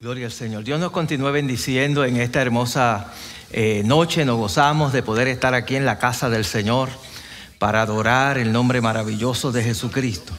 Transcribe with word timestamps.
Gloria 0.00 0.26
al 0.26 0.32
Señor. 0.32 0.64
Dios 0.64 0.80
nos 0.80 0.90
continúe 0.90 1.30
bendiciendo 1.30 2.04
en 2.04 2.16
esta 2.16 2.42
hermosa 2.42 3.12
eh, 3.52 3.82
noche. 3.86 4.24
Nos 4.24 4.36
gozamos 4.36 4.92
de 4.92 5.04
poder 5.04 5.28
estar 5.28 5.54
aquí 5.54 5.76
en 5.76 5.86
la 5.86 5.98
casa 5.98 6.28
del 6.28 6.44
Señor 6.44 6.88
para 7.60 7.80
adorar 7.80 8.36
el 8.36 8.52
nombre 8.52 8.80
maravilloso 8.80 9.52
de 9.52 9.62
Jesucristo. 9.62 10.34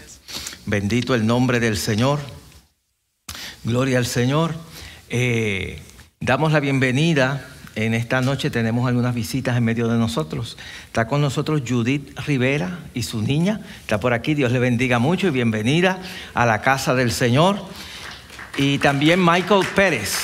Bendito 0.65 1.15
el 1.15 1.25
nombre 1.25 1.61
del 1.61 1.77
Señor. 1.77 2.19
Gloria 3.63 3.97
al 3.97 4.05
Señor. 4.05 4.53
Eh, 5.09 5.81
damos 6.19 6.51
la 6.51 6.59
bienvenida. 6.59 7.47
En 7.75 7.93
esta 7.93 8.21
noche 8.21 8.49
tenemos 8.49 8.87
algunas 8.87 9.15
visitas 9.15 9.57
en 9.57 9.63
medio 9.63 9.87
de 9.87 9.97
nosotros. 9.97 10.57
Está 10.87 11.07
con 11.07 11.21
nosotros 11.21 11.63
Judith 11.65 12.19
Rivera 12.27 12.79
y 12.93 13.03
su 13.03 13.21
niña. 13.21 13.61
Está 13.79 14.01
por 14.01 14.13
aquí. 14.13 14.33
Dios 14.33 14.51
le 14.51 14.59
bendiga 14.59 14.99
mucho 14.99 15.27
y 15.27 15.31
bienvenida 15.31 16.01
a 16.33 16.45
la 16.45 16.61
casa 16.61 16.93
del 16.93 17.11
Señor. 17.11 17.57
Y 18.57 18.77
también 18.77 19.23
Michael 19.23 19.67
Pérez. 19.75 20.15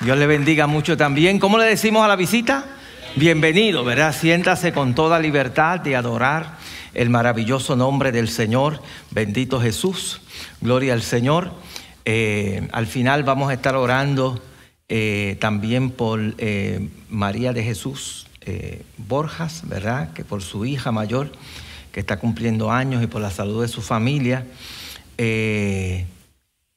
Dios 0.00 0.16
le 0.16 0.26
bendiga 0.26 0.66
mucho 0.66 0.96
también. 0.96 1.38
¿Cómo 1.38 1.58
le 1.58 1.66
decimos 1.66 2.02
a 2.02 2.08
la 2.08 2.16
visita? 2.16 2.64
Bienvenido, 3.14 3.84
¿verdad? 3.84 4.16
Siéntase 4.18 4.72
con 4.72 4.94
toda 4.94 5.18
libertad 5.18 5.80
de 5.80 5.96
adorar 5.96 6.56
el 6.94 7.10
maravilloso 7.10 7.76
nombre 7.76 8.10
del 8.10 8.28
Señor. 8.30 8.80
Bendito 9.10 9.60
Jesús. 9.60 10.22
Gloria 10.62 10.94
al 10.94 11.02
Señor. 11.02 11.52
Eh, 12.06 12.66
al 12.72 12.86
final 12.86 13.22
vamos 13.22 13.50
a 13.50 13.54
estar 13.54 13.76
orando 13.76 14.42
eh, 14.88 15.36
también 15.40 15.90
por 15.90 16.20
eh, 16.38 16.88
María 17.10 17.52
de 17.52 17.62
Jesús 17.62 18.26
Borjas, 18.96 19.68
¿verdad? 19.68 20.12
Que 20.14 20.24
por 20.24 20.42
su 20.42 20.64
hija 20.64 20.90
mayor, 20.90 21.30
que 21.92 22.00
está 22.00 22.18
cumpliendo 22.18 22.72
años 22.72 23.00
y 23.02 23.06
por 23.06 23.20
la 23.20 23.30
salud 23.30 23.62
de 23.62 23.68
su 23.68 23.82
familia. 23.82 24.44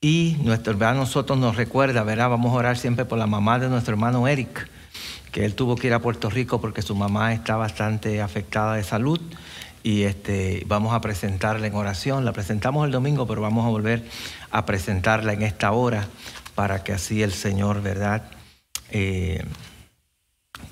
Y 0.04 0.36
nuestro 0.44 0.74
hermano 0.74 1.00
nosotros 1.00 1.40
nos 1.40 1.56
recuerda, 1.56 2.04
¿verdad? 2.04 2.30
Vamos 2.30 2.52
a 2.52 2.56
orar 2.58 2.78
siempre 2.78 3.06
por 3.06 3.18
la 3.18 3.26
mamá 3.26 3.58
de 3.58 3.70
nuestro 3.70 3.94
hermano 3.94 4.28
Eric, 4.28 4.68
que 5.32 5.46
él 5.46 5.56
tuvo 5.56 5.78
que 5.78 5.88
ir 5.88 5.94
a 5.94 6.02
Puerto 6.02 6.30
Rico 6.30 6.60
porque 6.60 6.82
su 6.82 6.94
mamá 6.94 7.32
está 7.32 7.56
bastante 7.56 8.22
afectada 8.22 8.76
de 8.76 8.84
salud. 8.84 9.22
Y 9.82 10.04
este, 10.04 10.64
vamos 10.68 10.94
a 10.94 11.00
presentarla 11.00 11.68
en 11.68 11.74
oración. 11.74 12.26
La 12.26 12.34
presentamos 12.34 12.86
el 12.86 12.92
domingo, 12.92 13.26
pero 13.26 13.40
vamos 13.40 13.66
a 13.66 13.70
volver 13.70 14.04
a 14.52 14.66
presentarla 14.66 15.32
en 15.32 15.42
esta 15.42 15.72
hora 15.72 16.06
para 16.54 16.84
que 16.84 16.92
así 16.92 17.24
el 17.24 17.32
Señor, 17.32 17.82
¿verdad? 17.82 18.24
Eh, 18.90 19.42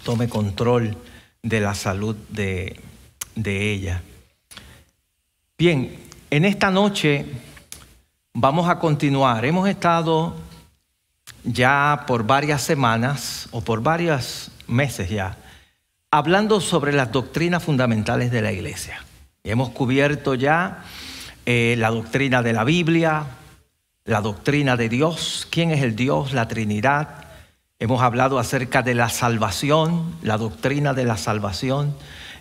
tome 0.03 0.27
control 0.27 0.98
de 1.42 1.61
la 1.61 1.73
salud 1.73 2.17
de, 2.27 2.81
de 3.36 3.72
ella. 3.72 4.02
Bien, 5.58 5.95
en 6.30 6.44
esta 6.44 6.70
noche 6.70 7.25
Vamos 8.33 8.69
a 8.69 8.79
continuar. 8.79 9.43
Hemos 9.43 9.67
estado 9.67 10.33
ya 11.43 12.05
por 12.07 12.25
varias 12.25 12.61
semanas 12.61 13.49
o 13.51 13.61
por 13.61 13.83
varios 13.83 14.51
meses 14.67 15.09
ya 15.09 15.37
hablando 16.11 16.59
sobre 16.59 16.91
las 16.91 17.11
doctrinas 17.11 17.63
fundamentales 17.63 18.31
de 18.31 18.41
la 18.41 18.52
iglesia. 18.52 19.03
hemos 19.43 19.69
cubierto 19.69 20.35
ya 20.35 20.83
eh, 21.45 21.75
la 21.77 21.89
doctrina 21.89 22.43
de 22.43 22.53
la 22.53 22.65
Biblia, 22.65 23.25
la 24.03 24.21
doctrina 24.21 24.75
de 24.75 24.89
Dios, 24.89 25.47
quién 25.49 25.71
es 25.71 25.81
el 25.81 25.95
Dios, 25.95 26.33
la 26.33 26.47
Trinidad. 26.47 27.25
Hemos 27.79 28.02
hablado 28.02 28.39
acerca 28.39 28.81
de 28.81 28.93
la 28.93 29.09
salvación, 29.09 30.15
la 30.21 30.37
doctrina 30.37 30.93
de 30.93 31.05
la 31.05 31.17
salvación. 31.17 31.95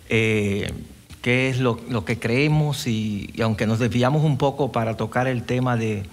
Eh, 0.09 0.73
qué 1.21 1.49
es 1.49 1.59
lo, 1.59 1.77
que 2.05 2.19
creemos 2.19 2.87
y, 2.87 3.33
aunque 3.41 3.67
nos 3.67 3.79
desviamos 3.79 4.23
un 4.23 4.37
poco 4.37 4.71
para 4.71 4.97
tocar 4.97 5.27
el 5.27 5.43
tema 5.43 5.77
de 5.77 6.03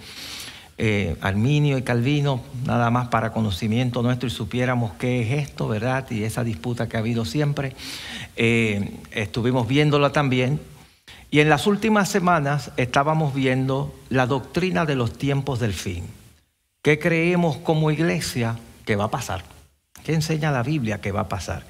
eh, 0.77 1.15
Arminio 1.21 1.77
y 1.77 1.81
Calvino, 1.81 2.41
nada 2.65 2.89
más 2.91 3.09
para 3.09 3.31
conocimiento 3.31 4.01
nuestro 4.01 4.27
y 4.27 4.31
supiéramos 4.31 4.93
qué 4.93 5.21
es 5.21 5.49
esto, 5.49 5.67
¿verdad? 5.67 6.09
Y 6.11 6.23
esa 6.23 6.43
disputa 6.43 6.87
que 6.87 6.97
ha 6.97 6.99
habido 6.99 7.25
siempre, 7.25 7.75
eh, 8.35 8.93
estuvimos 9.11 9.67
viéndola 9.67 10.11
también. 10.11 10.59
Y 11.31 11.41
en 11.41 11.49
las 11.49 11.67
últimas 11.67 12.09
semanas 12.09 12.71
estábamos 12.77 13.33
viendo 13.33 13.93
la 14.09 14.25
doctrina 14.25 14.85
de 14.85 14.95
los 14.95 15.17
tiempos 15.17 15.59
del 15.59 15.73
fin. 15.73 16.05
¿Qué 16.81 16.97
creemos 16.97 17.57
como 17.57 17.91
iglesia 17.91 18.57
que 18.85 18.95
va 18.95 19.05
a 19.05 19.11
pasar? 19.11 19.43
¿Qué 20.03 20.13
enseña 20.13 20.51
la 20.51 20.63
Biblia 20.63 21.01
que 21.01 21.11
va 21.11 21.21
a 21.21 21.29
pasar? 21.29 21.65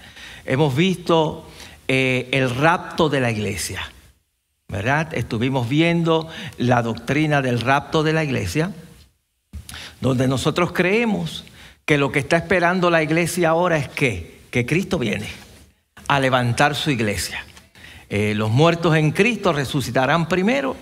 Hemos 0.46 0.76
visto 0.76 1.46
eh, 1.92 2.30
el 2.34 2.56
rapto 2.56 3.10
de 3.10 3.20
la 3.20 3.32
iglesia. 3.32 3.82
¿Verdad? 4.68 5.12
Estuvimos 5.16 5.68
viendo 5.68 6.30
la 6.60 6.84
doctrina 6.84 7.42
del 7.42 7.60
rapto 7.60 8.04
de 8.04 8.14
la 8.14 8.24
iglesia, 8.24 8.72
donde 10.00 10.28
nosotros 10.28 10.72
creemos 10.72 11.46
que 11.86 11.98
lo 11.98 12.12
que 12.12 12.20
está 12.20 12.38
esperando 12.38 12.92
la 12.92 13.02
iglesia 13.02 13.50
ahora 13.50 13.78
es 13.78 13.90
que, 13.90 14.42
que 14.52 14.68
Cristo 14.68 15.00
viene 15.00 15.28
a 16.08 16.20
levantar 16.20 16.76
su 16.76 16.92
iglesia. 16.92 17.44
Eh, 18.08 18.36
los 18.36 18.52
muertos 18.52 18.96
en 18.96 19.10
Cristo 19.10 19.52
resucitarán 19.52 20.28
primero, 20.28 20.76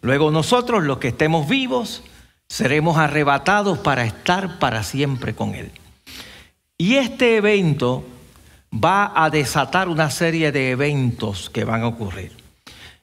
luego 0.00 0.30
nosotros, 0.30 0.84
los 0.84 0.98
que 0.98 1.08
estemos 1.08 1.48
vivos, 1.48 2.04
seremos 2.48 2.98
arrebatados 2.98 3.78
para 3.78 4.04
estar 4.04 4.60
para 4.60 4.84
siempre 4.84 5.34
con 5.34 5.56
Él. 5.56 5.72
Y 6.78 6.94
este 6.94 7.34
evento 7.34 8.04
va 8.72 9.12
a 9.14 9.30
desatar 9.30 9.88
una 9.88 10.10
serie 10.10 10.50
de 10.50 10.70
eventos 10.70 11.50
que 11.50 11.64
van 11.64 11.82
a 11.82 11.88
ocurrir. 11.88 12.32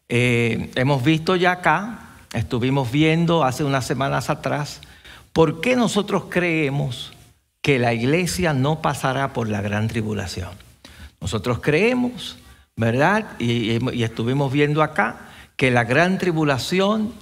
Eh, 0.08 0.72
hemos 0.76 1.04
visto 1.04 1.36
ya 1.36 1.52
acá, 1.52 2.00
estuvimos 2.34 2.92
viendo 2.92 3.44
hace 3.44 3.64
unas 3.64 3.86
semanas 3.86 4.30
atrás, 4.30 4.82
por 5.32 5.62
qué 5.62 5.76
nosotros 5.76 6.26
creemos 6.30 7.14
que 7.62 7.78
la 7.78 7.94
iglesia 7.94 8.54
no 8.54 8.82
pasará 8.82 9.34
por 9.34 9.48
la 9.48 9.62
gran 9.62 9.88
tribulación. 9.88 10.50
Nosotros 11.22 11.60
creemos, 11.60 12.38
¿verdad? 12.76 13.38
Y, 13.38 13.78
estuvimos 14.02 14.52
viendo 14.52 14.82
acá 14.82 15.30
que 15.56 15.70
la 15.70 15.84
gran 15.84 16.18
tribulación 16.18 17.14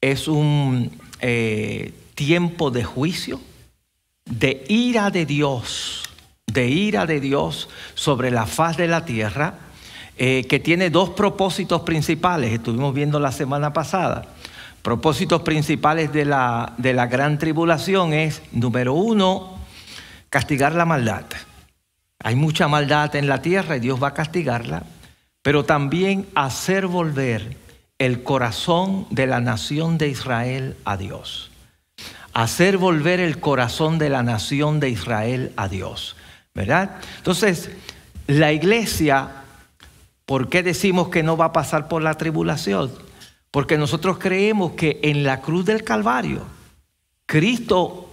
es 0.00 0.28
un 0.28 0.92
eh, 1.20 1.92
tiempo 2.14 2.70
de 2.70 2.84
juicio, 2.84 3.40
de 4.26 4.64
ira 4.68 5.10
de 5.10 5.26
Dios 5.26 6.07
de 6.52 6.68
ira 6.68 7.06
de 7.06 7.20
Dios 7.20 7.68
sobre 7.94 8.30
la 8.30 8.46
faz 8.46 8.76
de 8.76 8.88
la 8.88 9.04
tierra, 9.04 9.54
eh, 10.16 10.46
que 10.48 10.58
tiene 10.58 10.90
dos 10.90 11.10
propósitos 11.10 11.82
principales, 11.82 12.52
estuvimos 12.52 12.92
viendo 12.92 13.20
la 13.20 13.30
semana 13.30 13.72
pasada. 13.72 14.24
Propósitos 14.82 15.42
principales 15.42 16.12
de 16.12 16.24
la, 16.24 16.72
de 16.78 16.92
la 16.94 17.06
gran 17.06 17.38
tribulación 17.38 18.12
es, 18.12 18.42
número 18.52 18.94
uno, 18.94 19.58
castigar 20.30 20.74
la 20.74 20.84
maldad. 20.84 21.24
Hay 22.20 22.34
mucha 22.34 22.66
maldad 22.66 23.14
en 23.14 23.28
la 23.28 23.42
tierra 23.42 23.76
y 23.76 23.80
Dios 23.80 24.02
va 24.02 24.08
a 24.08 24.14
castigarla, 24.14 24.82
pero 25.42 25.64
también 25.64 26.26
hacer 26.34 26.86
volver 26.86 27.56
el 27.98 28.22
corazón 28.22 29.06
de 29.10 29.26
la 29.26 29.40
nación 29.40 29.98
de 29.98 30.08
Israel 30.08 30.76
a 30.84 30.96
Dios. 30.96 31.50
Hacer 32.32 32.78
volver 32.78 33.20
el 33.20 33.38
corazón 33.40 33.98
de 33.98 34.08
la 34.08 34.22
nación 34.22 34.80
de 34.80 34.90
Israel 34.90 35.52
a 35.56 35.68
Dios. 35.68 36.16
¿Verdad? 36.54 36.96
Entonces, 37.16 37.70
la 38.26 38.52
iglesia, 38.52 39.28
¿por 40.26 40.48
qué 40.48 40.62
decimos 40.62 41.08
que 41.08 41.22
no 41.22 41.36
va 41.36 41.46
a 41.46 41.52
pasar 41.52 41.88
por 41.88 42.02
la 42.02 42.14
tribulación? 42.14 42.92
Porque 43.50 43.78
nosotros 43.78 44.18
creemos 44.18 44.72
que 44.72 45.00
en 45.02 45.24
la 45.24 45.40
cruz 45.40 45.64
del 45.64 45.84
Calvario, 45.84 46.42
Cristo 47.26 48.08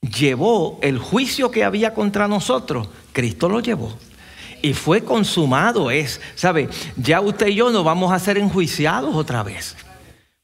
llevó 0.00 0.78
el 0.82 0.98
juicio 0.98 1.50
que 1.50 1.64
había 1.64 1.94
contra 1.94 2.28
nosotros, 2.28 2.88
Cristo 3.12 3.48
lo 3.48 3.60
llevó. 3.60 3.96
Y 4.62 4.72
fue 4.72 5.04
consumado, 5.04 5.90
es, 5.90 6.20
¿sabe? 6.34 6.68
Ya 6.96 7.20
usted 7.20 7.48
y 7.48 7.56
yo 7.56 7.70
no 7.70 7.84
vamos 7.84 8.12
a 8.12 8.18
ser 8.18 8.38
enjuiciados 8.38 9.14
otra 9.14 9.42
vez. 9.42 9.76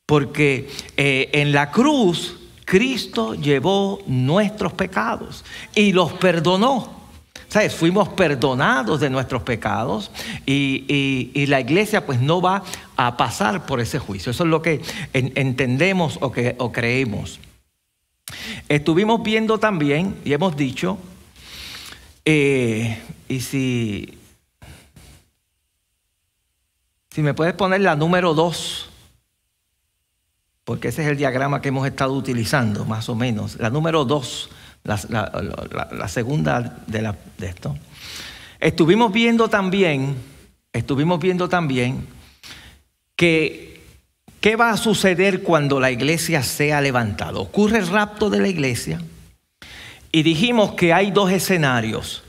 Porque 0.05 0.69
eh, 0.97 1.31
en 1.33 1.53
la 1.53 1.71
cruz 1.71 2.37
Cristo 2.71 3.35
llevó 3.35 4.01
nuestros 4.07 4.73
pecados 4.75 5.45
y 5.75 5.93
los 5.93 6.13
perdonó. 6.13 7.00
¿Sabes? 7.51 7.75
Fuimos 7.75 8.09
perdonados 8.11 9.01
de 9.01 9.11
nuestros 9.11 9.43
pecados 9.43 10.13
y, 10.47 11.45
la 11.49 11.61
iglesia 11.61 12.07
pues 12.07 12.21
no 12.21 12.41
va 12.41 12.63
a 12.97 13.17
pasar 13.17 13.67
por 13.67 13.81
ese 13.81 13.99
juicio. 13.99 14.31
Eso 14.31 14.45
es 14.45 14.51
lo 14.51 14.63
que 14.63 14.81
entendemos 15.13 16.19
o, 16.21 16.31
que, 16.31 16.55
o 16.59 16.71
creemos. 16.71 17.41
Estuvimos 18.69 19.25
viendo 19.25 19.59
también 19.59 20.17
y 20.25 20.33
hemos 20.33 20.57
dicho, 20.57 20.97
eh, 22.25 23.03
y 23.29 23.41
si, 23.41 24.17
si 27.11 27.23
me 27.23 27.35
puedes 27.35 27.55
poner 27.55 27.81
la 27.81 27.97
número 27.97 28.33
dos, 28.33 28.91
porque 30.63 30.89
ese 30.89 31.03
es 31.03 31.09
el 31.09 31.17
diagrama 31.17 31.61
que 31.61 31.71
hemos 31.71 31.85
estado 31.85 32.13
utilizando, 32.13 32.85
más 32.85 33.09
o 33.09 33.17
menos, 33.17 33.57
la 33.59 33.71
número 33.71 34.05
dos 34.05 34.51
la, 35.09 36.09
segunda 36.09 36.83
de, 36.87 37.13
de 37.39 37.47
esto. 37.47 37.77
Estuvimos 38.59 39.13
viendo 39.13 39.49
también, 39.49 40.17
estuvimos 40.73 41.21
viendo 41.21 41.49
también 41.49 42.07
que 43.17 43.71
qué 44.41 44.57
va 44.57 44.71
a 44.71 44.77
suceder 44.77 45.43
cuando 45.43 45.81
la 45.81 45.91
iglesia 45.91 46.43
sea 46.43 46.81
levantada. 46.81 47.39
Ocurre 47.39 47.79
el 47.79 47.87
rapto 47.87 48.31
de 48.31 48.41
la 48.41 48.49
iglesia, 48.49 49.01
Y 50.13 50.25
dijimos 50.25 50.73
que 50.73 50.93
hay 50.93 51.13
dos 51.13 51.31
escenarios. 51.31 52.25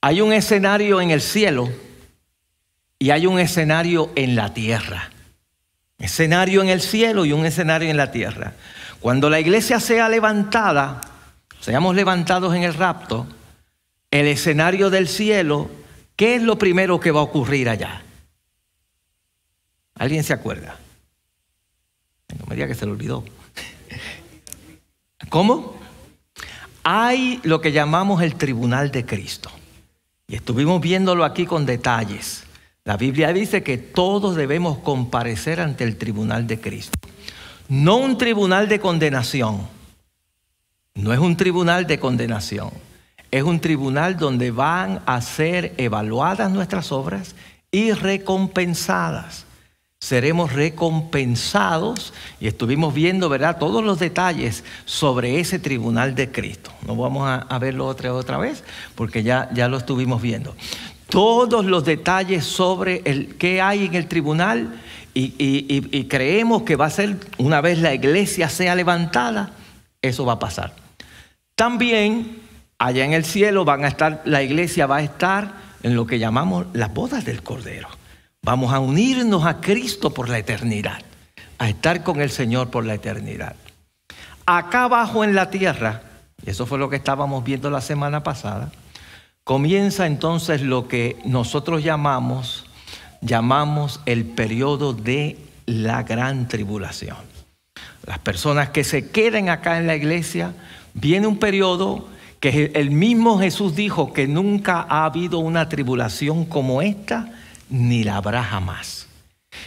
Hay 0.00 0.20
un 0.20 0.32
escenario 0.32 1.00
en 1.00 1.10
el 1.10 1.20
cielo 1.20 1.68
y 2.98 3.10
hay 3.10 3.26
un 3.26 3.38
escenario 3.38 4.10
en 4.16 4.34
la 4.34 4.52
tierra. 4.54 5.10
Escenario 5.98 6.62
en 6.62 6.68
el 6.68 6.80
cielo 6.80 7.24
y 7.24 7.32
un 7.32 7.46
escenario 7.46 7.90
en 7.90 7.96
la 7.96 8.10
tierra. 8.10 8.54
Cuando 8.98 9.30
la 9.30 9.38
iglesia 9.38 9.78
sea 9.78 10.08
levantada, 10.08 11.00
seamos 11.60 11.94
levantados 11.94 12.54
en 12.54 12.62
el 12.62 12.74
rapto, 12.74 13.26
el 14.10 14.26
escenario 14.26 14.90
del 14.90 15.08
cielo, 15.08 15.70
¿qué 16.16 16.36
es 16.36 16.42
lo 16.42 16.58
primero 16.58 16.98
que 16.98 17.10
va 17.10 17.20
a 17.20 17.24
ocurrir 17.24 17.68
allá? 17.68 18.02
¿Alguien 19.94 20.24
se 20.24 20.32
acuerda? 20.32 20.78
No 22.38 22.46
me 22.46 22.54
diga 22.54 22.66
que 22.66 22.74
se 22.74 22.86
lo 22.86 22.92
olvidó. 22.92 23.24
¿Cómo? 25.28 25.78
Hay 26.82 27.40
lo 27.44 27.60
que 27.60 27.72
llamamos 27.72 28.22
el 28.22 28.34
tribunal 28.36 28.90
de 28.90 29.04
Cristo. 29.04 29.50
Y 30.26 30.36
estuvimos 30.36 30.80
viéndolo 30.80 31.24
aquí 31.24 31.44
con 31.44 31.66
detalles. 31.66 32.44
La 32.84 32.96
Biblia 32.96 33.32
dice 33.32 33.62
que 33.62 33.78
todos 33.78 34.36
debemos 34.36 34.78
comparecer 34.78 35.60
ante 35.60 35.84
el 35.84 35.96
tribunal 35.96 36.46
de 36.46 36.60
Cristo. 36.60 36.98
No 37.68 37.96
un 37.96 38.16
tribunal 38.16 38.68
de 38.68 38.80
condenación. 38.80 39.68
No 40.94 41.12
es 41.12 41.18
un 41.18 41.36
tribunal 41.36 41.86
de 41.86 41.98
condenación. 41.98 42.70
Es 43.30 43.42
un 43.42 43.60
tribunal 43.60 44.16
donde 44.16 44.50
van 44.50 45.02
a 45.06 45.20
ser 45.20 45.74
evaluadas 45.76 46.50
nuestras 46.50 46.90
obras 46.92 47.34
y 47.70 47.92
recompensadas 47.92 49.46
seremos 50.00 50.54
recompensados 50.54 52.14
y 52.40 52.48
estuvimos 52.48 52.94
viendo, 52.94 53.28
¿verdad?, 53.28 53.58
todos 53.58 53.84
los 53.84 53.98
detalles 53.98 54.64
sobre 54.86 55.40
ese 55.40 55.58
tribunal 55.58 56.14
de 56.14 56.32
Cristo. 56.32 56.72
No 56.86 56.96
vamos 56.96 57.28
a, 57.28 57.58
verlo 57.58 57.86
otra, 57.86 58.14
otra 58.14 58.38
vez 58.38 58.64
porque 58.94 59.22
ya, 59.22 59.50
ya 59.52 59.68
lo 59.68 59.76
estuvimos 59.76 60.22
viendo. 60.22 60.56
Todos 61.10 61.66
los 61.66 61.84
detalles 61.84 62.44
sobre 62.44 63.02
el, 63.04 63.36
qué 63.36 63.60
hay 63.60 63.84
en 63.84 63.94
el 63.94 64.08
tribunal 64.08 64.80
y, 65.12 65.34
y 65.36 66.04
creemos 66.04 66.62
que 66.62 66.76
va 66.76 66.86
a 66.86 66.90
ser, 66.90 67.18
una 67.36 67.60
vez 67.60 67.78
la 67.78 67.92
iglesia 67.92 68.48
sea 68.48 68.74
levantada, 68.74 69.52
eso 70.00 70.24
va 70.24 70.34
a 70.34 70.38
pasar. 70.38 70.79
También 71.60 72.40
allá 72.78 73.04
en 73.04 73.12
el 73.12 73.26
cielo 73.26 73.66
van 73.66 73.84
a 73.84 73.88
estar, 73.88 74.22
la 74.24 74.42
iglesia 74.42 74.86
va 74.86 74.96
a 74.96 75.02
estar 75.02 75.52
en 75.82 75.94
lo 75.94 76.06
que 76.06 76.18
llamamos 76.18 76.64
las 76.72 76.94
bodas 76.94 77.26
del 77.26 77.42
Cordero. 77.42 77.86
Vamos 78.40 78.72
a 78.72 78.78
unirnos 78.78 79.44
a 79.44 79.60
Cristo 79.60 80.08
por 80.08 80.30
la 80.30 80.38
eternidad, 80.38 81.02
a 81.58 81.68
estar 81.68 82.02
con 82.02 82.22
el 82.22 82.30
Señor 82.30 82.70
por 82.70 82.86
la 82.86 82.94
eternidad. 82.94 83.56
Acá 84.46 84.84
abajo 84.84 85.22
en 85.22 85.34
la 85.34 85.50
tierra, 85.50 86.00
y 86.42 86.48
eso 86.48 86.64
fue 86.64 86.78
lo 86.78 86.88
que 86.88 86.96
estábamos 86.96 87.44
viendo 87.44 87.68
la 87.68 87.82
semana 87.82 88.22
pasada, 88.22 88.72
comienza 89.44 90.06
entonces 90.06 90.62
lo 90.62 90.88
que 90.88 91.18
nosotros 91.26 91.84
llamamos, 91.84 92.64
llamamos 93.20 94.00
el 94.06 94.24
periodo 94.24 94.94
de 94.94 95.36
la 95.66 96.04
gran 96.04 96.48
tribulación. 96.48 97.18
Las 98.06 98.18
personas 98.18 98.70
que 98.70 98.82
se 98.82 99.10
queden 99.10 99.50
acá 99.50 99.76
en 99.76 99.86
la 99.86 99.94
iglesia, 99.94 100.54
viene 100.94 101.26
un 101.26 101.38
periodo 101.38 102.08
que 102.40 102.72
el 102.74 102.90
mismo 102.90 103.38
Jesús 103.38 103.76
dijo 103.76 104.12
que 104.12 104.26
nunca 104.26 104.86
ha 104.88 105.04
habido 105.04 105.38
una 105.38 105.68
tribulación 105.68 106.46
como 106.46 106.80
esta 106.80 107.28
ni 107.68 108.02
la 108.02 108.16
habrá 108.16 108.42
jamás. 108.42 109.06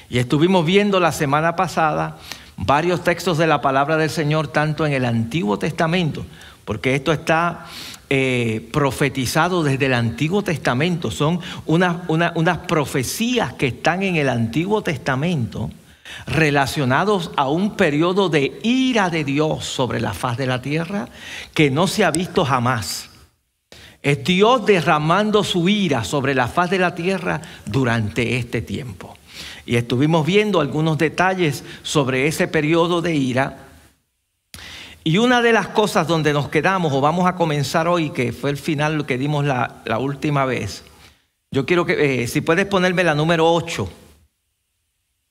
Y 0.10 0.18
estuvimos 0.18 0.66
viendo 0.66 1.00
la 1.00 1.12
semana 1.12 1.56
pasada 1.56 2.18
varios 2.58 3.04
textos 3.04 3.38
de 3.38 3.48
la 3.48 3.62
palabra 3.62 3.98
del 3.98 4.10
Señor, 4.10 4.48
tanto 4.48 4.86
en 4.86 4.94
el 4.94 5.06
Antiguo 5.06 5.58
Testamento, 5.60 6.26
porque 6.66 6.96
esto 6.96 7.12
está 7.12 7.66
eh, 8.10 8.70
profetizado 8.72 9.64
desde 9.64 9.86
el 9.86 9.94
Antiguo 9.94 10.44
Testamento, 10.44 11.12
son 11.12 11.40
unas, 11.66 11.98
unas 12.08 12.58
profecías 12.60 13.54
que 13.54 13.68
están 13.68 14.04
en 14.04 14.16
el 14.16 14.30
Antiguo 14.30 14.82
Testamento 14.82 15.70
relacionados 16.26 17.32
a 17.38 17.50
un 17.50 17.76
periodo 17.76 18.30
de 18.30 18.60
ira 18.64 19.10
de 19.10 19.24
Dios 19.24 19.66
sobre 19.66 20.00
la 20.00 20.14
faz 20.14 20.38
de 20.38 20.48
la 20.48 20.62
tierra 20.62 21.10
que 21.54 21.72
no 21.72 21.88
se 21.88 22.06
ha 22.06 22.12
visto 22.12 22.46
jamás. 22.46 23.10
Es 24.02 24.24
Dios 24.24 24.66
derramando 24.66 25.44
su 25.44 25.70
ira 25.70 26.04
sobre 26.04 26.36
la 26.36 26.48
faz 26.48 26.70
de 26.70 26.78
la 26.78 26.94
tierra 26.94 27.42
durante 27.66 28.38
este 28.38 28.62
tiempo. 28.62 29.18
Y 29.66 29.78
estuvimos 29.78 30.26
viendo 30.26 30.60
algunos 30.60 30.98
detalles 30.98 31.64
sobre 31.84 32.28
ese 32.28 32.50
periodo 32.50 33.02
de 33.02 33.16
ira. 33.16 33.58
Y 35.06 35.18
una 35.18 35.42
de 35.42 35.54
las 35.54 35.70
cosas 35.70 36.06
donde 36.06 36.34
nos 36.34 36.50
quedamos, 36.50 36.92
o 36.92 37.00
vamos 37.00 37.28
a 37.28 37.36
comenzar 37.36 37.88
hoy, 37.88 38.10
que 38.10 38.34
fue 38.34 38.50
el 38.50 38.58
final 38.58 39.06
que 39.06 39.18
dimos 39.18 39.46
la, 39.46 39.98
última 40.00 40.44
vez, 40.46 40.84
yo 41.52 41.66
quiero 41.66 41.86
que, 41.86 42.24
eh, 42.24 42.28
si 42.28 42.42
puedes 42.42 42.66
ponerme 42.66 43.06
la 43.06 43.16
número 43.16 43.52
8, 43.54 43.90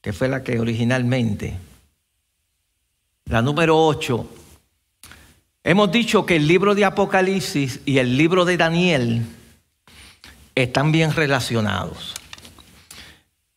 que 0.03 0.13
fue 0.13 0.29
la 0.29 0.43
que 0.43 0.61
originalmente, 0.61 1.57
la 3.25 3.41
número 3.41 3.79
8 3.79 4.29
Hemos 5.65 5.93
dicho 5.93 6.27
que 6.27 6.37
el 6.37 6.49
libro 6.49 6.75
de 6.75 6.85
Apocalipsis 6.85 7.81
y 7.85 7.99
el 7.99 8.17
libro 8.17 8.45
de 8.45 8.57
Daniel 8.57 9.23
están 10.57 10.91
bien 10.91 11.13
relacionados. 11.13 12.15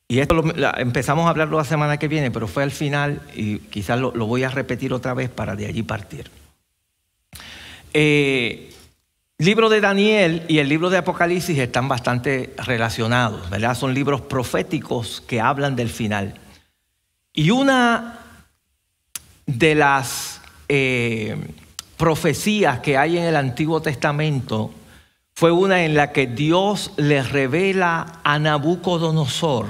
Y 0.08 0.20
esto 0.20 0.36
lo, 0.36 0.78
empezamos 0.78 1.26
a 1.26 1.30
hablarlo 1.30 1.58
la 1.58 1.64
semana 1.64 1.98
que 1.98 2.08
viene, 2.08 2.30
pero 2.30 2.48
fue 2.48 2.62
al 2.62 2.70
final 2.70 3.22
y 3.34 3.58
quizás 3.58 4.00
lo, 4.00 4.12
voy 4.12 4.44
a 4.44 4.50
repetir 4.50 4.94
otra 4.94 5.16
vez 5.16 5.32
para 5.32 5.56
de 5.56 5.66
allí 5.66 5.82
partir. 5.82 6.30
Eh, 7.92 8.72
libro 9.38 9.70
de 9.70 9.82
Daniel 9.82 10.44
y 10.48 10.60
el 10.60 10.70
libro 10.70 10.90
de 10.90 10.98
Apocalipsis 10.98 11.58
están 11.58 11.88
bastante 11.88 12.54
relacionados, 12.58 13.50
¿verdad? 13.50 13.76
Son 13.76 13.94
libros 13.94 14.22
proféticos 14.22 15.22
que 15.28 15.42
hablan 15.42 15.76
del 15.76 15.90
final. 15.90 16.36
Y 17.34 17.50
una 17.50 18.20
de 19.46 19.76
las 19.76 20.42
eh, 20.70 21.36
profecías 21.98 22.80
que 22.80 22.98
hay 22.98 23.18
en 23.18 23.26
el 23.26 23.36
Antiguo 23.36 23.82
Testamento 23.82 24.72
fue 25.34 25.52
una 25.52 25.84
en 25.84 25.96
la 25.96 26.14
que 26.14 26.28
Dios 26.28 26.94
le 26.96 27.22
revela 27.22 28.20
a 28.24 28.40
Nabucodonosor 28.40 29.68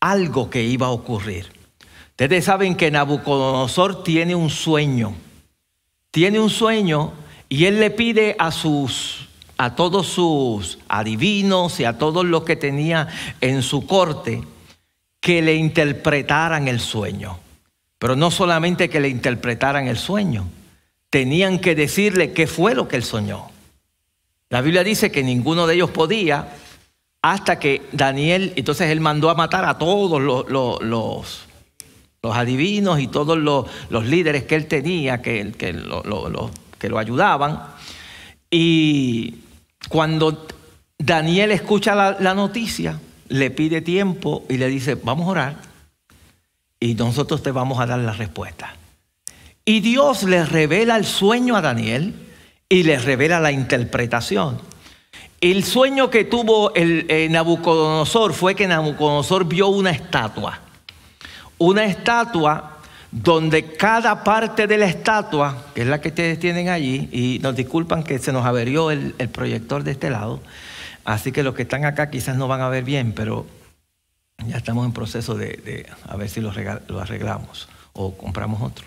algo 0.00 0.50
que 0.50 0.62
iba 0.62 0.86
a 0.86 0.90
ocurrir. 0.90 1.50
Ustedes 2.10 2.44
saben 2.44 2.74
que 2.74 2.90
Nabucodonosor 2.90 4.02
tiene 4.02 4.34
un 4.34 4.50
sueño. 4.50 5.14
Tiene 6.10 6.38
un 6.40 6.50
sueño 6.50 7.12
y 7.50 7.66
él 7.66 7.80
le 7.80 7.90
pide 7.90 8.36
a 8.38 8.50
sus 8.50 9.28
a 9.58 9.74
todos 9.74 10.06
sus 10.06 10.78
adivinos 10.88 11.80
y 11.80 11.84
a 11.84 11.98
todos 11.98 12.24
los 12.24 12.44
que 12.44 12.56
tenía 12.56 13.08
en 13.42 13.62
su 13.62 13.86
corte 13.86 14.42
que 15.20 15.42
le 15.42 15.54
interpretaran 15.54 16.66
el 16.66 16.80
sueño. 16.80 17.38
Pero 17.98 18.16
no 18.16 18.30
solamente 18.30 18.88
que 18.88 19.00
le 19.00 19.10
interpretaran 19.10 19.86
el 19.86 19.98
sueño, 19.98 20.46
tenían 21.10 21.58
que 21.58 21.74
decirle 21.74 22.32
qué 22.32 22.46
fue 22.46 22.74
lo 22.74 22.88
que 22.88 22.96
él 22.96 23.04
soñó. 23.04 23.50
La 24.48 24.62
Biblia 24.62 24.82
dice 24.82 25.12
que 25.12 25.22
ninguno 25.22 25.66
de 25.66 25.74
ellos 25.74 25.90
podía 25.90 26.56
hasta 27.20 27.58
que 27.58 27.82
Daniel, 27.92 28.54
entonces 28.56 28.88
él 28.88 29.00
mandó 29.00 29.28
a 29.28 29.34
matar 29.34 29.66
a 29.66 29.76
todos 29.76 30.22
los, 30.22 30.48
los, 30.80 31.48
adivinos 32.22 32.98
y 32.98 33.08
todos 33.08 33.36
los, 33.36 33.66
líderes 34.06 34.44
que 34.44 34.54
él 34.54 34.66
tenía, 34.68 35.20
que, 35.20 35.52
que, 35.52 35.74
que 36.80 36.88
lo 36.88 36.98
ayudaban. 36.98 37.62
Y 38.50 39.36
cuando 39.88 40.48
Daniel 40.98 41.52
escucha 41.52 41.94
la, 41.94 42.34
noticia, 42.34 42.98
le 43.28 43.50
pide 43.52 43.80
tiempo 43.82 44.44
y 44.48 44.56
le 44.56 44.66
dice, 44.66 44.96
vamos 44.96 45.28
a 45.28 45.30
orar 45.30 45.56
y 46.80 46.94
nosotros 46.94 47.42
te 47.42 47.52
vamos 47.52 47.78
a 47.78 47.86
dar 47.86 48.00
la 48.00 48.12
respuesta. 48.12 48.74
Y 49.64 49.80
Dios 49.80 50.24
le 50.24 50.44
revela 50.44 50.96
el 50.96 51.04
sueño 51.04 51.54
a 51.54 51.60
Daniel 51.60 52.14
y 52.68 52.82
le 52.82 52.98
revela 52.98 53.38
la 53.38 53.52
interpretación. 53.52 54.58
El 55.40 55.64
sueño 55.64 56.10
que 56.10 56.24
tuvo 56.24 56.74
el, 56.74 57.06
eh, 57.08 57.28
Nabucodonosor 57.30 58.32
fue 58.32 58.54
que 58.54 58.66
Nabucodonosor 58.66 59.44
vio 59.44 59.68
una 59.68 59.90
estatua. 59.90 60.58
Una 61.58 61.84
estatua 61.84 62.79
donde 63.12 63.74
cada 63.76 64.22
parte 64.22 64.66
de 64.66 64.78
la 64.78 64.86
estatua, 64.86 65.64
que 65.74 65.82
es 65.82 65.86
la 65.86 66.00
que 66.00 66.08
ustedes 66.08 66.38
tienen 66.38 66.68
allí, 66.68 67.08
y 67.12 67.38
nos 67.42 67.56
disculpan 67.56 68.04
que 68.04 68.18
se 68.18 68.32
nos 68.32 68.46
averió 68.46 68.90
el, 68.90 69.14
proyector 69.32 69.82
de 69.82 69.92
este 69.92 70.10
lado, 70.10 70.40
así 71.04 71.32
que 71.32 71.42
los 71.42 71.54
que 71.54 71.62
están 71.62 71.84
acá 71.84 72.10
quizás 72.10 72.36
no 72.36 72.46
van 72.46 72.60
a 72.60 72.68
ver 72.68 72.84
bien, 72.84 73.12
pero 73.12 73.46
ya 74.46 74.56
estamos 74.56 74.86
en 74.86 74.92
proceso 74.92 75.34
de, 75.34 75.86
a 76.06 76.16
ver 76.16 76.28
si 76.28 76.40
lo 76.40 76.50
arreglamos 77.00 77.68
o 77.92 78.16
compramos 78.16 78.62
otro. 78.62 78.86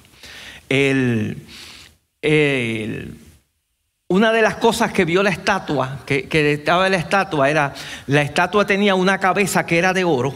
Una 4.07 4.31
de 4.31 4.41
las 4.41 4.55
cosas 4.55 4.93
que 4.93 5.05
vio 5.05 5.23
la 5.23 5.31
estatua, 5.31 6.01
que, 6.05 6.29
que 6.29 6.53
estaba 6.53 6.85
en 6.85 6.91
la 6.91 6.99
estatua, 6.99 7.49
era, 7.49 7.73
la 8.07 8.21
estatua 8.21 8.65
tenía 8.65 8.95
una 8.95 9.17
cabeza 9.17 9.65
que 9.65 9.77
era 9.77 9.91
de 9.91 10.03
oro, 10.03 10.35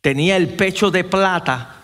tenía 0.00 0.36
el 0.36 0.48
pecho 0.48 0.90
de 0.90 1.02
plata, 1.02 1.81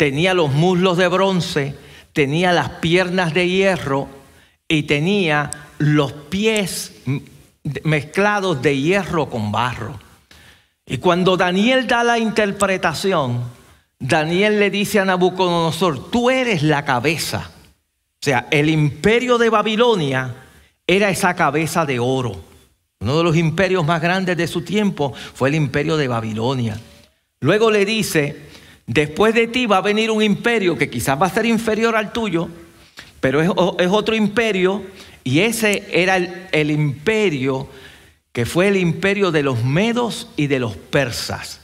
tenía 0.00 0.32
los 0.32 0.50
muslos 0.50 0.96
de 0.96 1.08
bronce, 1.08 1.74
tenía 2.14 2.52
las 2.52 2.70
piernas 2.70 3.34
de 3.34 3.46
hierro 3.46 4.08
y 4.66 4.84
tenía 4.84 5.50
los 5.76 6.10
pies 6.14 6.94
mezclados 7.84 8.62
de 8.62 8.80
hierro 8.80 9.28
con 9.28 9.52
barro. 9.52 10.00
Y 10.86 10.96
cuando 10.96 11.36
Daniel 11.36 11.86
da 11.86 12.02
la 12.02 12.18
interpretación, 12.18 13.44
Daniel 13.98 14.58
le 14.58 14.70
dice 14.70 15.00
a 15.00 15.04
Nabucodonosor, 15.04 16.10
tú 16.10 16.30
eres 16.30 16.62
la 16.62 16.82
cabeza. 16.86 17.50
O 17.50 18.22
sea, 18.22 18.48
el 18.50 18.70
imperio 18.70 19.36
de 19.36 19.50
Babilonia 19.50 20.34
era 20.86 21.10
esa 21.10 21.36
cabeza 21.36 21.84
de 21.84 21.98
oro. 21.98 22.42
Uno 23.00 23.18
de 23.18 23.24
los 23.24 23.36
imperios 23.36 23.84
más 23.84 24.00
grandes 24.00 24.34
de 24.38 24.48
su 24.48 24.62
tiempo 24.62 25.12
fue 25.34 25.50
el 25.50 25.56
imperio 25.56 25.98
de 25.98 26.08
Babilonia. 26.08 26.80
Luego 27.40 27.70
le 27.70 27.84
dice, 27.84 28.49
después 28.90 29.34
de 29.34 29.46
ti 29.46 29.66
va 29.66 29.76
a 29.76 29.82
venir 29.82 30.10
un 30.10 30.20
imperio 30.20 30.76
que 30.76 30.90
quizás 30.90 31.20
va 31.20 31.26
a 31.26 31.30
ser 31.30 31.46
inferior 31.46 31.94
al 31.94 32.12
tuyo, 32.12 32.48
pero 33.20 33.40
es, 33.40 33.48
otro 33.88 34.16
imperio 34.16 34.82
y 35.22 35.40
ese 35.40 35.86
era 35.92 36.16
el, 36.16 36.70
imperio 36.72 37.68
que 38.32 38.44
fue 38.44 38.66
el 38.66 38.76
imperio 38.76 39.30
de 39.30 39.44
los 39.44 39.62
medos 39.62 40.28
y 40.36 40.48
de 40.48 40.58
los 40.58 40.76
persas. 40.76 41.60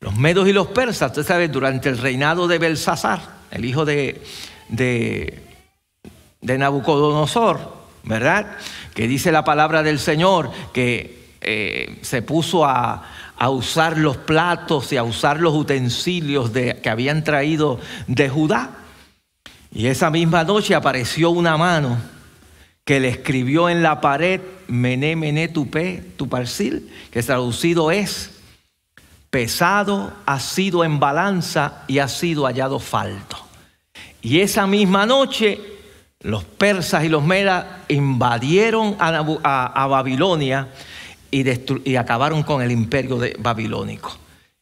Los 0.00 0.16
medos 0.16 0.48
y 0.48 0.54
los 0.54 0.68
persas, 0.68 1.10
usted 1.10 1.24
sabe, 1.24 1.48
durante 1.48 1.90
el 1.90 1.98
reinado 1.98 2.48
de 2.48 2.58
Belsasar, 2.58 3.20
el 3.50 3.66
hijo 3.66 3.84
de, 3.84 4.22
de, 4.68 5.38
Nabucodonosor, 6.40 7.60
¿verdad? 8.04 8.56
Que 8.94 9.06
dice 9.06 9.30
la 9.30 9.44
palabra 9.44 9.82
del 9.82 9.98
Señor 9.98 10.50
que 10.72 11.28
eh, 11.42 11.98
se 12.00 12.22
puso 12.22 12.64
a, 12.64 13.04
usar 13.50 13.98
los 13.98 14.16
platos 14.16 14.92
y 14.92 14.96
a 14.96 15.02
usar 15.02 15.40
los 15.40 15.54
utensilios 15.54 16.52
de, 16.52 16.80
que 16.80 16.90
habían 16.90 17.24
traído 17.24 17.80
de 18.06 18.28
Judá. 18.28 18.70
Y 19.72 19.86
esa 19.86 20.10
misma 20.10 20.44
noche 20.44 20.74
apareció 20.74 21.30
una 21.30 21.56
mano 21.56 21.98
que 22.84 23.00
le 23.00 23.08
escribió 23.08 23.68
en 23.68 23.82
la 23.82 24.00
pared 24.00 24.40
Mené, 24.68 25.16
Mené, 25.16 25.48
tu 25.48 25.68
tu 26.16 26.28
parcil, 26.28 26.90
que 27.10 27.22
traducido 27.22 27.90
es 27.90 28.30
pesado, 29.30 30.12
ha 30.26 30.40
sido 30.40 30.84
en 30.84 31.00
balanza 31.00 31.84
y 31.88 31.98
ha 32.00 32.08
sido 32.08 32.44
hallado 32.44 32.78
falto. 32.78 33.38
Y 34.20 34.40
esa 34.40 34.66
misma 34.66 35.06
noche 35.06 35.72
los 36.22 36.44
persas 36.44 37.04
y 37.04 37.08
los 37.08 37.24
medas 37.24 37.64
invadieron 37.88 38.96
a, 38.98 39.86
Babilonia 39.86 40.68
y, 41.32 41.96
acabaron 41.96 42.44
con 42.44 42.62
el 42.62 42.70
imperio 42.70 43.18
de 43.18 43.34
babilónico. 43.38 44.16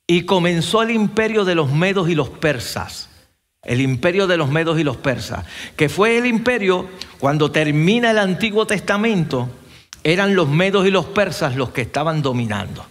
Y 0.07 0.23
comenzó 0.23 0.83
el 0.83 0.93
imperio 0.93 1.45
de 1.45 1.55
los 1.55 1.71
medos 1.71 2.09
y 2.09 2.15
los 2.15 2.31
persas 2.31 3.11
el 3.63 3.83
imperio 3.83 4.27
de 4.27 4.39
los 4.39 4.49
medos 4.49 4.81
y 4.81 4.85
los 4.85 4.97
persas, 4.97 5.45
que 5.77 5.91
fue 5.91 6.17
el 6.17 6.25
imperio 6.25 6.89
cuando 7.19 7.51
termina 7.51 8.11
el 8.11 8.19
Antiguo 8.19 8.67
Testamento, 8.67 9.51
eran 10.03 10.35
los 10.35 10.49
medos 10.49 10.87
y 10.87 10.91
los 10.91 11.05
persas 11.07 11.57
los 11.57 11.71
que 11.71 11.83
estaban 11.83 12.23
dominando. 12.23 12.87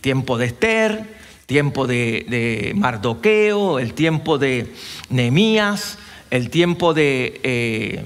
Tiempo 0.00 0.38
de 0.38 0.46
Esther, 0.46 1.04
tiempo 1.46 1.86
de, 1.86 2.72
Mardoqueo, 2.74 3.78
el 3.78 3.94
tiempo 3.94 4.38
de 4.38 4.72
Nehemías, 5.08 5.98
el 6.30 6.50
tiempo 6.50 6.92
de 6.92 7.40
eh, 7.44 8.04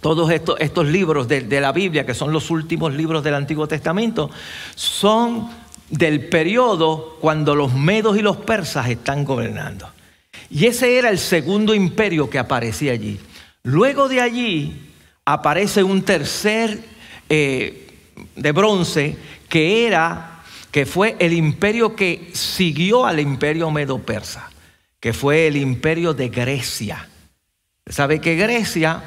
todos 0.00 0.30
estos, 0.30 0.86
libros 0.86 1.28
de, 1.28 1.42
de 1.42 1.60
la 1.60 1.72
Biblia, 1.72 2.04
que 2.06 2.14
son 2.14 2.32
los 2.32 2.50
últimos 2.50 2.92
libros 2.94 3.22
del 3.22 3.34
Antiguo 3.34 3.66
Testamento, 3.68 4.30
son 4.74 5.48
del 5.90 6.28
periodo 6.28 7.18
cuando 7.20 7.54
los 7.54 7.74
medos 7.74 8.16
y 8.16 8.22
los 8.22 8.38
persas 8.38 8.88
están 8.88 9.24
gobernando. 9.24 9.88
Y 10.50 10.66
ese 10.66 10.98
era 10.98 11.10
el 11.10 11.18
segundo 11.18 11.74
imperio 11.74 12.28
que 12.28 12.38
aparecía 12.38 12.92
allí. 12.92 13.18
Luego 13.62 14.08
de 14.08 14.20
allí 14.20 14.90
aparece 15.24 15.82
un 15.82 16.02
tercer 16.02 16.78
eh, 17.28 17.88
de 18.36 18.52
bronce 18.52 19.16
que 19.48 19.86
era, 19.86 20.42
que 20.70 20.86
fue 20.86 21.16
el 21.18 21.32
imperio 21.32 21.94
que 21.94 22.30
siguió 22.32 23.06
al 23.06 23.20
imperio 23.20 23.70
medo-persa, 23.70 24.50
que 24.98 25.12
fue 25.12 25.46
el 25.46 25.56
imperio 25.56 26.14
de 26.14 26.28
Grecia. 26.28 27.08
¿Sabe 27.86 28.20
que 28.20 28.36
Grecia, 28.36 29.02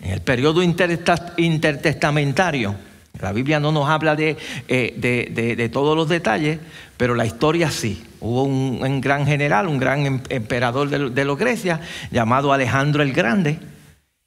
en 0.00 0.10
el 0.10 0.20
periodo 0.20 0.62
intertestamentario, 0.62 2.74
la 3.20 3.32
Biblia 3.32 3.60
no 3.60 3.72
nos 3.72 3.88
habla 3.88 4.14
de, 4.14 4.36
eh, 4.68 5.54
de 5.56 5.68
todos 5.70 5.96
los 5.96 6.08
detalles, 6.08 6.58
pero 6.96 7.14
la 7.14 7.26
historia 7.26 7.70
sí. 7.70 8.02
Hubo 8.20 8.44
un, 8.44 9.00
gran 9.00 9.26
general, 9.26 9.68
un 9.68 9.78
gran 9.78 10.06
em, 10.06 10.20
emperador 10.30 10.88
de, 10.88 11.24
los 11.24 11.38
Grecia, 11.38 11.80
llamado 12.10 12.52
Alejandro 12.52 13.02
el 13.02 13.12
Grande, 13.12 13.58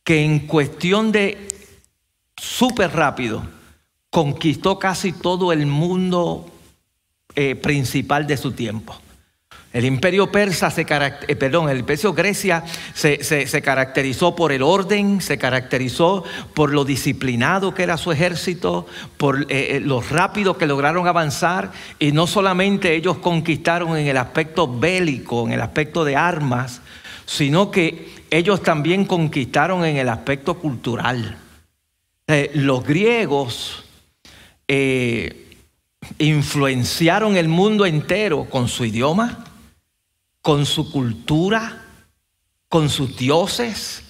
que 0.04 0.24
en 0.24 0.48
cuestión 0.48 1.12
de 1.12 1.48
súper 2.38 2.92
rápido 2.92 3.44
conquistó 4.10 4.80
casi 4.80 5.12
todo 5.12 5.52
el 5.52 5.66
mundo 5.66 6.50
eh, 7.36 7.56
principal 7.56 8.28
de 8.28 8.38
su 8.38 8.52
tiempo. 8.52 8.96
El 9.72 9.86
imperio 9.86 10.32
persa, 10.32 10.72
se 10.72 10.82
eh, 10.82 11.14
el 11.28 11.80
imperio 11.80 12.14
Grecia 12.14 12.64
se, 12.96 13.24
se, 13.24 13.62
caracterizó 13.62 14.36
por 14.36 14.52
el 14.52 14.64
orden, 14.64 15.22
se 15.22 15.38
caracterizó 15.38 16.24
por 16.56 16.72
lo 16.74 16.86
disciplinado 16.86 17.76
que 17.76 17.84
era 17.84 17.98
su 17.98 18.12
ejército, 18.12 18.88
por 19.18 19.44
eh, 19.44 19.46
eh, 19.76 19.80
lo 19.80 20.02
rápido 20.02 20.58
que 20.58 20.66
lograron 20.66 21.06
avanzar 21.06 21.72
y 22.00 22.12
no 22.12 22.26
solamente 22.26 22.96
ellos 22.96 23.20
conquistaron 23.20 23.96
en 23.96 24.08
el 24.08 24.18
aspecto 24.18 24.68
bélico, 24.68 25.46
en 25.46 25.54
el 25.54 25.62
aspecto 25.62 26.04
de 26.04 26.16
armas, 26.16 26.82
sino 27.28 27.70
que 27.70 28.10
ellos 28.32 28.64
también 28.64 29.06
conquistaron 29.06 29.86
en 29.86 29.98
el 29.98 30.10
aspecto 30.10 30.56
cultural. 30.56 31.38
los 32.56 32.84
griegos 32.84 33.84
influenciaron 36.18 37.38
el 37.38 37.48
mundo 37.48 37.86
entero 37.86 38.46
con 38.46 38.68
su 38.68 38.86
idioma, 38.86 39.46
con 40.50 40.66
su 40.66 40.92
cultura, 40.92 41.86
con 42.70 42.90
sus 42.90 43.16
dioses, 43.16 44.02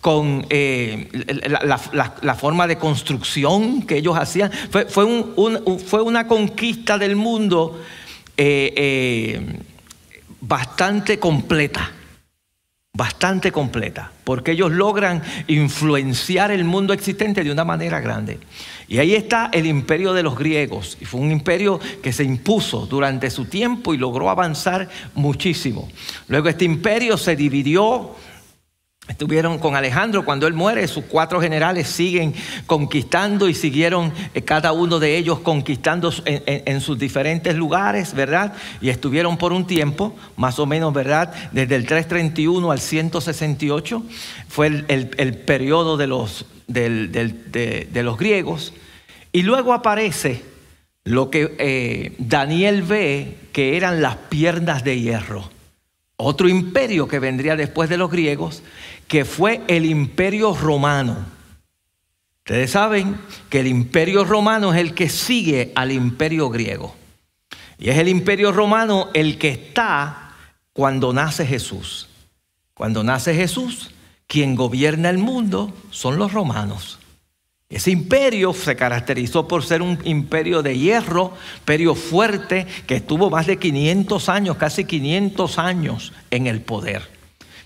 con 0.00 0.46
eh, 0.48 1.08
la, 1.48 2.34
forma 2.36 2.68
de 2.68 2.78
construcción 2.78 3.82
que 3.82 3.96
ellos 3.96 4.16
hacían. 4.16 4.52
Fue, 4.70 4.84
fue, 4.86 6.02
una 6.02 6.28
conquista 6.28 6.98
del 6.98 7.16
mundo 7.16 7.82
eh, 8.36 8.72
eh, 8.76 9.58
bastante 10.40 11.18
completa, 11.18 11.90
bastante 12.94 13.52
completa, 13.52 14.10
porque 14.24 14.52
ellos 14.52 14.72
logran 14.72 15.22
influenciar 15.46 16.50
el 16.50 16.64
mundo 16.64 16.92
existente 16.92 17.44
de 17.44 17.52
una 17.52 17.64
manera 17.64 18.00
grande. 18.00 18.40
Y 18.88 18.98
ahí 18.98 19.14
está 19.14 19.50
el 19.52 19.66
imperio 19.66 20.12
de 20.12 20.22
los 20.22 20.36
griegos. 20.36 20.96
Y 21.00 21.04
fue 21.04 21.20
un 21.20 21.30
imperio 21.30 21.78
que 22.02 22.12
se 22.12 22.24
impuso 22.24 22.86
durante 22.86 23.30
su 23.30 23.44
tiempo 23.44 23.94
y 23.94 23.98
logró 23.98 24.30
avanzar 24.30 24.88
muchísimo. 25.14 25.88
Luego 26.26 26.48
este 26.48 26.64
imperio 26.64 27.16
se 27.18 27.36
dividió. 27.36 28.16
Estuvieron 29.08 29.58
con 29.58 29.74
Alejandro 29.74 30.24
cuando 30.24 30.46
él 30.46 30.54
muere, 30.54 30.86
sus 30.86 31.04
cuatro 31.04 31.40
generales 31.40 31.88
siguen 31.88 32.34
conquistando 32.66 33.48
y 33.48 33.54
siguieron 33.54 34.12
eh, 34.34 34.42
cada 34.42 34.72
uno 34.72 34.98
de 34.98 35.16
ellos 35.16 35.40
conquistando 35.40 36.12
en, 36.24 36.80
sus 36.80 36.98
diferentes 36.98 37.56
lugares, 37.56 38.14
¿verdad? 38.14 38.52
Y 38.80 38.90
estuvieron 38.90 39.38
por 39.38 39.52
un 39.52 39.66
tiempo, 39.66 40.14
más 40.36 40.58
o 40.58 40.66
menos, 40.66 40.92
¿verdad? 40.92 41.32
Desde 41.52 41.74
el 41.76 41.86
331 41.86 42.70
al 42.70 42.80
168 42.80 44.02
fue 44.48 44.84
el, 44.86 45.36
periodo 45.38 45.96
de 45.96 46.06
los, 46.06 46.46
de 46.66 48.02
los 48.02 48.18
griegos. 48.18 48.72
Y 49.32 49.42
luego 49.42 49.72
aparece 49.72 50.42
lo 51.08 51.30
que 51.30 51.54
eh, 51.58 52.14
Daniel 52.18 52.82
ve 52.82 53.36
que 53.52 53.76
eran 53.78 54.02
las 54.02 54.16
piernas 54.16 54.84
de 54.84 55.00
hierro. 55.00 55.50
Otro 56.16 56.48
imperio 56.48 57.08
que 57.08 57.18
vendría 57.18 57.56
después 57.56 57.88
de 57.88 57.96
los 57.96 58.10
griegos, 58.10 58.62
que 59.08 59.24
fue 59.24 59.62
el 59.66 59.86
imperio 59.86 60.54
romano. 60.54 61.16
Ustedes 62.40 62.70
saben 62.70 63.18
que 63.50 63.60
el 63.60 63.66
imperio 63.66 64.24
romano 64.24 64.72
es 64.72 64.80
el 64.80 64.94
que 64.94 65.08
sigue 65.08 65.72
al 65.74 65.90
imperio 65.92 66.48
griego. 66.50 66.94
Y 67.78 67.90
es 67.90 67.98
el 67.98 68.08
imperio 68.08 68.52
romano 68.52 69.08
el 69.14 69.38
que 69.38 69.48
está 69.48 70.34
cuando 70.72 71.12
nace 71.12 71.46
Jesús. 71.46 72.08
Cuando 72.74 73.02
nace 73.02 73.34
Jesús, 73.34 73.90
quien 74.26 74.54
gobierna 74.54 75.10
el 75.10 75.18
mundo 75.18 75.74
son 75.90 76.18
los 76.18 76.32
romanos. 76.32 76.98
Ese 77.68 77.90
imperio 77.90 78.54
se 78.54 78.76
caracterizó 78.76 79.46
por 79.46 79.64
ser 79.64 79.82
un 79.82 79.98
imperio 80.04 80.62
de 80.62 80.78
hierro, 80.78 81.34
imperio 81.58 81.94
fuerte, 81.94 82.66
que 82.86 82.96
estuvo 82.96 83.28
más 83.28 83.46
de 83.46 83.58
500 83.58 84.28
años, 84.28 84.56
casi 84.56 84.84
500 84.84 85.58
años 85.58 86.12
en 86.30 86.46
el 86.46 86.62
poder. 86.62 87.17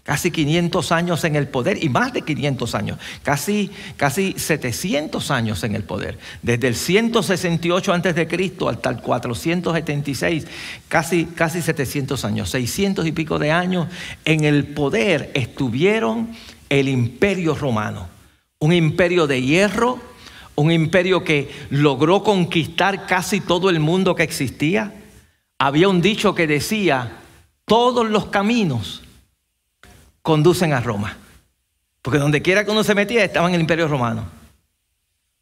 Casi 0.02 0.32
500 0.32 0.90
años 0.90 1.22
en 1.24 1.36
el 1.36 1.46
poder 1.46 1.82
y 1.82 1.88
más 1.88 2.12
de 2.12 2.22
500 2.22 2.74
años, 2.74 2.98
casi, 3.22 3.70
casi 3.96 4.34
700 4.36 5.30
años 5.30 5.62
en 5.62 5.76
el 5.76 5.84
poder. 5.84 6.18
Desde 6.42 6.68
el 6.68 6.74
168 6.74 7.92
antes 7.92 8.14
de 8.16 8.26
Cristo 8.26 8.68
hasta 8.68 8.90
el 8.90 9.00
476, 9.00 10.46
casi, 10.88 11.26
casi 11.26 11.62
700 11.62 12.24
años, 12.24 12.50
600 12.50 13.06
y 13.06 13.12
pico 13.12 13.38
de 13.38 13.52
años 13.52 13.86
en 14.24 14.44
el 14.44 14.64
poder 14.64 15.30
estuvieron 15.34 16.30
el 16.68 16.88
imperio 16.88 17.54
romano 17.54 18.08
un 18.62 18.72
imperio 18.72 19.26
de 19.26 19.42
hierro, 19.42 19.98
un 20.54 20.70
imperio 20.70 21.24
que 21.24 21.50
logró 21.70 22.22
conquistar 22.22 23.06
casi 23.06 23.40
todo 23.40 23.68
el 23.70 23.80
mundo 23.80 24.14
que 24.14 24.22
existía. 24.22 24.94
Había 25.58 25.88
un 25.88 26.00
dicho 26.00 26.36
que 26.36 26.46
decía, 26.46 27.18
todos 27.64 28.08
los 28.08 28.26
caminos 28.26 29.01
conducen 30.22 30.72
a 30.72 30.80
Roma. 30.80 31.16
Porque 32.00 32.18
donde 32.18 32.42
quiera 32.42 32.64
que 32.64 32.70
uno 32.70 32.82
se 32.82 32.94
metía 32.94 33.24
estaba 33.24 33.48
en 33.48 33.54
el 33.54 33.60
imperio 33.60 33.88
romano. 33.88 34.24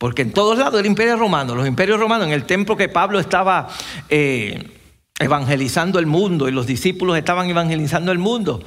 Porque 0.00 0.22
en 0.22 0.32
todos 0.32 0.58
lados 0.58 0.80
el 0.80 0.86
imperio 0.86 1.16
romano, 1.16 1.54
los 1.54 1.66
imperios 1.66 2.00
romanos, 2.00 2.26
en 2.26 2.32
el 2.32 2.44
templo 2.44 2.74
que 2.76 2.88
Pablo 2.88 3.20
estaba 3.20 3.68
eh, 4.08 4.78
evangelizando 5.18 5.98
el 5.98 6.06
mundo 6.06 6.48
y 6.48 6.52
los 6.52 6.66
discípulos 6.66 7.18
estaban 7.18 7.50
evangelizando 7.50 8.10
el 8.10 8.18
mundo, 8.18 8.62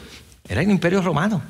era 0.47 0.61
el 0.61 0.69
imperio 0.69 1.01
romano. 1.01 1.41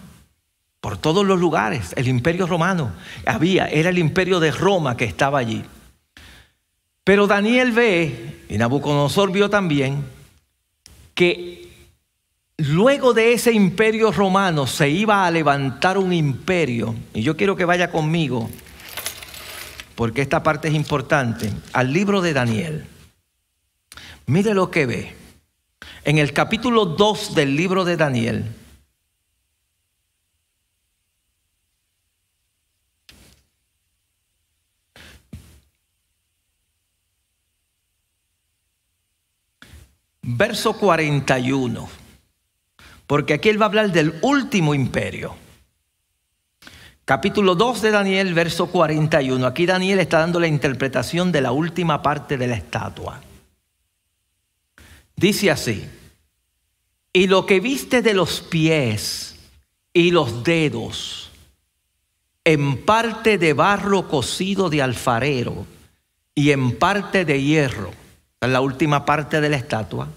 Por 0.79 0.98
todos 0.98 1.25
los 1.25 1.39
lugares, 1.39 1.93
el 1.98 2.08
imperio 2.08 2.48
romano 2.48 2.93
había, 3.25 3.65
era 3.65 3.89
el 3.89 3.98
imperio 3.98 4.39
de 4.39 4.51
Roma 4.51 4.96
que 4.96 5.05
estaba 5.05 5.39
allí. 5.39 5.63
Pero 7.03 7.27
Daniel 7.27 7.74
ve, 7.74 8.46
y 8.48 8.58
Nabucodonosor 8.58 9.32
vio 9.34 9.50
también, 9.50 10.05
que 11.13 11.62
luego 12.57 13.13
de 13.13 13.33
ese 13.33 13.51
imperio 13.51 14.12
romano 14.12 14.67
se 14.67 14.89
iba 14.89 15.25
a 15.25 15.31
levantar 15.31 15.98
un 15.98 16.13
imperio, 16.13 16.95
y 17.13 17.22
yo 17.22 17.36
quiero 17.36 17.55
que 17.55 17.65
vaya 17.65 17.91
conmigo, 17.91 18.50
porque 19.95 20.22
esta 20.22 20.43
parte 20.43 20.67
es 20.67 20.74
importante, 20.74 21.51
al 21.72 21.93
libro 21.93 22.22
de 22.22 22.33
Daniel. 22.33 22.86
Mire 24.25 24.53
lo 24.53 24.72
que 24.72 24.86
ve. 24.86 25.15
En 26.05 26.17
el 26.17 26.33
capítulo 26.33 26.86
2 26.86 27.36
del 27.36 27.55
libro 27.55 27.86
de 27.86 27.98
Daniel, 27.98 28.45
verso 40.22 40.74
41, 40.74 42.02
porque 43.07 43.33
aquí 43.33 43.50
él 43.50 43.62
va 43.62 43.65
a 43.65 43.69
hablar 43.69 43.91
del 43.91 44.15
último 44.22 44.74
imperio. 44.74 45.36
Capítulo 47.05 47.55
2 47.55 47.81
de 47.81 47.91
Daniel, 47.91 48.33
verso 48.33 48.67
41. 48.67 49.45
Aquí 49.45 49.65
Daniel 49.65 50.00
está 50.00 50.19
dando 50.19 50.39
la 50.39 50.48
interpretación 50.48 51.31
de 51.31 51.41
la 51.41 51.51
última 51.51 52.01
parte 52.01 52.38
de 52.38 52.48
la 52.48 52.55
estatua. 52.55 53.22
Dice 55.15 55.51
así, 55.51 55.86
y 57.12 57.27
lo 57.27 57.45
que 57.45 57.60
viste 57.60 58.01
de 58.01 58.13
los 58.13 58.41
pies 58.41 59.36
y 59.93 60.12
los 60.12 60.43
dedos, 60.43 61.31
en 62.45 62.83
parte 62.83 63.38
de 63.38 63.53
barro 63.53 64.07
cocido 64.07 64.69
de 64.69 64.81
alfarero 64.81 65.65
y 66.33 66.51
en 66.51 66.77
parte 66.77 67.25
de 67.25 67.41
hierro, 67.41 67.91
en 68.41 68.53
la 68.53 68.62
última 68.62 69.05
parte 69.05 69.39
de 69.41 69.50
la 69.50 69.57
estatua, 69.57 70.07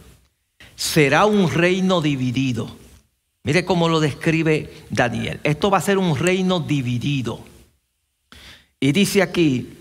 será 0.77 1.27
un 1.27 1.51
reino 1.51 2.01
dividido. 2.01 2.69
Mire 3.43 3.65
cómo 3.65 3.89
lo 3.89 3.99
describe 4.01 4.73
Daniel. 4.91 5.41
Esto 5.43 5.71
va 5.71 5.79
a 5.79 5.83
ser 5.83 5.99
un 5.99 6.17
reino 6.17 6.61
dividido. 6.61 7.41
Y 8.79 8.93
dice 8.93 9.23
aquí, 9.23 9.73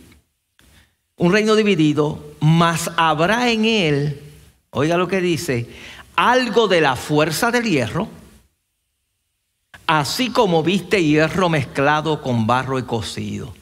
un 1.18 1.32
reino 1.32 1.56
dividido, 1.56 2.36
mas 2.40 2.90
habrá 2.96 3.52
en 3.52 3.66
él, 3.66 4.22
oiga 4.70 4.98
lo 4.98 5.08
que 5.08 5.22
dice, 5.22 5.68
algo 6.16 6.68
de 6.68 6.82
la 6.82 6.96
fuerza 6.96 7.52
del 7.52 7.66
hierro, 7.66 8.08
así 9.88 10.30
como 10.30 10.64
viste 10.64 11.04
hierro 11.04 11.50
mezclado 11.50 12.22
con 12.22 12.48
barro 12.48 12.80
y 12.80 12.84
cocido. 12.84 13.54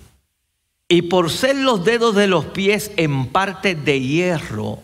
Y 0.88 1.04
por 1.04 1.32
ser 1.32 1.56
los 1.56 1.84
dedos 1.84 2.14
de 2.14 2.28
los 2.28 2.46
pies 2.46 2.92
en 2.98 3.28
parte 3.28 3.74
de 3.74 4.00
hierro 4.00 4.80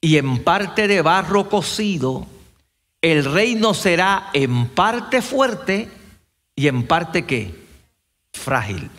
y 0.00 0.16
en 0.16 0.42
parte 0.44 0.88
de 0.88 1.02
barro 1.02 1.48
cocido, 1.48 2.26
el 3.00 3.24
reino 3.24 3.74
será 3.74 4.30
en 4.32 4.68
parte 4.68 5.22
fuerte 5.22 5.88
y 6.54 6.68
en 6.68 6.84
parte 6.86 7.24
qué? 7.24 7.54
Frágil. 8.32 8.90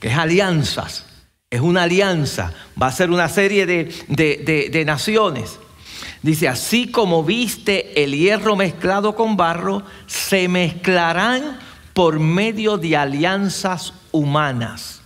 Es 0.00 0.16
alianzas. 0.16 1.06
Es 1.50 1.60
una 1.60 1.84
alianza. 1.84 2.52
Va 2.80 2.88
a 2.88 2.92
ser 2.92 3.10
una 3.10 3.28
serie 3.28 3.66
de, 3.66 3.84
de 4.08 4.84
naciones. 4.84 5.58
Dice, 6.22 6.48
así 6.48 6.90
como 6.90 7.22
viste 7.22 8.02
el 8.02 8.16
hierro 8.16 8.56
mezclado 8.56 9.14
con 9.14 9.36
barro, 9.36 9.82
se 10.06 10.48
mezclarán 10.48 11.58
por 11.92 12.18
medio 12.18 12.78
de 12.78 12.96
alianzas 12.96 13.94
humanas. 14.12 15.02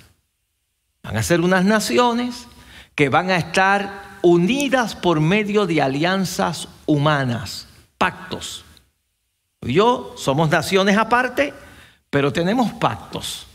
Van 1.02 1.16
a 1.16 1.22
ser 1.22 1.40
unas 1.40 1.64
naciones 1.64 2.46
que 2.94 3.08
van 3.08 3.30
a 3.30 3.36
estar 3.36 4.09
unidas 4.22 4.94
por 4.94 5.20
medio 5.20 5.66
de 5.66 5.82
alianzas 5.82 6.68
humanas 6.86 7.66
pactos. 7.98 8.64
yo 9.60 10.14
somos 10.16 10.48
naciones 10.48 10.96
aparte, 10.96 11.52
pero 12.08 12.32
tenemos 12.32 12.72
pactos, 12.72 13.46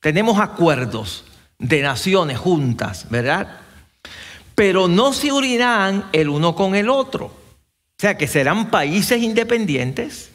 tenemos 0.00 0.38
acuerdos 0.38 1.24
de 1.58 1.82
naciones 1.82 2.38
juntas, 2.38 3.06
¿verdad? 3.08 3.60
Pero 4.54 4.88
no 4.88 5.12
se 5.12 5.32
unirán 5.32 6.04
el 6.12 6.28
uno 6.28 6.54
con 6.54 6.74
el 6.74 6.90
otro. 6.90 7.26
O 7.26 8.00
sea 8.00 8.16
que 8.16 8.28
serán 8.28 8.70
países 8.70 9.22
independientes 9.22 10.30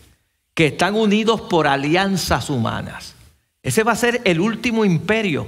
que 0.53 0.67
están 0.67 0.95
unidos 0.95 1.41
por 1.41 1.67
alianzas 1.67 2.49
humanas. 2.49 3.15
Ese 3.62 3.83
va 3.83 3.93
a 3.93 3.97
ser 3.97 4.21
el 4.25 4.39
último 4.41 4.83
imperio. 4.83 5.47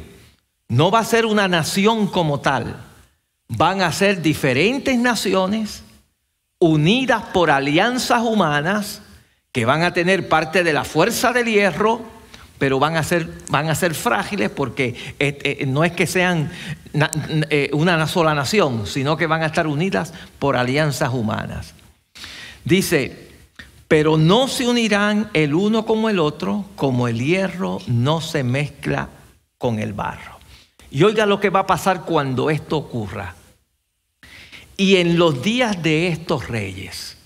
No 0.69 0.91
va 0.91 0.99
a 0.99 1.05
ser 1.05 1.25
una 1.25 1.47
nación 1.47 2.07
como 2.07 2.39
tal. 2.39 2.77
Van 3.47 3.81
a 3.81 3.91
ser 3.91 4.21
diferentes 4.21 4.97
naciones 4.97 5.83
unidas 6.59 7.23
por 7.33 7.51
alianzas 7.51 8.21
humanas 8.21 9.01
que 9.51 9.65
van 9.65 9.83
a 9.83 9.93
tener 9.93 10.27
parte 10.27 10.63
de 10.63 10.73
la 10.73 10.83
fuerza 10.83 11.31
del 11.31 11.47
hierro, 11.47 12.01
pero 12.57 12.79
van 12.79 12.97
a 12.97 13.03
ser, 13.03 13.29
van 13.49 13.69
a 13.69 13.75
ser 13.75 13.93
frágiles 13.93 14.49
porque 14.49 14.95
eh, 15.19 15.37
eh, 15.43 15.65
no 15.65 15.83
es 15.83 15.91
que 15.91 16.07
sean 16.07 16.51
eh, 17.49 17.69
una 17.73 18.07
sola 18.07 18.33
nación, 18.33 18.87
sino 18.87 19.15
que 19.17 19.27
van 19.27 19.43
a 19.43 19.47
estar 19.47 19.67
unidas 19.67 20.13
por 20.39 20.57
alianzas 20.57 21.13
humanas. 21.13 21.73
Dice, 22.63 23.29
pero 23.87 24.17
no 24.17 24.47
se 24.47 24.67
unirán 24.67 25.29
el 25.33 25.53
uno 25.53 25.85
como 25.85 26.09
el 26.09 26.19
otro, 26.19 26.65
como 26.75 27.07
el 27.07 27.19
hierro 27.19 27.79
no 27.87 28.21
se 28.21 28.43
mezcla 28.43 29.09
con 29.57 29.79
el 29.79 29.93
barro. 29.93 30.34
Y 30.95 31.03
oiga 31.03 31.25
lo 31.25 31.41
que 31.41 31.49
va 31.49 31.59
a 31.59 31.67
pasar 31.67 32.05
cuando 32.05 32.49
esto 32.49 32.77
ocurra. 32.77 33.35
Y 34.77 34.95
en 34.95 35.19
los 35.19 35.43
días 35.43 35.83
de 35.83 36.07
estos 36.07 36.47
reyes, 36.47 37.17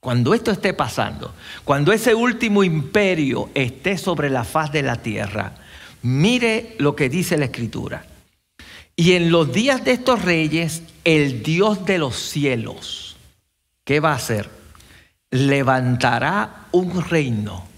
cuando 0.00 0.32
esto 0.32 0.50
esté 0.50 0.72
pasando, 0.72 1.34
cuando 1.62 1.92
ese 1.92 2.14
último 2.14 2.64
imperio 2.64 3.50
esté 3.52 3.98
sobre 3.98 4.30
la 4.30 4.42
faz 4.44 4.72
de 4.72 4.80
la 4.80 5.02
tierra, 5.02 5.52
mire 6.00 6.76
lo 6.78 6.96
que 6.96 7.10
dice 7.10 7.36
la 7.36 7.44
escritura. 7.44 8.06
Y 8.96 9.12
en 9.12 9.30
los 9.30 9.52
días 9.52 9.84
de 9.84 9.92
estos 9.92 10.22
reyes, 10.22 10.82
el 11.04 11.42
Dios 11.42 11.84
de 11.84 11.98
los 11.98 12.16
cielos, 12.16 13.18
¿qué 13.84 14.00
va 14.00 14.12
a 14.12 14.16
hacer? 14.16 14.48
Levantará 15.30 16.68
un 16.72 17.04
reino 17.04 17.68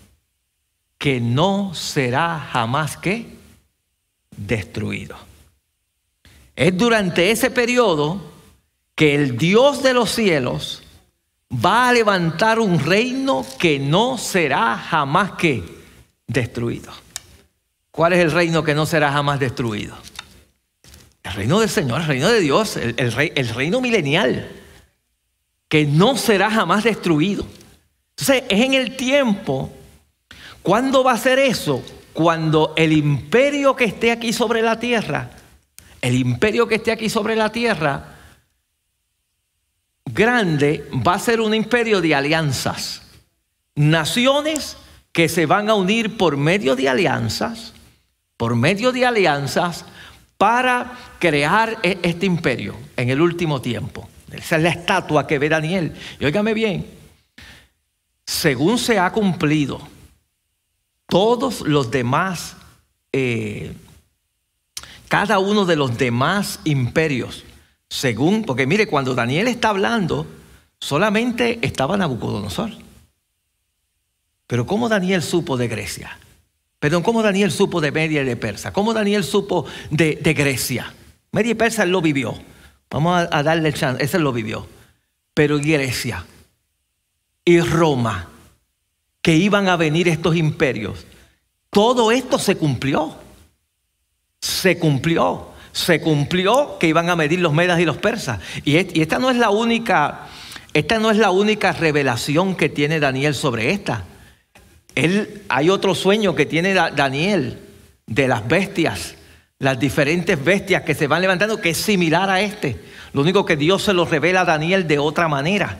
que 0.98 1.20
no 1.20 1.74
será 1.74 2.38
jamás 2.38 2.96
que 2.96 3.26
destruido. 4.36 5.31
Es 6.54 6.76
durante 6.76 7.30
ese 7.30 7.50
periodo 7.50 8.32
que 8.94 9.14
el 9.14 9.38
Dios 9.38 9.82
de 9.82 9.94
los 9.94 10.10
cielos 10.10 10.82
va 11.52 11.88
a 11.88 11.92
levantar 11.92 12.58
un 12.58 12.78
reino 12.78 13.44
que 13.58 13.78
no 13.78 14.18
será 14.18 14.76
jamás 14.76 15.32
que 15.32 15.62
destruido. 16.26 16.92
¿Cuál 17.90 18.14
es 18.14 18.20
el 18.20 18.30
reino 18.30 18.62
que 18.64 18.74
no 18.74 18.86
será 18.86 19.12
jamás 19.12 19.38
destruido? 19.38 19.96
El 21.22 21.32
reino 21.32 21.60
del 21.60 21.68
Señor, 21.68 22.00
el 22.00 22.06
reino 22.06 22.28
de 22.28 22.40
Dios, 22.40 22.76
el, 22.76 22.94
el 22.98 23.48
reino 23.48 23.80
milenial, 23.80 24.50
que 25.68 25.86
no 25.86 26.16
será 26.16 26.50
jamás 26.50 26.84
destruido. 26.84 27.46
Entonces, 28.10 28.44
es 28.48 28.60
en 28.60 28.74
el 28.74 28.96
tiempo, 28.96 29.70
¿cuándo 30.62 31.04
va 31.04 31.12
a 31.12 31.18
ser 31.18 31.38
eso? 31.38 31.82
Cuando 32.12 32.74
el 32.76 32.92
imperio 32.92 33.74
que 33.74 33.84
esté 33.84 34.10
aquí 34.10 34.32
sobre 34.32 34.62
la 34.62 34.78
tierra, 34.78 35.30
el 36.02 36.16
imperio 36.16 36.66
que 36.66 36.74
esté 36.74 36.92
aquí 36.92 37.08
sobre 37.08 37.36
la 37.36 37.50
tierra, 37.50 38.16
grande 40.04 40.86
va 41.06 41.14
a 41.14 41.18
ser 41.18 41.40
un 41.40 41.54
imperio 41.54 42.00
de 42.00 42.14
alianzas. 42.14 43.02
Naciones 43.74 44.76
que 45.12 45.28
se 45.28 45.46
van 45.46 45.70
a 45.70 45.74
unir 45.74 46.16
por 46.16 46.36
medio 46.36 46.74
de 46.76 46.88
alianzas, 46.88 47.72
por 48.36 48.56
medio 48.56 48.92
de 48.92 49.06
alianzas 49.06 49.84
para 50.36 50.92
crear 51.20 51.78
e-, 51.82 51.98
este 52.02 52.26
imperio 52.26 52.74
en 52.96 53.08
el 53.08 53.20
último 53.20 53.62
tiempo. 53.62 54.08
Esa 54.32 54.56
es 54.56 54.62
la 54.62 54.70
estatua 54.70 55.26
que 55.26 55.38
ve 55.38 55.48
Daniel. 55.48 55.94
Y 56.18 56.24
óigame 56.24 56.52
bien, 56.52 56.86
según 58.26 58.78
se 58.78 58.98
ha 58.98 59.12
cumplido 59.12 59.80
todos 61.06 61.60
los 61.60 61.90
demás 61.90 62.56
eh, 63.12 63.74
cada 65.12 65.38
uno 65.40 65.66
de 65.66 65.76
los 65.76 65.98
demás 65.98 66.58
imperios, 66.64 67.44
según, 67.90 68.44
porque 68.44 68.66
mire, 68.66 68.86
cuando 68.86 69.14
Daniel 69.14 69.46
está 69.46 69.68
hablando, 69.68 70.26
solamente 70.80 71.58
estaba 71.60 71.98
Nabucodonosor. 71.98 72.70
Pero 74.46 74.64
¿cómo 74.64 74.88
Daniel 74.88 75.22
supo 75.22 75.58
de 75.58 75.68
Grecia? 75.68 76.18
Perdón, 76.78 77.02
¿cómo 77.02 77.22
Daniel 77.22 77.52
supo 77.52 77.82
de 77.82 77.92
Media 77.92 78.22
y 78.22 78.24
de 78.24 78.36
Persa? 78.36 78.72
¿Cómo 78.72 78.94
Daniel 78.94 79.22
supo 79.22 79.66
de, 79.90 80.14
Grecia? 80.34 80.94
Media 81.30 81.50
y 81.50 81.56
Persa 81.56 81.82
él 81.82 81.90
lo 81.90 82.00
vivió. 82.00 82.34
Vamos 82.88 83.28
a, 83.30 83.42
darle 83.42 83.68
el 83.68 83.74
chance, 83.74 84.02
ese 84.02 84.18
lo 84.18 84.32
vivió. 84.32 84.66
Pero 85.34 85.58
Grecia 85.58 86.24
y 87.44 87.60
Roma, 87.60 88.30
que 89.20 89.36
iban 89.36 89.68
a 89.68 89.76
venir 89.76 90.08
estos 90.08 90.36
imperios, 90.36 91.04
todo 91.68 92.10
esto 92.12 92.38
se 92.38 92.56
cumplió. 92.56 93.21
Se 94.42 94.78
cumplió. 94.78 95.48
Se 95.72 96.02
cumplió 96.02 96.76
que 96.78 96.88
iban 96.88 97.08
a 97.08 97.16
medir 97.16 97.40
los 97.40 97.54
medas 97.54 97.80
y 97.80 97.86
los 97.86 97.96
persas. 97.96 98.40
Y, 98.64 98.76
esta 98.76 99.18
no 99.18 99.30
es 99.30 99.38
la 99.38 99.48
única, 99.48 100.26
esta 100.74 100.98
no 100.98 101.10
es 101.10 101.16
la 101.16 101.30
única 101.30 101.72
revelación 101.72 102.54
que 102.54 102.68
tiene 102.68 103.00
Daniel 103.00 103.34
sobre 103.34 103.70
esta. 103.70 104.04
Él, 104.94 105.44
hay 105.48 105.70
otro 105.70 105.94
sueño 105.94 106.34
que 106.34 106.44
tiene 106.44 106.74
Daniel 106.74 107.58
de 108.06 108.28
las 108.28 108.46
bestias, 108.46 109.14
las 109.58 109.80
diferentes 109.80 110.42
bestias 110.44 110.82
que 110.82 110.94
se 110.94 111.06
van 111.06 111.22
levantando, 111.22 111.58
que 111.58 111.70
es 111.70 111.78
similar 111.78 112.28
a 112.28 112.42
este. 112.42 112.78
Lo 113.14 113.22
único 113.22 113.46
que 113.46 113.56
Dios 113.56 113.82
se 113.82 113.94
lo 113.94 114.04
revela 114.04 114.42
a 114.42 114.44
Daniel 114.44 114.86
de 114.86 114.98
otra 114.98 115.28
manera. 115.28 115.78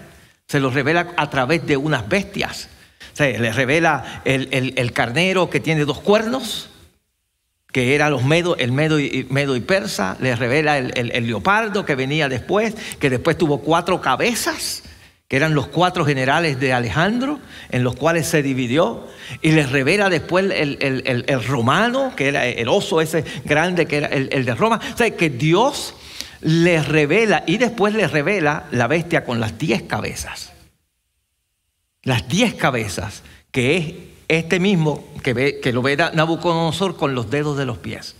Se 0.48 0.61
lo 0.61 0.70
revela 0.70 1.12
a 1.16 1.29
través 1.29 1.66
de 1.66 1.77
unas 1.77 2.09
bestias. 2.09 2.68
Se 3.12 3.38
le 3.38 3.53
revela 3.53 4.22
el, 4.25 4.92
carnero 4.92 5.51
que 5.51 5.61
tiene 5.61 5.85
dos 5.85 6.01
cuernos, 6.01 6.70
que 7.72 7.94
era 7.94 8.11
los 8.11 8.24
medo, 8.24 8.56
el 8.56 8.70
medo 8.70 9.00
y, 9.00 9.26
medo 9.30 9.56
y 9.56 9.61
persa. 9.61 10.16
Le 10.20 10.37
revela 10.37 10.78
el 10.78 11.26
leopardo 11.26 11.85
que 11.85 11.94
venía 11.94 12.28
después, 12.28 12.74
que 13.00 13.11
después 13.11 13.37
tuvo 13.37 13.58
cuatro 13.58 14.00
cabezas 14.00 14.82
que 15.32 15.37
eran 15.37 15.54
los 15.54 15.68
cuatro 15.68 16.04
generales 16.04 16.61
de 16.61 16.74
Alejandro, 16.74 17.40
en 17.70 17.85
los 17.85 17.96
cuales 17.96 18.26
se 18.26 18.42
dividió, 18.42 19.08
y 19.40 19.52
les 19.52 19.72
revela 19.72 20.11
después 20.11 20.44
el, 20.54 21.44
romano, 21.46 22.12
que 22.14 22.28
era 22.28 22.46
el 22.46 22.68
oso 22.68 23.00
ese 23.00 23.24
grande, 23.42 23.87
que 23.87 23.96
era 23.96 24.08
el, 24.08 24.44
de 24.44 24.54
Roma. 24.54 24.78
O 24.92 24.94
sea, 24.94 25.11
que 25.16 25.30
Dios 25.30 25.94
les 26.42 26.87
revela, 26.87 27.44
y 27.46 27.56
después 27.56 27.94
les 27.94 28.11
revela 28.11 28.66
la 28.72 28.88
bestia 28.88 29.24
con 29.24 29.40
las 29.40 29.56
diez 29.56 29.85
cabezas. 29.85 30.52
Las 32.02 32.28
diez 32.28 32.52
cabezas, 32.52 33.22
que 33.52 33.76
es 33.76 33.94
este 34.26 34.58
mismo 34.58 35.04
que, 35.22 35.34
ve, 35.34 35.60
que 35.60 35.72
lo 35.72 35.82
ve 35.82 35.96
Nabucodonosor 35.96 36.96
con 36.96 37.14
los 37.14 37.30
dedos 37.30 37.56
de 37.56 37.66
los 37.66 37.78
pies. 37.78 38.16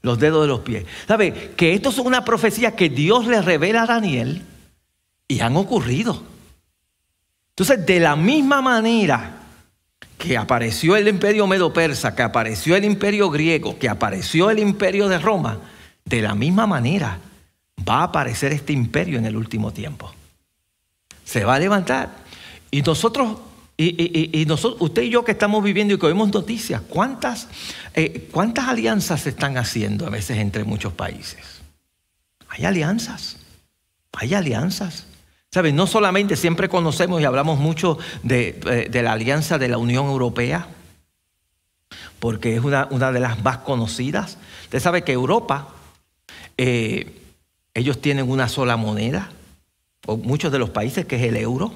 Los 0.00 0.18
dedos 0.18 0.42
de 0.42 0.48
los 0.48 0.60
pies. 0.60 0.84
¿Sabe? 1.06 1.52
Que 1.56 1.74
esto 1.74 1.90
es 1.90 1.98
una 1.98 2.24
profecía 2.24 2.74
que 2.74 2.88
Dios 2.88 3.26
le 3.28 3.40
revela 3.40 3.82
a 3.82 3.86
Daniel 3.86 4.42
y 5.28 5.40
han 5.40 5.56
ocurrido. 5.56 6.22
Entonces, 7.50 7.86
de 7.86 8.00
la 8.00 8.16
misma 8.16 8.60
manera 8.60 9.38
que 10.18 10.36
apareció 10.36 10.96
el 10.96 11.08
imperio 11.08 11.46
medo-persa, 11.46 12.14
que 12.14 12.22
apareció 12.22 12.74
el 12.76 12.84
imperio 12.84 13.30
griego, 13.30 13.78
que 13.78 13.88
apareció 13.88 14.50
el 14.50 14.58
imperio 14.58 15.08
de 15.08 15.18
Roma, 15.18 15.58
de 16.04 16.22
la 16.22 16.34
misma 16.34 16.66
manera 16.66 17.18
va 17.88 18.00
a 18.00 18.04
aparecer 18.04 18.52
este 18.52 18.72
imperio 18.72 19.18
en 19.18 19.26
el 19.26 19.36
último 19.36 19.72
tiempo. 19.72 20.12
Se 21.24 21.44
va 21.44 21.56
a 21.56 21.58
levantar. 21.58 22.10
Y 22.70 22.82
nosotros, 22.82 23.38
y, 23.90 24.44
nosotros 24.46 24.80
usted 24.82 25.02
y 25.02 25.10
yo 25.10 25.24
que 25.24 25.32
estamos 25.32 25.64
viviendo 25.64 25.94
y 25.94 25.98
que 25.98 26.06
oímos 26.06 26.32
noticias, 26.32 26.82
¿cuántas, 26.82 27.48
eh, 27.94 28.28
¿cuántas 28.30 28.68
alianzas 28.68 29.22
se 29.22 29.30
están 29.30 29.56
haciendo 29.56 30.06
a 30.06 30.10
veces 30.10 30.38
entre 30.38 30.64
muchos 30.64 30.92
países? 30.92 31.62
Hay 32.48 32.64
alianzas, 32.64 33.38
hay 34.12 34.34
alianzas. 34.34 35.06
¿Saben? 35.50 35.76
No 35.76 35.86
solamente 35.86 36.36
siempre 36.36 36.68
conocemos 36.70 37.20
y 37.20 37.24
hablamos 37.24 37.58
mucho 37.58 37.98
de, 38.22 38.58
eh, 38.64 39.02
la 39.02 39.12
alianza 39.12 39.58
de 39.58 39.68
la 39.68 39.76
Unión 39.76 40.06
Europea, 40.06 40.66
porque 42.18 42.56
es 42.56 42.64
una, 42.64 42.88
una, 42.90 43.12
de 43.12 43.20
las 43.20 43.42
más 43.42 43.58
conocidas. 43.58 44.38
Usted 44.64 44.80
sabe 44.80 45.02
que 45.02 45.12
Europa, 45.12 45.68
eh, 46.56 47.20
ellos 47.74 48.00
tienen 48.00 48.30
una 48.30 48.48
sola 48.48 48.78
moneda, 48.78 49.30
o 50.06 50.16
muchos 50.16 50.52
de 50.52 50.58
los 50.58 50.70
países 50.70 51.04
que 51.04 51.16
es 51.16 51.22
el 51.22 51.36
euro, 51.36 51.74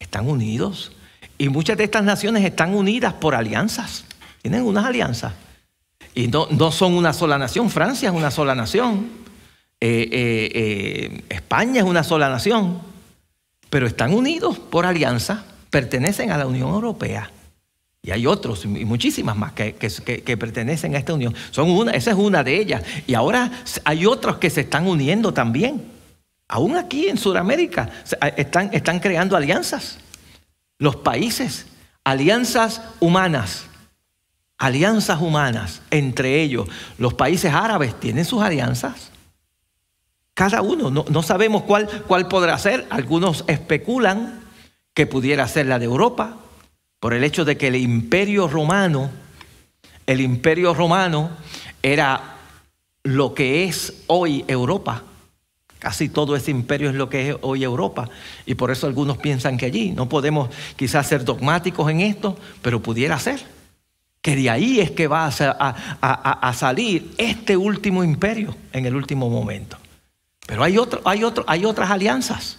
están 0.00 0.28
unidos. 0.28 0.92
Y 1.40 1.48
muchas 1.48 1.78
de 1.78 1.84
estas 1.84 2.04
naciones 2.04 2.44
están 2.44 2.74
unidas 2.74 3.14
por 3.14 3.34
alianzas, 3.34 4.04
tienen 4.42 4.62
unas 4.62 4.84
alianzas. 4.84 5.32
Y 6.14 6.28
no, 6.28 6.46
no 6.50 6.70
son 6.70 6.92
una 6.92 7.14
sola 7.14 7.38
nación, 7.38 7.70
Francia 7.70 8.10
es 8.10 8.14
una 8.14 8.30
sola 8.30 8.54
nación, 8.54 9.08
eh, 9.80 10.06
eh, 10.12 10.50
eh, 10.54 11.24
España 11.30 11.80
es 11.80 11.86
una 11.86 12.04
sola 12.04 12.28
nación, 12.28 12.82
pero 13.70 13.86
están 13.86 14.12
unidos 14.12 14.58
por 14.58 14.84
alianza, 14.84 15.46
pertenecen 15.70 16.30
a 16.30 16.36
la 16.36 16.46
Unión 16.46 16.68
Europea. 16.74 17.30
Y 18.02 18.10
hay 18.10 18.26
otros, 18.26 18.66
y 18.66 18.84
muchísimas 18.84 19.34
más, 19.34 19.52
que, 19.54 19.72
pertenecen 20.38 20.94
a 20.94 20.98
esta 20.98 21.14
unión. 21.14 21.34
Son 21.52 21.70
una, 21.70 21.92
esa 21.92 22.10
es 22.10 22.18
una 22.18 22.44
de 22.44 22.60
ellas. 22.60 22.82
Y 23.06 23.14
ahora 23.14 23.50
hay 23.84 24.04
otros 24.04 24.36
que 24.36 24.50
se 24.50 24.60
están 24.60 24.86
uniendo 24.86 25.32
también. 25.32 25.84
Aún 26.48 26.76
aquí 26.76 27.08
en 27.08 27.16
Sudamérica 27.16 27.88
están, 28.36 28.68
están 28.74 29.00
creando 29.00 29.38
alianzas. 29.38 29.98
Los 30.80 30.96
países, 30.96 31.66
alianzas 32.04 32.80
humanas. 33.00 33.66
Alianzas 34.56 35.20
humanas 35.20 35.82
entre 35.90 36.40
ellos. 36.42 36.68
Los 36.96 37.12
países 37.12 37.52
árabes 37.52 38.00
tienen 38.00 38.24
sus 38.24 38.42
alianzas. 38.42 39.12
Cada 40.32 40.62
uno, 40.62 40.90
no, 40.90 41.22
sabemos 41.22 41.64
cuál, 41.64 41.86
cuál 42.08 42.28
podrá 42.28 42.58
ser. 42.58 42.86
Algunos 42.88 43.44
especulan 43.46 44.40
que 44.94 45.06
pudiera 45.06 45.46
ser 45.48 45.66
la 45.66 45.78
de 45.78 45.84
Europa, 45.84 46.38
por 46.98 47.12
el 47.12 47.24
hecho 47.24 47.44
de 47.44 47.58
que 47.58 47.68
el 47.68 47.76
imperio 47.76 48.48
romano, 48.48 49.10
el 50.06 50.22
imperio 50.22 50.72
romano 50.72 51.30
era 51.82 52.36
lo 53.02 53.34
que 53.34 53.64
es 53.64 54.02
hoy 54.06 54.46
Europa. 54.48 55.04
Casi 55.80 56.10
todo 56.10 56.36
ese 56.36 56.50
imperio 56.50 56.90
es 56.90 56.94
lo 56.94 57.08
que 57.08 57.30
es 57.30 57.36
hoy 57.40 57.64
Europa. 57.64 58.08
Y 58.44 58.54
por 58.54 58.70
eso 58.70 58.86
algunos 58.86 59.16
piensan 59.16 59.56
que 59.56 59.66
allí, 59.66 59.92
no 59.92 60.08
podemos 60.08 60.50
quizás 60.76 61.06
ser 61.06 61.24
dogmáticos 61.24 61.90
en 61.90 62.02
esto, 62.02 62.38
pero 62.60 62.82
pudiera 62.82 63.18
ser. 63.18 63.40
Que 64.20 64.36
de 64.36 64.50
ahí 64.50 64.78
es 64.78 64.90
que 64.90 65.08
va 65.08 65.26
a 65.26 66.52
salir 66.54 67.12
este 67.16 67.56
último 67.56 68.04
imperio 68.04 68.54
en 68.74 68.84
el 68.84 68.94
último 68.94 69.30
momento. 69.30 69.78
Pero 70.46 70.62
hay, 70.62 70.76
otro, 70.76 71.00
hay, 71.06 71.24
otro, 71.24 71.44
hay 71.46 71.64
otras 71.64 71.90
alianzas. 71.90 72.58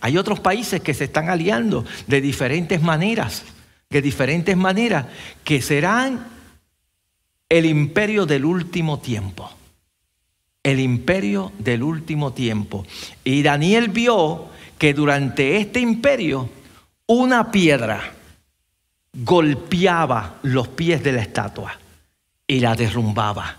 Hay 0.00 0.16
otros 0.16 0.38
países 0.38 0.80
que 0.80 0.94
se 0.94 1.04
están 1.04 1.28
aliando 1.28 1.84
de 2.06 2.20
diferentes 2.20 2.80
maneras, 2.80 3.42
de 3.90 4.02
diferentes 4.02 4.56
maneras, 4.56 5.06
que 5.42 5.60
serán 5.60 6.26
el 7.48 7.66
imperio 7.66 8.24
del 8.24 8.44
último 8.44 9.00
tiempo. 9.00 9.50
El 10.62 10.80
imperio 10.80 11.52
del 11.58 11.82
último 11.82 12.32
tiempo. 12.32 12.86
Y 13.24 13.42
Daniel 13.42 13.88
vio 13.88 14.46
que 14.78 14.94
durante 14.94 15.56
este 15.56 15.80
imperio 15.80 16.48
una 17.06 17.50
piedra 17.50 18.12
golpeaba 19.12 20.38
los 20.42 20.68
pies 20.68 21.02
de 21.02 21.12
la 21.12 21.22
estatua 21.22 21.78
y 22.46 22.60
la 22.60 22.74
derrumbaba. 22.74 23.58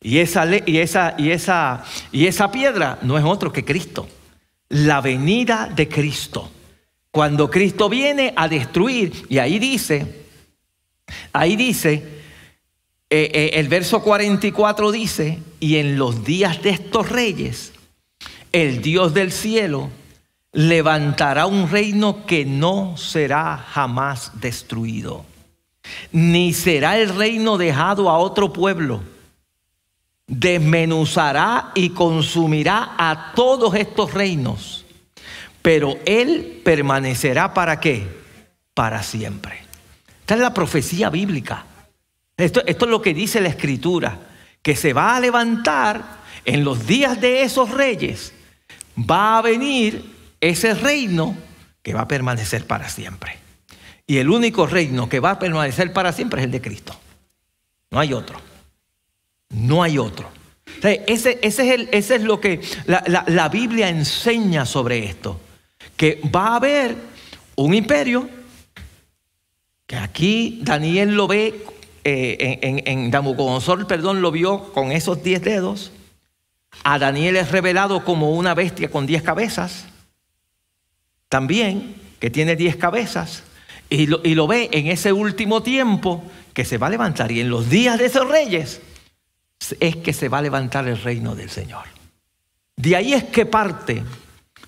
Y 0.00 0.18
esa, 0.18 0.46
y, 0.66 0.78
esa, 0.78 1.14
y, 1.16 1.30
esa, 1.30 1.84
y 2.10 2.26
esa 2.26 2.50
piedra 2.50 2.98
no 3.02 3.16
es 3.16 3.24
otro 3.24 3.52
que 3.52 3.64
Cristo. 3.64 4.08
La 4.68 5.00
venida 5.00 5.70
de 5.74 5.88
Cristo. 5.88 6.50
Cuando 7.10 7.50
Cristo 7.50 7.88
viene 7.88 8.32
a 8.36 8.48
destruir, 8.48 9.26
y 9.28 9.38
ahí 9.38 9.58
dice, 9.58 10.24
ahí 11.32 11.56
dice, 11.56 11.92
eh, 13.10 13.30
eh, 13.32 13.50
el 13.54 13.68
verso 13.68 14.02
44 14.02 14.90
dice, 14.90 15.38
y 15.62 15.76
en 15.76 15.96
los 15.96 16.24
días 16.24 16.60
de 16.60 16.70
estos 16.70 17.08
reyes, 17.08 17.72
el 18.50 18.82
Dios 18.82 19.14
del 19.14 19.30
cielo 19.30 19.90
levantará 20.52 21.46
un 21.46 21.70
reino 21.70 22.26
que 22.26 22.44
no 22.44 22.96
será 22.96 23.56
jamás 23.56 24.40
destruido, 24.40 25.24
ni 26.10 26.52
será 26.52 26.98
el 26.98 27.14
reino 27.14 27.58
dejado 27.58 28.10
a 28.10 28.18
otro 28.18 28.52
pueblo 28.52 29.02
desmenuzará 30.26 31.72
y 31.74 31.90
consumirá 31.90 32.94
a 32.96 33.32
todos 33.34 33.74
estos 33.74 34.14
reinos, 34.14 34.86
pero 35.60 35.98
Él 36.06 36.62
permanecerá 36.64 37.52
para 37.52 37.78
qué? 37.78 38.08
Para 38.72 39.02
siempre. 39.02 39.60
Esta 40.20 40.34
es 40.34 40.40
la 40.40 40.54
profecía 40.54 41.10
bíblica. 41.10 41.66
Esto, 42.36 42.62
esto 42.66 42.86
es 42.86 42.90
lo 42.90 43.02
que 43.02 43.12
dice 43.12 43.42
la 43.42 43.50
escritura, 43.50 44.31
que 44.62 44.76
se 44.76 44.92
va 44.92 45.16
a 45.16 45.20
levantar 45.20 46.22
en 46.44 46.64
los 46.64 46.86
días 46.86 47.20
de 47.20 47.42
esos 47.42 47.70
reyes, 47.70 48.32
va 48.98 49.38
a 49.38 49.42
venir 49.42 50.04
ese 50.40 50.74
reino 50.74 51.36
que 51.82 51.94
va 51.94 52.02
a 52.02 52.08
permanecer 52.08 52.66
para 52.66 52.88
siempre. 52.88 53.38
Y 54.06 54.18
el 54.18 54.30
único 54.30 54.66
reino 54.66 55.08
que 55.08 55.20
va 55.20 55.32
a 55.32 55.38
permanecer 55.38 55.92
para 55.92 56.12
siempre 56.12 56.40
es 56.40 56.46
el 56.46 56.52
de 56.52 56.60
Cristo. 56.60 56.98
No 57.90 57.98
hay 58.00 58.12
otro. 58.12 58.40
No 59.50 59.82
hay 59.82 59.98
otro. 59.98 60.30
ese, 60.82 61.38
ese, 61.42 61.42
es 61.42 61.58
el, 61.58 61.88
ese, 61.92 62.16
es 62.16 62.22
lo 62.22 62.40
que 62.40 62.60
la, 62.86 63.24
la 63.26 63.48
Biblia 63.48 63.88
enseña 63.88 64.66
sobre 64.66 65.04
esto. 65.04 65.40
Que 65.96 66.20
va 66.34 66.48
a 66.48 66.56
haber 66.56 66.96
un 67.56 67.74
imperio, 67.74 68.28
que 69.86 69.96
aquí 69.96 70.60
Daniel 70.62 71.14
lo 71.14 71.28
ve 71.28 71.64
eh, 72.04 72.58
en, 72.62 73.10
en, 73.10 73.86
perdón, 73.86 74.22
lo 74.22 74.30
vio 74.30 74.72
con 74.72 74.92
esos 74.92 75.22
diez 75.22 75.42
dedos. 75.42 75.92
A 76.84 76.98
Daniel 76.98 77.36
es 77.36 77.50
revelado 77.50 78.04
como 78.04 78.32
una 78.32 78.54
bestia 78.54 78.90
con 78.90 79.06
diez 79.06 79.22
cabezas. 79.22 79.86
También, 81.28 81.94
que 82.18 82.30
tiene 82.30 82.56
diez 82.56 82.76
cabezas. 82.76 83.44
Y 83.88 84.06
lo, 84.06 84.20
y 84.24 84.34
lo 84.34 84.46
ve 84.46 84.68
en 84.72 84.86
ese 84.86 85.12
último 85.12 85.62
tiempo 85.62 86.22
que 86.54 86.64
se 86.64 86.78
va 86.78 86.88
a 86.88 86.90
levantar. 86.90 87.30
Y 87.30 87.40
en 87.40 87.50
los 87.50 87.68
días 87.70 87.98
de 87.98 88.06
esos 88.06 88.28
reyes 88.28 88.80
es 89.80 89.96
que 89.96 90.12
se 90.12 90.28
va 90.28 90.38
a 90.38 90.42
levantar 90.42 90.88
el 90.88 91.00
reino 91.00 91.34
del 91.34 91.50
Señor. 91.50 91.84
De 92.76 92.96
ahí 92.96 93.12
es 93.12 93.24
que 93.24 93.46
parte, 93.46 94.02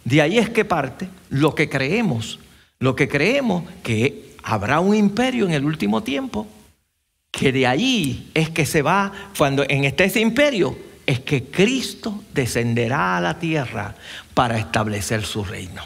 de 0.04 0.22
ahí 0.22 0.38
es 0.38 0.50
que 0.50 0.64
parte 0.64 1.08
lo 1.30 1.54
que 1.54 1.68
creemos. 1.68 2.38
Lo 2.78 2.94
que 2.94 3.08
creemos 3.08 3.64
que 3.82 4.36
habrá 4.42 4.80
un 4.80 4.94
imperio 4.94 5.46
en 5.46 5.52
el 5.52 5.64
último 5.64 6.02
tiempo 6.02 6.46
que 7.34 7.50
de 7.50 7.66
ahí 7.66 8.30
es 8.32 8.48
que 8.50 8.64
se 8.64 8.80
va, 8.80 9.12
cuando 9.36 9.64
en 9.68 9.84
este 9.84 10.20
imperio, 10.20 10.78
es 11.04 11.20
que 11.20 11.44
Cristo 11.44 12.22
descenderá 12.32 13.16
a 13.16 13.20
la 13.20 13.38
tierra 13.40 13.96
para 14.34 14.56
establecer 14.56 15.24
su 15.24 15.44
reino, 15.44 15.82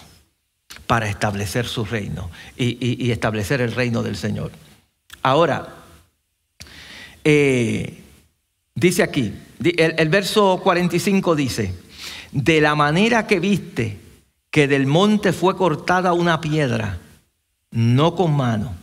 para 0.87 1.09
establecer 1.09 1.67
su 1.67 1.87
reino 1.87 2.31
y, 2.57 3.11
establecer 3.11 3.63
el 3.63 3.73
reino 3.73 4.03
del 4.03 4.17
Señor. 4.17 4.53
Ahora, 5.23 5.75
eh, 7.25 8.03
dice 8.75 9.03
aquí, 9.03 9.33
el, 9.65 9.95
el 9.97 10.09
verso 10.11 10.61
45 10.63 11.35
dice, 11.35 11.75
de 12.31 12.61
la 12.61 12.75
manera 12.75 13.27
que 13.27 13.41
viste 13.41 13.99
que 14.51 14.69
del 14.69 14.87
monte 14.87 15.33
fue 15.33 15.57
cortada 15.57 16.13
una 16.13 16.43
piedra, 16.43 16.99
no 17.71 18.15
con 18.15 18.37
mano, 18.37 18.75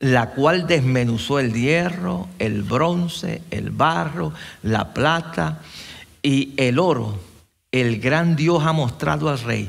la 0.00 0.30
cual 0.30 0.66
desmenuzó 0.66 1.38
el 1.38 1.52
hierro, 1.52 2.28
el 2.38 2.62
bronce, 2.62 3.42
el 3.50 3.70
barro, 3.70 4.32
la 4.62 4.92
plata 4.92 5.60
y 6.22 6.54
el 6.56 6.78
oro. 6.78 7.20
El 7.70 8.00
gran 8.00 8.34
Dios 8.34 8.64
ha 8.64 8.72
mostrado 8.72 9.28
al 9.28 9.38
rey 9.38 9.68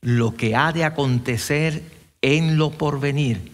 lo 0.00 0.34
que 0.34 0.56
ha 0.56 0.72
de 0.72 0.84
acontecer 0.84 1.82
en 2.22 2.56
lo 2.56 2.70
porvenir. 2.70 3.52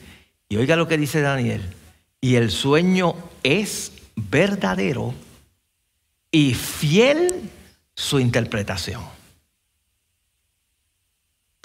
Y 0.48 0.56
oiga 0.56 0.76
lo 0.76 0.86
que 0.86 0.96
dice 0.96 1.20
Daniel. 1.20 1.74
Y 2.20 2.36
el 2.36 2.52
sueño 2.52 3.16
es 3.42 3.92
verdadero 4.14 5.12
y 6.30 6.54
fiel 6.54 7.50
su 7.96 8.20
interpretación. 8.20 9.02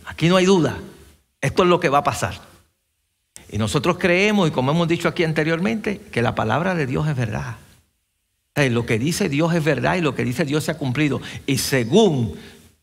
Aquí 0.06 0.28
no 0.28 0.36
hay 0.36 0.46
duda. 0.46 0.80
Esto 1.40 1.64
es 1.64 1.70
lo 1.70 1.80
que 1.80 1.90
va 1.90 2.00
a 2.00 2.04
pasar. 2.04 2.51
Y 3.52 3.58
nosotros 3.58 3.98
creemos, 4.00 4.48
y 4.48 4.52
como 4.52 4.72
hemos 4.72 4.88
dicho 4.88 5.10
aquí 5.10 5.24
anteriormente, 5.24 6.00
que 6.12 6.22
la 6.22 6.36
palabra 6.36 6.74
de 6.74 6.88
Dios 6.88 7.08
es 7.08 7.16
verdad. 7.16 7.58
Lo 8.56 8.86
que 8.86 9.00
dice 9.00 9.30
Dios 9.30 9.54
es 9.54 9.64
verdad 9.64 9.96
y 9.96 10.02
lo 10.02 10.16
que 10.16 10.24
dice 10.24 10.46
Dios 10.46 10.64
se 10.64 10.72
ha 10.72 10.78
cumplido. 10.78 11.22
Y 11.46 11.58
según 11.58 12.38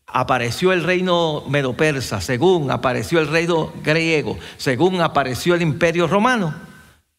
apareció 0.05 0.73
el 0.73 0.83
reino 0.83 1.43
medo-persa, 1.47 2.21
según 2.21 2.71
apareció 2.71 3.19
el 3.19 3.27
reino 3.27 3.73
griego, 3.83 4.37
según 4.57 5.01
apareció 5.01 5.55
el 5.55 5.61
imperio 5.61 6.07
romano, 6.07 6.53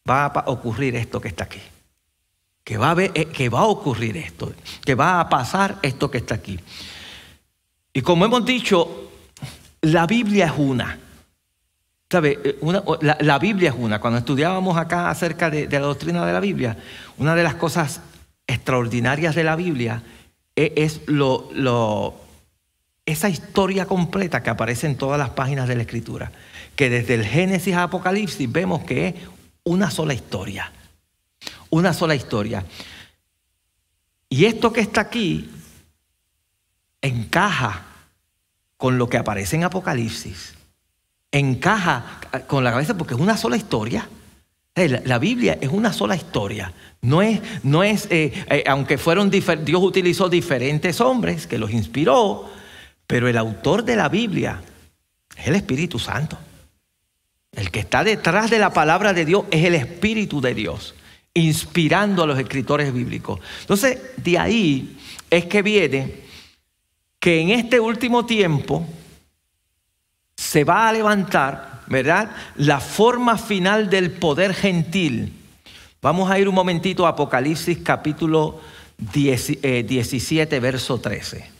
va 0.09 0.25
a 0.25 0.43
ocurrir 0.47 0.95
esto 0.95 1.19
que 1.19 1.29
está 1.29 1.45
aquí. 1.45 1.61
Que 2.63 2.77
va, 2.77 2.91
a 2.91 2.95
eh, 3.01 3.25
que 3.25 3.49
va 3.49 3.61
a 3.61 3.65
ocurrir 3.65 4.17
esto, 4.17 4.53
que 4.85 4.95
va 4.95 5.19
a 5.19 5.29
pasar 5.29 5.77
esto 5.81 6.11
que 6.11 6.19
está 6.19 6.35
aquí. 6.35 6.59
Y 7.93 8.01
como 8.01 8.25
hemos 8.25 8.45
dicho, 8.45 9.09
la 9.81 10.05
Biblia 10.05 10.45
es 10.45 10.53
una. 10.57 10.99
¿Sabe? 12.11 12.39
Eh, 12.43 12.59
la, 13.21 13.39
Biblia 13.39 13.69
es 13.69 13.75
una. 13.77 14.01
Cuando 14.01 14.19
estudiábamos 14.19 14.77
acá 14.77 15.09
acerca 15.09 15.49
de, 15.49 15.69
la 15.69 15.79
doctrina 15.79 16.25
de 16.25 16.33
la 16.33 16.41
Biblia, 16.41 16.77
una 17.17 17.35
de 17.35 17.43
las 17.43 17.55
cosas 17.55 18.01
extraordinarias 18.45 19.33
de 19.33 19.45
la 19.45 19.55
Biblia 19.55 20.03
e, 20.53 20.73
es, 20.75 21.03
lo, 21.07 22.19
esa 23.05 23.29
historia 23.29 23.85
completa 23.85 24.43
que 24.43 24.49
aparece 24.49 24.87
en 24.87 24.97
todas 24.97 25.17
las 25.17 25.29
páginas 25.29 25.69
de 25.69 25.75
la 25.75 25.83
Escritura. 25.83 26.33
Que 26.75 26.89
desde 26.89 27.13
el 27.13 27.23
Génesis 27.23 27.75
a 27.75 27.83
Apocalipsis 27.83 28.51
vemos 28.51 28.83
que 28.83 29.07
es 29.07 29.15
una 29.63 29.89
sola 29.89 30.13
historia. 30.13 30.69
Una 31.69 31.93
sola 31.93 32.13
historia. 32.13 32.65
Y 34.27 34.45
esto 34.45 34.73
que 34.73 34.81
está 34.81 34.99
aquí 34.99 35.49
encaja 37.01 37.85
con 38.75 38.97
lo 38.97 39.07
que 39.07 39.17
aparece 39.17 39.55
en 39.55 39.63
Apocalipsis 39.63 40.55
encaja 41.31 42.19
con 42.47 42.63
la 42.63 42.71
cabeza 42.71 42.97
porque 42.97 43.13
es 43.13 43.19
una 43.19 43.37
sola 43.37 43.57
historia. 43.57 44.07
La, 44.75 45.19
Biblia 45.19 45.57
es 45.59 45.69
una 45.69 45.91
sola 45.91 46.15
historia. 46.15 46.73
No 47.01 47.21
es, 47.21 47.41
no 47.63 47.83
es 47.83 48.07
eh, 48.09 48.31
eh, 48.49 48.63
aunque 48.67 48.97
fueron 48.97 49.29
Dios 49.29 49.81
utilizó 49.81 50.29
diferentes 50.29 51.01
hombres 51.01 51.45
que 51.45 51.57
los 51.57 51.71
inspiró, 51.71 52.49
pero 53.05 53.27
el 53.27 53.37
autor 53.37 53.83
de 53.83 53.95
la 53.95 54.07
Biblia 54.07 54.61
es 55.37 55.47
el 55.47 55.55
Espíritu 55.55 55.99
Santo. 55.99 56.37
El 57.51 57.69
que 57.69 57.81
está 57.81 58.03
detrás 58.03 58.49
de 58.49 58.59
la 58.59 58.71
palabra 58.71 59.13
de 59.13 59.25
Dios 59.25 59.43
es 59.51 59.65
el 59.65 59.75
Espíritu 59.75 60.39
de 60.39 60.53
Dios, 60.53 60.95
inspirando 61.33 62.23
a 62.23 62.27
los 62.27 62.39
escritores 62.39 62.93
bíblicos. 62.93 63.41
Entonces, 63.59 63.99
de 64.15 64.37
ahí 64.39 64.97
es 65.29 65.45
que 65.45 65.61
viene 65.61 66.21
que 67.19 67.41
en 67.41 67.49
este 67.49 67.79
último 67.79 68.25
tiempo, 68.25 68.87
se 70.41 70.63
va 70.63 70.89
a 70.89 70.91
levantar, 70.91 71.81
¿verdad? 71.85 72.31
La 72.55 72.79
forma 72.79 73.37
final 73.37 73.91
del 73.91 74.09
poder 74.09 74.55
gentil. 74.55 75.33
Vamos 76.01 76.31
a 76.31 76.39
ir 76.39 76.49
un 76.49 76.55
momentito 76.55 77.05
a 77.05 77.09
Apocalipsis 77.09 77.77
capítulo 77.83 78.59
17, 78.97 80.55
eh, 80.55 80.59
verso 80.59 80.99
13. 80.99 81.50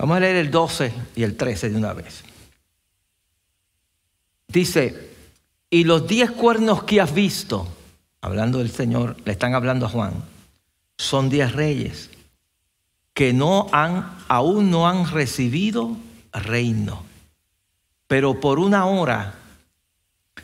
Vamos 0.00 0.16
a 0.16 0.20
leer 0.20 0.36
el 0.36 0.50
12 0.50 0.94
y 1.14 1.24
el 1.24 1.36
13 1.36 1.68
de 1.68 1.76
una 1.76 1.92
vez. 1.92 2.24
Dice, 4.48 5.10
y 5.68 5.84
los 5.84 6.08
diez 6.08 6.30
cuernos 6.30 6.84
que 6.84 7.02
has 7.02 7.12
visto, 7.12 7.68
hablando 8.22 8.60
del 8.60 8.70
Señor, 8.70 9.16
le 9.26 9.32
están 9.32 9.54
hablando 9.54 9.84
a 9.84 9.90
Juan, 9.90 10.14
son 10.96 11.28
diez 11.28 11.52
reyes 11.52 12.08
que 13.12 13.34
no 13.34 13.66
han, 13.72 14.16
aún 14.26 14.70
no 14.70 14.88
han 14.88 15.06
recibido 15.06 15.98
reino, 16.32 17.04
pero 18.06 18.40
por 18.40 18.58
una 18.58 18.86
hora 18.86 19.34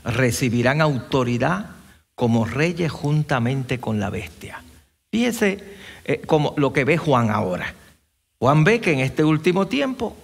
recibirán 0.05 0.83
autoridad 0.83 1.71
como 2.15 2.45
reyes 2.45 2.93
juntamente 2.93 3.81
con 3.81 4.01
la 4.01 4.11
bestia. 4.11 4.63
Fíjese 5.11 5.79
eh, 6.05 6.21
como 6.27 6.53
lo 6.59 6.75
que 6.75 6.85
ve 6.85 6.99
Juan 6.99 7.31
ahora. 7.31 7.75
Juan 8.39 8.65
ve 8.65 8.81
que 8.81 8.93
en 8.93 9.01
este 9.01 9.25
último 9.25 9.67
tiempo 9.67 10.17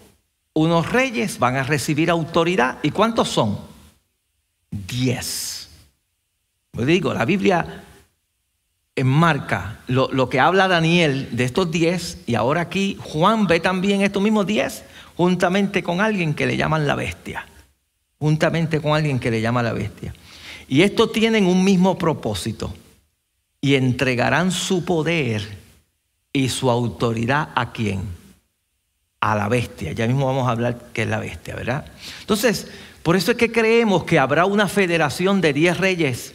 unos 0.55 0.93
reyes 0.93 1.39
van 1.39 1.57
a 1.57 1.63
recibir 1.63 2.11
autoridad. 2.11 2.79
¿Y 2.83 2.91
cuántos 2.91 3.29
son? 3.29 3.59
Diez. 4.71 5.69
Pues 6.71 6.87
digo, 6.87 7.15
la 7.15 7.25
Biblia 7.25 7.85
enmarca 8.95 9.81
lo, 9.87 10.11
lo, 10.13 10.29
que 10.29 10.41
habla 10.41 10.69
Daniel 10.69 11.29
de 11.33 11.45
estos 11.45 11.71
diez 11.71 12.19
y 12.27 12.35
ahora 12.35 12.63
aquí 12.63 12.99
Juan 13.01 13.47
ve 13.47 13.59
también 13.59 14.03
estos 14.03 14.23
mismos 14.23 14.47
diez 14.47 14.85
juntamente 15.17 15.83
con 15.83 16.01
alguien 16.01 16.35
que 16.35 16.47
le 16.47 16.57
llaman 16.57 16.87
la 16.87 16.95
bestia. 16.95 17.47
Juntamente 18.19 18.81
con 18.81 18.95
alguien 18.95 19.19
que 19.19 19.31
le 19.31 19.41
llama 19.41 19.63
la 19.63 19.73
bestia. 19.73 20.15
Y 20.69 20.83
estos 20.83 21.13
tienen 21.13 21.47
un 21.47 21.65
mismo 21.65 21.99
propósito 21.99 22.73
y 23.61 23.75
entregarán 23.75 24.53
su 24.53 24.85
poder 24.85 25.62
y 26.33 26.49
su 26.49 26.71
autoridad 26.71 27.51
a 27.55 27.73
quién? 27.73 28.03
A 29.21 29.35
la 29.37 29.49
bestia. 29.49 29.93
Ya 29.93 30.07
mismo 30.07 30.27
vamos 30.27 30.49
a 30.49 30.53
hablar 30.53 30.87
qué 30.93 31.03
es 31.03 31.09
la 31.09 31.19
bestia, 31.19 31.55
¿verdad? 31.55 31.87
Entonces, 32.21 32.69
por 33.03 33.17
eso 33.17 33.33
es 33.33 33.37
que 33.37 33.53
creemos 33.53 34.05
que 34.05 34.19
habrá 34.19 34.47
una 34.47 34.69
federación 34.69 35.41
de 35.41 35.53
diez 35.53 35.79
reyes 35.79 36.35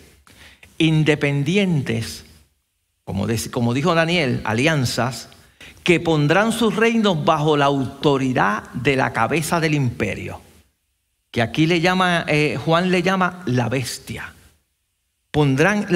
independientes, 0.78 2.26
como, 3.04 3.28
como 3.52 3.74
dijo 3.74 3.96
Daniel, 3.96 4.42
alianzas, 4.44 5.30
que 5.84 6.00
pondrán 6.00 6.52
sus 6.52 6.76
reinos 6.76 7.24
bajo 7.24 7.56
la 7.56 7.66
autoridad 7.66 8.70
de 8.74 8.96
la 8.96 9.14
cabeza 9.14 9.60
del 9.60 9.74
imperio. 9.74 10.42
que 11.32 11.42
aquí 11.42 11.68
le 11.68 11.82
llama, 11.82 12.26
eh, 12.28 12.58
Juan 12.64 12.90
le 12.90 13.04
llama 13.04 13.44
la 13.46 13.70
bestia. 13.70 14.34
Pondrán 15.32 15.88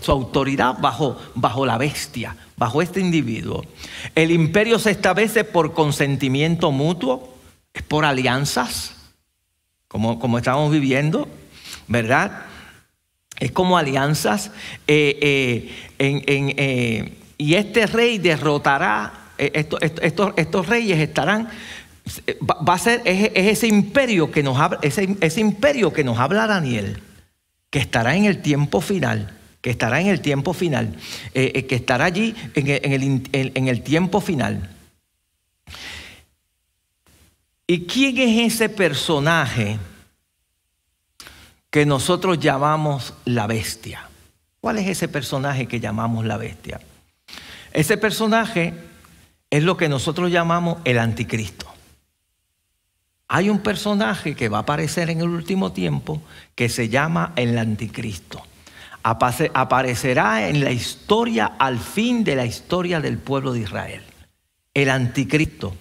su 0.00 0.10
autoridad 0.10 0.78
bajo, 0.80 1.20
bajo 1.34 1.66
la 1.66 1.78
bestia, 1.78 2.36
bajo 2.56 2.82
este 2.82 3.00
individuo. 3.00 3.64
El 4.14 4.30
imperio 4.30 4.78
se 4.78 4.90
establece 4.90 5.44
por 5.44 5.74
consentimiento 5.74 6.72
mutuo, 6.72 7.36
es 7.72 7.82
por 7.82 8.04
alianzas, 8.04 8.94
como, 9.86 10.18
como 10.18 10.38
estamos 10.38 10.72
viviendo, 10.72 11.28
¿verdad? 11.88 12.46
Es 13.38 13.52
como 13.52 13.76
alianzas. 13.76 14.50
Eh, 14.86 15.70
eh, 15.98 17.18
y 17.36 17.54
este 17.54 17.86
rey 17.86 18.18
derrotará, 18.18 19.12
estos 19.36 20.66
reyes 20.66 20.98
estarán 20.98 21.48
va 22.42 22.74
a 22.74 22.78
ser 22.78 23.02
es, 23.04 23.30
ese 23.34 23.66
imperio 23.66 24.30
que 24.30 24.42
nos 24.42 24.58
habla, 24.58 24.78
ese, 24.82 25.16
ese, 25.20 25.40
imperio 25.40 25.92
que 25.92 26.04
nos 26.04 26.18
habla 26.18 26.46
Daniel, 26.46 27.00
que 27.70 27.78
estará 27.78 28.14
en 28.14 28.26
el 28.26 28.42
tiempo 28.42 28.80
final, 28.80 29.36
que 29.60 29.70
estará 29.70 30.00
en 30.00 30.08
el 30.08 30.20
tiempo 30.20 30.52
final, 30.52 30.96
eh, 31.32 31.52
eh, 31.54 31.66
que 31.66 31.76
estará 31.76 32.04
allí 32.04 32.34
en 32.54 32.68
el, 32.68 33.52
en 33.54 33.68
el 33.68 33.82
tiempo 33.82 34.20
final. 34.20 34.70
¿Y 37.66 37.86
quién 37.86 38.18
es 38.18 38.54
ese 38.54 38.68
personaje 38.68 39.78
que 41.70 41.86
nosotros 41.86 42.38
llamamos 42.38 43.14
la 43.24 43.46
bestia? 43.46 44.08
¿Cuál 44.60 44.78
es 44.78 44.88
ese 44.88 45.08
personaje 45.08 45.66
que 45.66 45.80
llamamos 45.80 46.26
la 46.26 46.36
bestia? 46.36 46.80
Ese 47.72 47.96
personaje 47.96 48.74
es 49.50 49.62
lo 49.62 49.76
que 49.76 49.88
nosotros 49.88 50.30
llamamos 50.30 50.78
el 50.84 50.98
anticristo. 50.98 51.73
Hay 53.28 53.50
un 53.50 53.60
personaje 53.60 54.34
que 54.34 54.48
va 54.48 54.58
a 54.58 54.60
aparecer 54.62 55.10
en 55.10 55.20
el 55.20 55.28
último 55.28 55.72
tiempo 55.72 56.22
que 56.54 56.68
se 56.68 56.88
llama 56.88 57.32
el 57.36 57.56
anticristo. 57.58 58.42
Aparecerá 59.02 60.48
en 60.48 60.64
la 60.64 60.70
historia, 60.70 61.52
al 61.58 61.78
fin 61.78 62.24
de 62.24 62.36
la 62.36 62.46
historia 62.46 63.00
del 63.00 63.18
pueblo 63.18 63.52
de 63.52 63.60
Israel. 63.60 64.02
El 64.72 64.90
anticristo. 64.90 65.74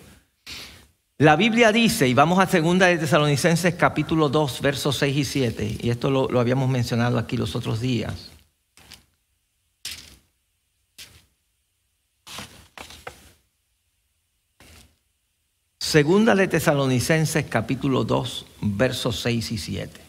La 1.19 1.35
Biblia 1.35 1.71
dice, 1.71 2.07
y 2.07 2.13
vamos 2.13 2.39
a 2.39 2.45
2 2.45 2.79
de 2.79 2.97
Tesalonicenses 2.97 3.75
capítulo 3.75 4.29
2, 4.29 4.61
versos 4.61 4.97
6 4.97 5.17
y 5.17 5.23
7, 5.23 5.77
y 5.81 5.89
esto 5.89 6.09
lo 6.09 6.39
habíamos 6.39 6.69
mencionado 6.69 7.17
aquí 7.17 7.37
los 7.37 7.55
otros 7.55 7.79
días. 7.79 8.32
Segunda 15.93 16.33
de 16.33 16.47
Tesalonicenses 16.47 17.45
capítulo 17.45 18.03
2, 18.03 18.47
versos 18.61 19.19
6 19.19 19.51
y 19.51 19.57
7. 19.59 20.01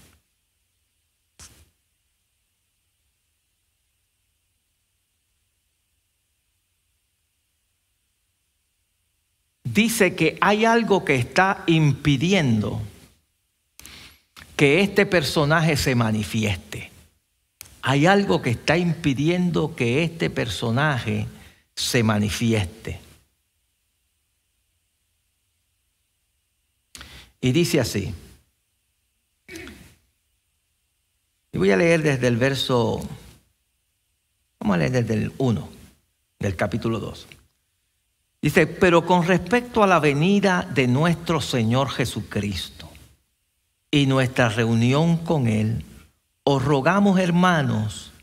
Dice 9.65 10.15
que 10.15 10.39
hay 10.41 10.65
algo 10.65 11.05
que 11.05 11.17
está 11.17 11.65
impidiendo 11.67 12.81
que 14.57 14.81
este 14.81 15.05
personaje 15.05 15.77
se 15.77 15.95
manifieste. 15.95 16.93
Hay 17.83 18.07
algo 18.07 18.41
que 18.41 18.53
está 18.53 18.79
impidiendo 18.79 19.77
que 19.77 20.03
este 20.03 20.31
personaje 20.31 21.27
se 21.75 22.03
manifieste. 22.03 23.04
Y 27.45 27.53
dice 27.53 27.79
así. 27.79 28.15
Y 31.53 31.59
voy 31.59 31.71
a 31.73 31.77
leer 31.77 32.03
desde 32.03 32.27
el 32.27 32.39
verso, 32.39 33.07
vamos 34.59 34.75
a 34.75 34.79
leer 34.79 34.93
desde 34.93 35.13
el 35.13 35.33
1 35.37 35.69
del 36.39 36.57
capítulo 36.57 37.01
2. 37.01 37.27
Dice, 38.41 38.67
pero 38.67 39.05
con 39.05 39.27
respecto 39.27 39.83
a 39.83 39.87
la 39.87 40.01
venida 40.01 40.67
de 40.75 40.87
nuestro 40.87 41.43
Señor 41.43 41.91
Jesucristo 41.91 42.89
y 43.91 44.07
nuestra 44.07 44.49
reunión 44.49 45.19
con 45.19 45.47
Él, 45.47 45.85
os 46.45 46.65
rogamos, 46.65 47.21
hermanos, 47.21 48.15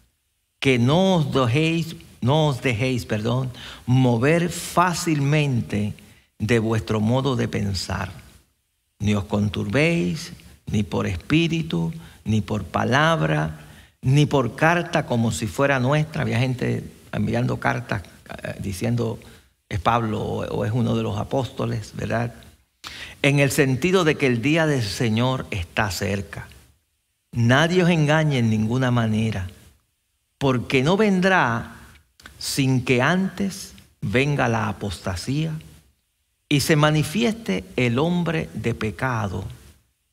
que 0.60 0.80
no 0.80 1.18
os 1.18 1.32
dejéis, 1.32 1.96
no 2.22 2.48
os 2.48 2.64
dejéis, 2.64 3.06
perdón, 3.06 3.52
mover 3.86 4.50
fácilmente 4.50 5.94
de 6.40 6.58
vuestro 6.58 7.00
modo 7.00 7.36
de 7.36 7.48
pensar 7.48 8.31
ni 9.02 9.16
os 9.16 9.26
conturbéis, 9.26 10.32
ni 10.68 10.84
por 10.84 11.08
espíritu, 11.08 11.92
ni 12.24 12.42
por 12.42 12.64
palabra, 12.64 13.60
ni 14.02 14.26
por 14.26 14.56
carta 14.56 15.06
como 15.06 15.32
si 15.32 15.48
fuera 15.48 15.80
nuestra. 15.80 16.22
Había 16.22 16.40
gente 16.40 16.84
enviando 17.12 17.60
cartas 17.60 18.04
eh, 18.44 18.56
diciendo 18.60 19.20
es 19.68 19.80
Pablo 19.80 20.22
o 20.22 20.66
es 20.66 20.72
uno 20.72 20.96
de 20.96 21.04
los 21.04 21.18
apóstoles, 21.18 21.94
¿verdad? 21.96 22.34
En 23.22 23.40
el 23.40 23.52
sentido 23.52 24.04
de 24.04 24.16
que 24.16 24.28
el 24.28 24.42
día 24.42 24.66
del 24.68 24.84
Señor 24.84 25.46
está 25.50 25.90
cerca. 25.92 26.48
Nadie 27.32 27.84
os 27.84 27.90
engañe 27.90 28.40
en 28.40 28.50
ninguna 28.50 28.92
manera, 28.92 29.48
porque 30.38 30.84
no 30.84 30.98
vendrá 30.98 31.76
sin 32.38 32.84
que 32.84 33.02
antes 33.02 33.74
venga 34.02 34.50
la 34.50 34.68
apostasía 34.68 35.54
y 36.52 36.60
se 36.60 36.76
manifieste 36.76 37.64
el 37.78 37.98
hombre 37.98 38.50
de 38.54 38.76
pecado, 38.76 39.46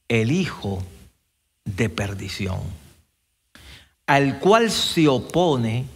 el 0.06 0.30
hijo 0.30 0.84
de 1.64 1.88
perdición, 1.88 2.60
al 4.06 4.38
cual 4.38 4.70
se 4.70 5.08
opone 5.08 5.86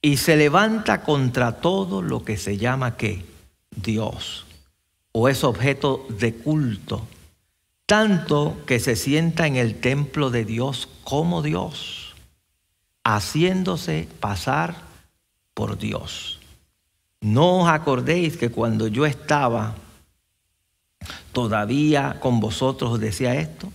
y 0.00 0.18
se 0.18 0.36
levanta 0.36 1.02
contra 1.02 1.56
todo 1.60 2.02
lo 2.02 2.24
que 2.24 2.36
se 2.36 2.56
llama 2.56 2.96
que 2.96 3.24
Dios 3.74 4.46
o 5.10 5.28
es 5.28 5.42
objeto 5.42 6.06
de 6.08 6.34
culto, 6.34 7.04
tanto 7.84 8.56
que 8.64 8.78
se 8.78 8.94
sienta 8.94 9.48
en 9.48 9.56
el 9.56 9.80
templo 9.80 10.30
de 10.30 10.44
Dios 10.44 10.88
como 11.02 11.42
Dios, 11.42 12.14
haciéndose 13.02 14.06
pasar 14.20 14.76
por 15.52 15.78
Dios. 15.78 16.37
No 17.20 17.62
os 17.62 17.68
acordéis 17.68 18.36
que 18.36 18.50
cuando 18.50 18.86
yo 18.86 19.04
estaba 19.04 19.74
todavía 21.32 22.18
con 22.20 22.40
vosotros 22.40 22.92
os 22.92 23.00
decía 23.00 23.34
esto. 23.34 23.72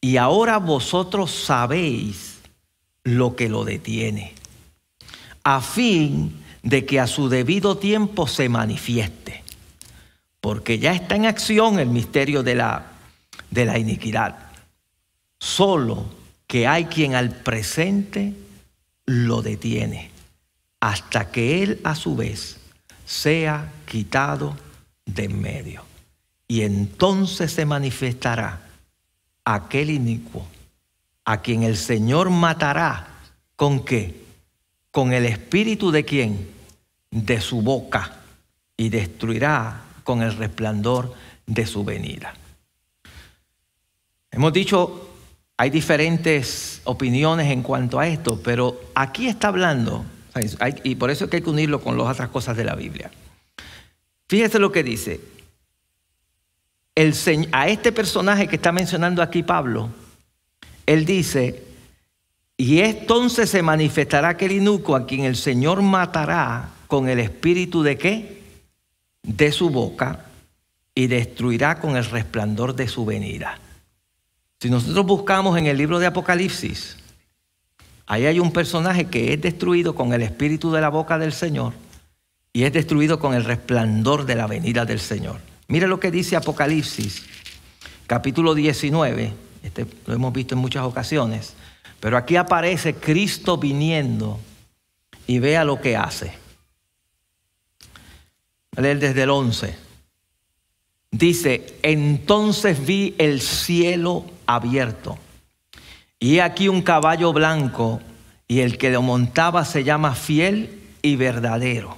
Y 0.00 0.16
ahora 0.16 0.58
vosotros 0.58 1.30
sabéis 1.30 2.38
lo 3.02 3.36
que 3.36 3.48
lo 3.48 3.64
detiene, 3.64 4.34
a 5.44 5.60
fin 5.60 6.42
de 6.62 6.84
que 6.84 6.98
a 6.98 7.06
su 7.06 7.28
debido 7.28 7.78
tiempo 7.78 8.26
se 8.26 8.48
manifieste, 8.48 9.44
porque 10.40 10.78
ya 10.78 10.92
está 10.92 11.14
en 11.14 11.26
acción 11.26 11.78
el 11.78 11.88
misterio 11.88 12.42
de 12.42 12.56
la, 12.56 12.86
de 13.50 13.64
la 13.64 13.78
iniquidad. 13.78 14.36
Solo 15.38 16.04
que 16.46 16.66
hay 16.66 16.86
quien 16.86 17.14
al 17.14 17.30
presente 17.30 18.34
lo 19.06 19.42
detiene 19.42 20.15
hasta 20.86 21.32
que 21.32 21.64
Él 21.64 21.80
a 21.82 21.96
su 21.96 22.14
vez 22.14 22.58
sea 23.04 23.72
quitado 23.86 24.56
de 25.04 25.24
en 25.24 25.40
medio. 25.40 25.82
Y 26.46 26.62
entonces 26.62 27.50
se 27.50 27.66
manifestará 27.66 28.60
aquel 29.44 29.90
inicuo 29.90 30.46
a 31.24 31.42
quien 31.42 31.64
el 31.64 31.76
Señor 31.76 32.30
matará. 32.30 33.08
¿Con 33.56 33.84
qué? 33.84 34.14
Con 34.92 35.12
el 35.12 35.26
espíritu 35.26 35.90
de 35.90 36.04
quién? 36.04 36.48
De 37.10 37.40
su 37.40 37.62
boca 37.62 38.18
y 38.76 38.88
destruirá 38.88 39.82
con 40.04 40.22
el 40.22 40.36
resplandor 40.36 41.12
de 41.46 41.66
su 41.66 41.82
venida. 41.82 42.32
Hemos 44.30 44.52
dicho, 44.52 45.10
hay 45.56 45.70
diferentes 45.70 46.80
opiniones 46.84 47.50
en 47.50 47.62
cuanto 47.62 47.98
a 47.98 48.06
esto, 48.06 48.40
pero 48.40 48.80
aquí 48.94 49.26
está 49.26 49.48
hablando 49.48 50.04
y 50.84 50.94
por 50.94 51.10
eso 51.10 51.28
hay 51.30 51.42
que 51.42 51.50
unirlo 51.50 51.80
con 51.80 51.96
las 51.96 52.06
otras 52.08 52.28
cosas 52.28 52.56
de 52.56 52.64
la 52.64 52.74
Biblia. 52.74 53.10
Fíjese 54.28 54.58
lo 54.58 54.72
que 54.72 54.82
dice. 54.82 55.20
El, 56.94 57.14
a 57.52 57.68
este 57.68 57.92
personaje 57.92 58.48
que 58.48 58.56
está 58.56 58.72
mencionando 58.72 59.22
aquí 59.22 59.42
Pablo, 59.42 59.90
él 60.86 61.04
dice, 61.04 61.62
y 62.56 62.80
entonces 62.80 63.50
se 63.50 63.62
manifestará 63.62 64.30
aquel 64.30 64.52
inuco 64.52 64.96
a 64.96 65.06
quien 65.06 65.24
el 65.24 65.36
Señor 65.36 65.82
matará 65.82 66.70
con 66.86 67.08
el 67.08 67.18
espíritu 67.18 67.82
de 67.82 67.98
qué? 67.98 68.42
De 69.22 69.52
su 69.52 69.70
boca 69.70 70.24
y 70.94 71.08
destruirá 71.08 71.78
con 71.78 71.96
el 71.96 72.04
resplandor 72.06 72.74
de 72.74 72.88
su 72.88 73.04
venida. 73.04 73.60
Si 74.58 74.70
nosotros 74.70 75.04
buscamos 75.04 75.58
en 75.58 75.66
el 75.66 75.76
libro 75.76 75.98
de 75.98 76.06
Apocalipsis, 76.06 76.96
Ahí 78.06 78.24
hay 78.26 78.38
un 78.38 78.52
personaje 78.52 79.06
que 79.06 79.32
es 79.32 79.40
destruido 79.40 79.94
con 79.94 80.12
el 80.12 80.22
espíritu 80.22 80.70
de 80.70 80.80
la 80.80 80.90
boca 80.90 81.18
del 81.18 81.32
Señor 81.32 81.72
y 82.52 82.62
es 82.62 82.72
destruido 82.72 83.18
con 83.18 83.34
el 83.34 83.44
resplandor 83.44 84.24
de 84.24 84.36
la 84.36 84.46
venida 84.46 84.84
del 84.84 85.00
Señor. 85.00 85.40
Mire 85.66 85.88
lo 85.88 85.98
que 85.98 86.12
dice 86.12 86.36
Apocalipsis, 86.36 87.24
capítulo 88.06 88.54
19. 88.54 89.32
Este 89.64 89.86
lo 90.06 90.14
hemos 90.14 90.32
visto 90.32 90.54
en 90.54 90.60
muchas 90.60 90.84
ocasiones. 90.84 91.54
Pero 91.98 92.16
aquí 92.16 92.36
aparece 92.36 92.94
Cristo 92.94 93.58
viniendo 93.58 94.38
y 95.26 95.40
vea 95.40 95.64
lo 95.64 95.80
que 95.80 95.96
hace. 95.96 96.32
Leer 98.76 99.00
desde 99.00 99.22
el 99.24 99.30
11. 99.30 99.74
Dice, 101.10 101.78
entonces 101.82 102.86
vi 102.86 103.16
el 103.18 103.40
cielo 103.40 104.26
abierto 104.46 105.18
y 106.18 106.38
aquí 106.38 106.68
un 106.68 106.82
caballo 106.82 107.32
blanco 107.32 108.00
y 108.48 108.60
el 108.60 108.78
que 108.78 108.90
lo 108.90 109.02
montaba 109.02 109.64
se 109.64 109.84
llama 109.84 110.14
fiel 110.14 110.80
y 111.02 111.16
verdadero. 111.16 111.96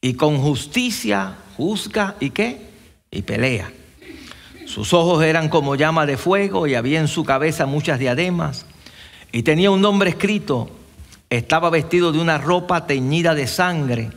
Y 0.00 0.14
con 0.14 0.38
justicia 0.38 1.36
juzga 1.56 2.16
y 2.20 2.30
qué? 2.30 2.60
Y 3.10 3.22
pelea. 3.22 3.72
Sus 4.66 4.92
ojos 4.92 5.24
eran 5.24 5.48
como 5.48 5.74
llama 5.74 6.06
de 6.06 6.16
fuego 6.16 6.66
y 6.66 6.74
había 6.74 7.00
en 7.00 7.08
su 7.08 7.24
cabeza 7.24 7.66
muchas 7.66 7.98
diademas. 7.98 8.66
Y 9.32 9.42
tenía 9.42 9.70
un 9.70 9.80
nombre 9.80 10.10
escrito. 10.10 10.70
Estaba 11.30 11.70
vestido 11.70 12.12
de 12.12 12.20
una 12.20 12.38
ropa 12.38 12.86
teñida 12.86 13.34
de 13.34 13.46
sangre 13.46 14.10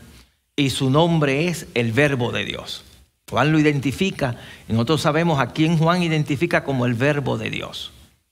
y 0.55 0.69
su 0.69 0.89
nombre 0.89 1.47
es 1.47 1.67
el 1.73 1.91
Verbo 1.91 2.31
de 2.31 2.45
Dios. 2.45 2.83
Juan 3.29 3.51
lo 3.51 3.59
identifica 3.59 4.35
y 4.67 4.73
nosotros 4.73 5.01
sabemos 5.01 5.39
a 5.39 5.47
quién 5.47 5.77
Juan 5.77 6.03
identifica 6.03 6.63
como 6.63 6.85
el 6.85 6.93
Verbo 6.93 7.37
de 7.37 7.49
Dios. 7.49 7.91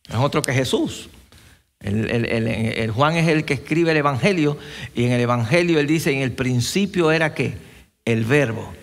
Es 0.10 0.16
otro 0.16 0.42
que 0.42 0.54
Jesús. 0.54 1.10
El, 1.80 2.92
Juan 2.92 3.18
es 3.18 3.28
el 3.28 3.46
que 3.46 3.54
escribe 3.54 3.92
el 3.92 3.98
Evangelio 3.98 4.58
y 4.96 5.06
en 5.06 5.12
el 5.12 5.22
Evangelio 5.22 5.80
él 5.80 5.88
dice, 5.88 6.12
en 6.12 6.22
el 6.22 6.32
principio 6.32 7.12
era 7.12 7.34
que 7.34 7.58
el 8.06 8.26
verbo. 8.26 8.74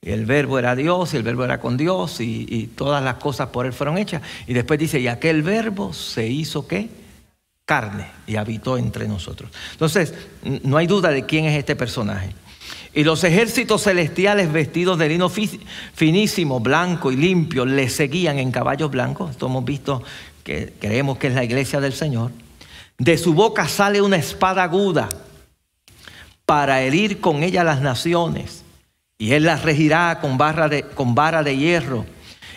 Y 0.00 0.10
el 0.10 0.26
verbo 0.26 0.58
era 0.58 0.76
Dios 0.76 1.14
y 1.14 1.16
el 1.16 1.22
verbo 1.22 1.44
era 1.44 1.58
con 1.60 1.76
Dios 1.76 2.20
y, 2.20 2.46
y, 2.48 2.66
todas 2.66 3.02
las 3.02 3.14
cosas 3.14 3.48
por 3.48 3.66
él 3.66 3.72
fueron 3.72 3.98
hechas. 3.98 4.22
Y 4.46 4.52
después 4.52 4.78
dice, 4.78 5.00
y 5.00 5.08
aquel 5.08 5.42
verbo 5.42 5.92
se 5.92 6.28
hizo 6.28 6.68
qué? 6.68 6.88
Carne 7.64 8.06
y 8.26 8.36
habitó 8.36 8.76
entre 8.76 9.08
nosotros. 9.08 9.50
Entonces, 9.72 10.12
no 10.62 10.76
hay 10.76 10.86
duda 10.86 11.08
de 11.10 11.24
quién 11.24 11.46
es 11.46 11.58
este 11.58 11.74
personaje. 11.74 12.34
Y 12.92 13.02
los 13.02 13.24
ejércitos 13.24 13.82
celestiales 13.82 14.52
vestidos 14.52 14.98
de 14.98 15.08
lino 15.08 15.28
finísimo, 15.28 16.60
blanco 16.60 17.10
y 17.10 17.16
limpio, 17.16 17.64
le 17.64 17.88
seguían 17.88 18.38
en 18.38 18.52
caballos 18.52 18.90
blancos. 18.90 19.32
Esto 19.32 19.46
hemos 19.46 19.64
visto 19.64 20.02
que 20.44 20.72
creemos 20.78 21.18
que 21.18 21.28
es 21.28 21.34
la 21.34 21.42
iglesia 21.42 21.80
del 21.80 21.94
Señor. 21.94 22.30
De 22.98 23.18
su 23.18 23.34
boca 23.34 23.66
sale 23.66 24.00
una 24.00 24.16
espada 24.16 24.62
aguda 24.62 25.08
para 26.46 26.82
herir 26.82 27.20
con 27.20 27.42
ella 27.42 27.64
las 27.64 27.80
naciones. 27.80 28.62
Y 29.18 29.32
él 29.32 29.44
las 29.44 29.62
regirá 29.62 30.18
con, 30.20 30.38
barra 30.38 30.68
de, 30.68 30.82
con 30.82 31.14
vara 31.14 31.42
de 31.42 31.56
hierro 31.56 32.04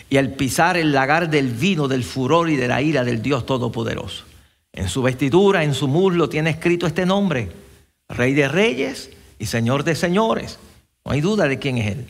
y 0.10 0.18
al 0.18 0.34
pisar 0.34 0.78
el 0.78 0.92
lagar 0.92 1.30
del 1.30 1.50
vino 1.50 1.88
del 1.88 2.04
furor 2.04 2.50
y 2.50 2.56
de 2.56 2.68
la 2.68 2.82
ira 2.82 3.04
del 3.04 3.22
Dios 3.22 3.46
Todopoderoso. 3.46 4.26
En 4.74 4.90
su 4.90 5.02
vestidura, 5.02 5.64
en 5.64 5.74
su 5.74 5.88
muslo, 5.88 6.30
tiene 6.30 6.52
escrito 6.52 6.88
este 6.88 7.06
nombre, 7.06 7.52
Rey 8.10 8.34
de 8.34 8.48
Reyes 8.48 9.12
y 9.40 9.46
Señor 9.46 9.84
de 9.84 9.96
Señores. 9.96 10.60
No 11.06 11.12
hay 11.12 11.22
duda 11.22 11.48
de 11.48 11.60
quién 11.60 11.78
es 11.78 11.92
él. 11.92 12.08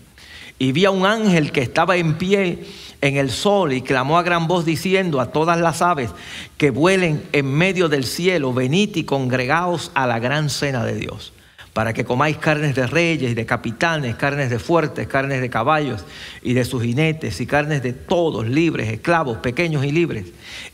Y 0.59 0.71
vi 0.71 0.85
a 0.85 0.91
un 0.91 1.05
ángel 1.05 1.51
que 1.51 1.61
estaba 1.61 1.97
en 1.97 2.17
pie 2.17 2.59
en 3.01 3.17
el 3.17 3.29
sol 3.29 3.73
y 3.73 3.81
clamó 3.81 4.17
a 4.17 4.23
gran 4.23 4.47
voz 4.47 4.65
diciendo 4.65 5.21
a 5.21 5.31
todas 5.31 5.59
las 5.59 5.81
aves 5.81 6.11
que 6.57 6.71
vuelen 6.71 7.23
en 7.31 7.45
medio 7.45 7.89
del 7.89 8.03
cielo, 8.03 8.53
venid 8.53 8.95
y 8.95 9.03
congregaos 9.03 9.91
a 9.93 10.07
la 10.07 10.19
gran 10.19 10.49
cena 10.49 10.83
de 10.83 10.95
Dios, 10.95 11.33
para 11.73 11.93
que 11.93 12.05
comáis 12.05 12.37
carnes 12.37 12.73
de 12.75 12.87
reyes 12.87 13.31
y 13.31 13.35
de 13.35 13.45
capitanes, 13.45 14.15
carnes 14.15 14.49
de 14.49 14.57
fuertes, 14.57 15.07
carnes 15.07 15.41
de 15.41 15.49
caballos 15.49 16.05
y 16.41 16.53
de 16.53 16.65
sus 16.65 16.81
jinetes 16.81 17.39
y 17.39 17.45
carnes 17.45 17.83
de 17.83 17.93
todos, 17.93 18.47
libres, 18.47 18.89
esclavos, 18.89 19.37
pequeños 19.37 19.85
y 19.85 19.91
libres. 19.91 20.25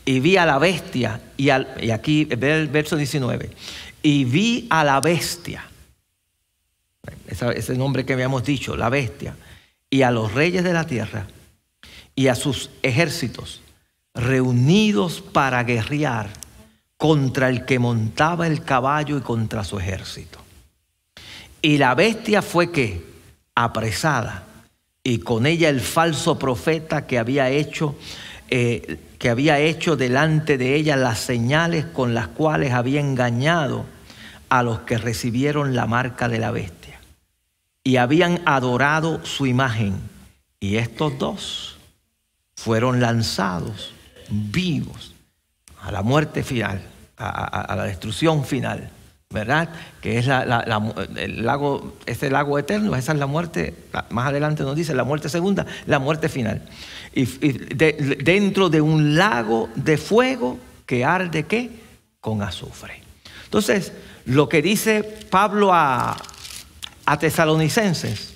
Y 0.06 0.20
vi 0.20 0.38
a 0.38 0.46
la 0.46 0.58
bestia, 0.58 1.20
y, 1.36 1.48
y 1.48 1.90
aquí 1.90 2.24
ve 2.24 2.58
el 2.58 2.68
verso 2.68 2.96
19, 2.96 3.50
y 4.02 4.24
vi 4.24 4.66
a 4.70 4.82
la 4.82 5.00
bestia, 5.00 5.66
ese 7.26 7.76
nombre 7.76 8.06
que 8.06 8.14
habíamos 8.14 8.44
dicho, 8.44 8.76
la 8.76 8.88
bestia, 8.88 9.36
y 9.94 10.02
a 10.02 10.10
los 10.10 10.34
reyes 10.34 10.64
de 10.64 10.72
la 10.72 10.86
tierra 10.86 11.28
y 12.16 12.26
a 12.26 12.34
sus 12.34 12.68
ejércitos 12.82 13.60
reunidos 14.12 15.20
para 15.20 15.62
guerrear 15.62 16.30
contra 16.96 17.48
el 17.48 17.64
que 17.64 17.78
montaba 17.78 18.48
el 18.48 18.64
caballo 18.64 19.16
y 19.16 19.20
contra 19.20 19.62
su 19.62 19.78
ejército. 19.78 20.40
Y 21.62 21.78
la 21.78 21.94
bestia 21.94 22.42
fue 22.42 22.72
que 22.72 23.04
apresada 23.54 24.42
y 25.04 25.20
con 25.20 25.46
ella 25.46 25.68
el 25.68 25.80
falso 25.80 26.40
profeta 26.40 27.06
que 27.06 27.20
había 27.20 27.50
hecho 27.50 27.94
eh, 28.50 28.98
que 29.20 29.30
había 29.30 29.60
hecho 29.60 29.94
delante 29.94 30.58
de 30.58 30.74
ella 30.74 30.96
las 30.96 31.20
señales 31.20 31.84
con 31.84 32.14
las 32.14 32.26
cuales 32.26 32.72
había 32.72 32.98
engañado 32.98 33.84
a 34.48 34.64
los 34.64 34.80
que 34.80 34.98
recibieron 34.98 35.76
la 35.76 35.86
marca 35.86 36.28
de 36.28 36.40
la 36.40 36.50
bestia 36.50 36.83
y 37.84 37.98
habían 37.98 38.40
adorado 38.46 39.24
su 39.24 39.46
imagen. 39.46 39.94
Y 40.58 40.76
estos 40.76 41.18
dos 41.18 41.76
fueron 42.56 43.00
lanzados 43.00 43.92
vivos 44.30 45.14
a 45.82 45.92
la 45.92 46.02
muerte 46.02 46.42
final, 46.42 46.82
a, 47.18 47.74
la 47.76 47.84
destrucción 47.84 48.46
final, 48.46 48.88
¿verdad? 49.28 49.68
Que 50.00 50.18
es 50.18 50.26
el 50.26 51.44
lago, 51.44 51.98
ese 52.06 52.30
lago 52.30 52.58
eterno, 52.58 52.96
esa 52.96 53.12
es 53.12 53.18
la 53.18 53.26
muerte, 53.26 53.74
más 54.08 54.28
adelante 54.28 54.62
nos 54.62 54.74
dice 54.74 54.94
la 54.94 55.04
muerte 55.04 55.28
segunda, 55.28 55.66
la 55.86 55.98
muerte 55.98 56.30
final. 56.30 56.62
Y, 57.12 57.26
dentro 57.26 58.70
de 58.70 58.80
un 58.80 59.16
lago 59.16 59.68
de 59.74 59.98
fuego 59.98 60.58
que 60.86 61.04
arde 61.04 61.44
qué? 61.44 61.70
Con 62.20 62.40
azufre. 62.40 63.02
Entonces, 63.44 63.92
lo 64.24 64.48
que 64.48 64.62
dice 64.62 65.02
Pablo 65.30 65.74
a, 65.74 66.16
a 67.06 67.18
tesalonicenses, 67.18 68.34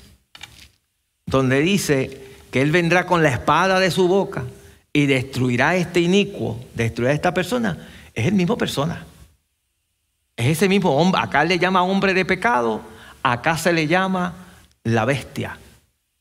donde 1.27 1.61
dice, 1.61 2.29
que 2.51 2.63
Él 2.63 2.71
vendrá 2.71 3.07
con 3.07 3.23
la 3.23 3.31
espada 3.31 3.79
de 3.79 3.91
su 3.91 4.09
boca 4.09 4.45
y 4.93 5.07
destruirá 5.07 5.77
este 5.77 6.01
inicuo, 6.01 6.65
destruirá 6.75 7.13
a 7.13 7.15
esta 7.15 7.35
persona, 7.35 7.89
es 8.15 8.27
el 8.27 8.35
mismo 8.35 8.57
persona. 8.57 9.05
Es 10.37 10.47
ese 10.47 10.69
mismo 10.69 10.97
hombre. 10.97 11.21
Acá 11.21 11.45
le 11.45 11.59
llama 11.59 11.83
hombre 11.83 12.15
de 12.15 12.25
pecado, 12.25 12.81
acá 13.23 13.59
se 13.59 13.73
le 13.73 13.87
llama 13.87 14.35
la 14.85 15.05
bestia. 15.05 15.59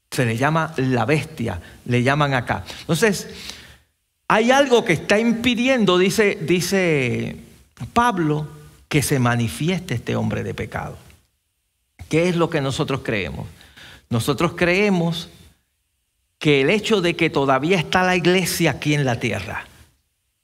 Se 0.10 0.26
le 0.26 0.38
llama 0.38 0.74
la 0.78 1.06
bestia, 1.06 1.62
le 1.86 2.02
llaman 2.02 2.34
acá. 2.34 2.64
Entonces, 2.82 3.30
hay 4.28 4.52
algo 4.52 4.84
que 4.84 4.93
está 4.93 5.20
impidiendo, 5.20 5.98
dice, 5.98 6.38
dice 6.41 7.38
Pablo, 7.93 8.48
que 8.89 9.04
se 9.04 9.20
manifieste 9.20 9.93
este 9.93 10.16
hombre 10.16 10.43
de 10.43 10.54
pecado. 10.54 10.98
¿Qué 12.10 12.30
es 12.30 12.36
lo 12.36 12.49
que 12.49 12.62
nosotros 12.62 13.01
creemos? 13.03 13.47
Nosotros 14.10 14.53
creemos 14.55 15.30
que 16.39 16.62
el 16.62 16.70
hecho 16.70 17.01
de 17.01 17.16
que 17.16 17.30
todavía 17.30 17.78
está 17.78 18.03
la 18.03 18.16
iglesia 18.16 18.72
aquí 18.72 18.93
en 18.93 19.05
la 19.05 19.20
tierra, 19.20 19.66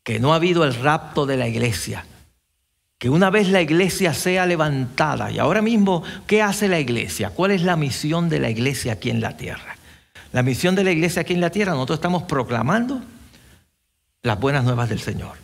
que 0.04 0.20
no 0.20 0.34
ha 0.34 0.38
habido 0.38 0.64
el 0.64 0.76
rapto 0.76 1.26
de 1.26 1.38
la 1.38 1.48
iglesia, 1.48 2.06
que 2.98 3.10
una 3.10 3.30
vez 3.30 3.50
la 3.50 3.62
iglesia 3.62 4.14
sea 4.14 4.46
levantada, 4.46 5.32
y 5.32 5.40
ahora 5.40 5.62
mismo, 5.62 6.04
¿qué 6.26 6.42
hace 6.42 6.68
la 6.68 6.80
iglesia? 6.80 7.30
¿Cuál 7.30 7.52
es 7.52 7.62
la 7.62 7.76
misión 7.76 8.30
de 8.30 8.40
la 8.40 8.50
iglesia 8.50 8.94
aquí 8.94 9.10
en 9.10 9.22
la 9.22 9.38
tierra? 9.38 9.78
La 10.32 10.42
misión 10.42 10.74
de 10.76 10.84
la 10.84 10.92
iglesia 10.92 11.22
aquí 11.22 11.34
en 11.34 11.42
la 11.42 11.52
tierra, 11.52 11.74
nosotros 11.74 11.98
estamos 11.98 12.24
proclamando 12.24 13.02
las 14.24 14.40
buenas 14.40 14.64
nuevas 14.64 14.90
del 14.90 15.00
Señor. 15.00 15.38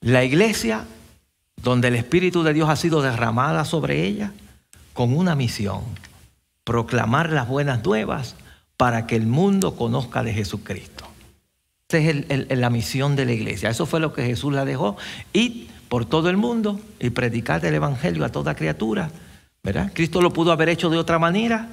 La 0.00 0.22
iglesia, 0.22 0.84
donde 1.56 1.88
el 1.88 1.96
Espíritu 1.96 2.42
de 2.42 2.52
Dios 2.52 2.68
ha 2.68 2.76
sido 2.76 3.02
derramada 3.02 3.64
sobre 3.64 4.04
ella, 4.04 4.32
con 4.92 5.16
una 5.16 5.34
misión, 5.34 5.82
proclamar 6.64 7.30
las 7.30 7.48
buenas 7.48 7.84
nuevas 7.84 8.36
para 8.76 9.06
que 9.06 9.16
el 9.16 9.26
mundo 9.26 9.76
conozca 9.76 10.22
de 10.22 10.34
Jesucristo. 10.34 11.06
Esa 11.88 11.98
es 11.98 12.58
la 12.58 12.70
misión 12.70 13.16
de 13.16 13.26
la 13.26 13.32
iglesia. 13.32 13.70
Eso 13.70 13.86
fue 13.86 14.00
lo 14.00 14.12
que 14.12 14.24
Jesús 14.24 14.52
la 14.52 14.64
dejó. 14.64 14.96
Ir 15.32 15.68
por 15.88 16.06
todo 16.06 16.30
el 16.30 16.38
mundo 16.38 16.80
y 16.98 17.10
predicar 17.10 17.64
el 17.66 17.74
Evangelio 17.74 18.24
a 18.24 18.30
toda 18.30 18.54
criatura. 18.54 19.10
¿Verdad? 19.62 19.92
Cristo 19.94 20.22
lo 20.22 20.32
pudo 20.32 20.52
haber 20.52 20.70
hecho 20.70 20.90
de 20.90 20.98
otra 20.98 21.18
manera 21.18 21.68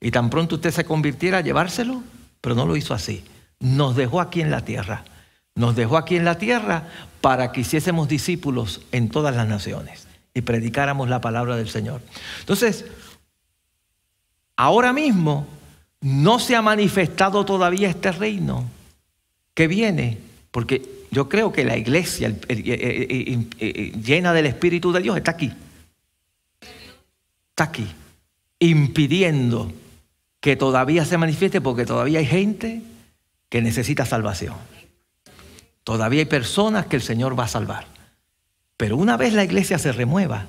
y 0.00 0.10
tan 0.10 0.30
pronto 0.30 0.56
usted 0.56 0.70
se 0.70 0.84
convirtiera 0.84 1.38
a 1.38 1.42
llevárselo, 1.42 2.02
pero 2.40 2.54
no 2.54 2.66
lo 2.66 2.76
hizo 2.76 2.94
así. 2.94 3.24
Nos 3.60 3.94
dejó 3.94 4.20
aquí 4.20 4.40
en 4.40 4.50
la 4.50 4.64
tierra. 4.64 5.04
Nos 5.54 5.76
dejó 5.76 5.98
aquí 5.98 6.16
en 6.16 6.24
la 6.24 6.38
tierra 6.38 6.88
para 7.20 7.52
que 7.52 7.60
hiciésemos 7.60 8.08
discípulos 8.08 8.80
en 8.90 9.10
todas 9.10 9.36
las 9.36 9.46
naciones 9.46 10.11
y 10.34 10.40
predicáramos 10.40 11.08
la 11.08 11.20
palabra 11.20 11.56
del 11.56 11.68
Señor. 11.68 12.00
Entonces, 12.40 12.84
ahora 14.56 14.92
mismo 14.92 15.46
no 16.00 16.38
se 16.38 16.56
ha 16.56 16.62
manifestado 16.62 17.44
todavía 17.44 17.88
este 17.88 18.12
reino 18.12 18.68
que 19.54 19.68
viene, 19.68 20.18
porque 20.50 21.06
yo 21.10 21.28
creo 21.28 21.52
que 21.52 21.64
la 21.64 21.76
iglesia 21.76 22.34
llena 22.48 24.32
del 24.32 24.46
Espíritu 24.46 24.92
de 24.92 25.00
Dios 25.00 25.16
está 25.16 25.32
aquí. 25.32 25.52
Está 27.50 27.64
aquí, 27.64 27.86
impidiendo 28.58 29.72
que 30.40 30.56
todavía 30.56 31.04
se 31.04 31.18
manifieste 31.18 31.60
porque 31.60 31.84
todavía 31.84 32.18
hay 32.18 32.26
gente 32.26 32.82
que 33.48 33.60
necesita 33.60 34.06
salvación. 34.06 34.56
Todavía 35.84 36.20
hay 36.20 36.26
personas 36.26 36.86
que 36.86 36.96
el 36.96 37.02
Señor 37.02 37.38
va 37.38 37.44
a 37.44 37.48
salvar. 37.48 37.91
Pero 38.76 38.96
una 38.96 39.16
vez 39.16 39.32
la 39.32 39.44
iglesia 39.44 39.78
se 39.78 39.92
remueva, 39.92 40.46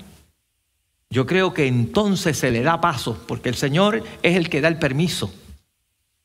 yo 1.09 1.27
creo 1.27 1.53
que 1.53 1.67
entonces 1.67 2.37
se 2.37 2.49
le 2.49 2.63
da 2.63 2.81
paso, 2.81 3.23
porque 3.27 3.49
el 3.49 3.55
Señor 3.55 4.03
es 4.23 4.35
el 4.35 4.49
que 4.49 4.61
da 4.61 4.67
el 4.67 4.79
permiso. 4.79 5.31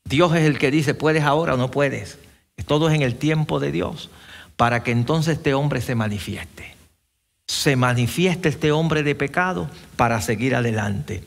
Dios 0.04 0.34
es 0.34 0.44
el 0.44 0.58
que 0.58 0.70
dice, 0.70 0.94
puedes 0.94 1.24
ahora 1.24 1.54
o 1.54 1.56
no 1.58 1.70
puedes. 1.70 2.18
Todo 2.66 2.88
es 2.88 2.94
en 2.94 3.02
el 3.02 3.16
tiempo 3.16 3.60
de 3.60 3.70
Dios, 3.70 4.08
para 4.56 4.82
que 4.82 4.90
entonces 4.90 5.36
este 5.36 5.52
hombre 5.52 5.82
se 5.82 5.94
manifieste. 5.94 6.74
Se 7.46 7.76
manifieste 7.76 8.48
este 8.48 8.72
hombre 8.72 9.02
de 9.02 9.14
pecado 9.14 9.70
para 9.96 10.22
seguir 10.22 10.54
adelante. 10.54 11.22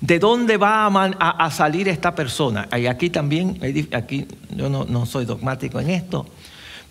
¿De 0.00 0.18
dónde 0.18 0.56
va 0.56 0.86
a, 0.86 1.50
salir 1.50 1.88
esta 1.88 2.14
persona? 2.14 2.68
Y 2.78 2.86
aquí 2.86 3.10
también, 3.10 3.58
aquí 3.92 4.26
yo 4.50 4.68
no, 4.68 5.04
soy 5.06 5.24
dogmático 5.24 5.80
en 5.80 5.90
esto, 5.90 6.26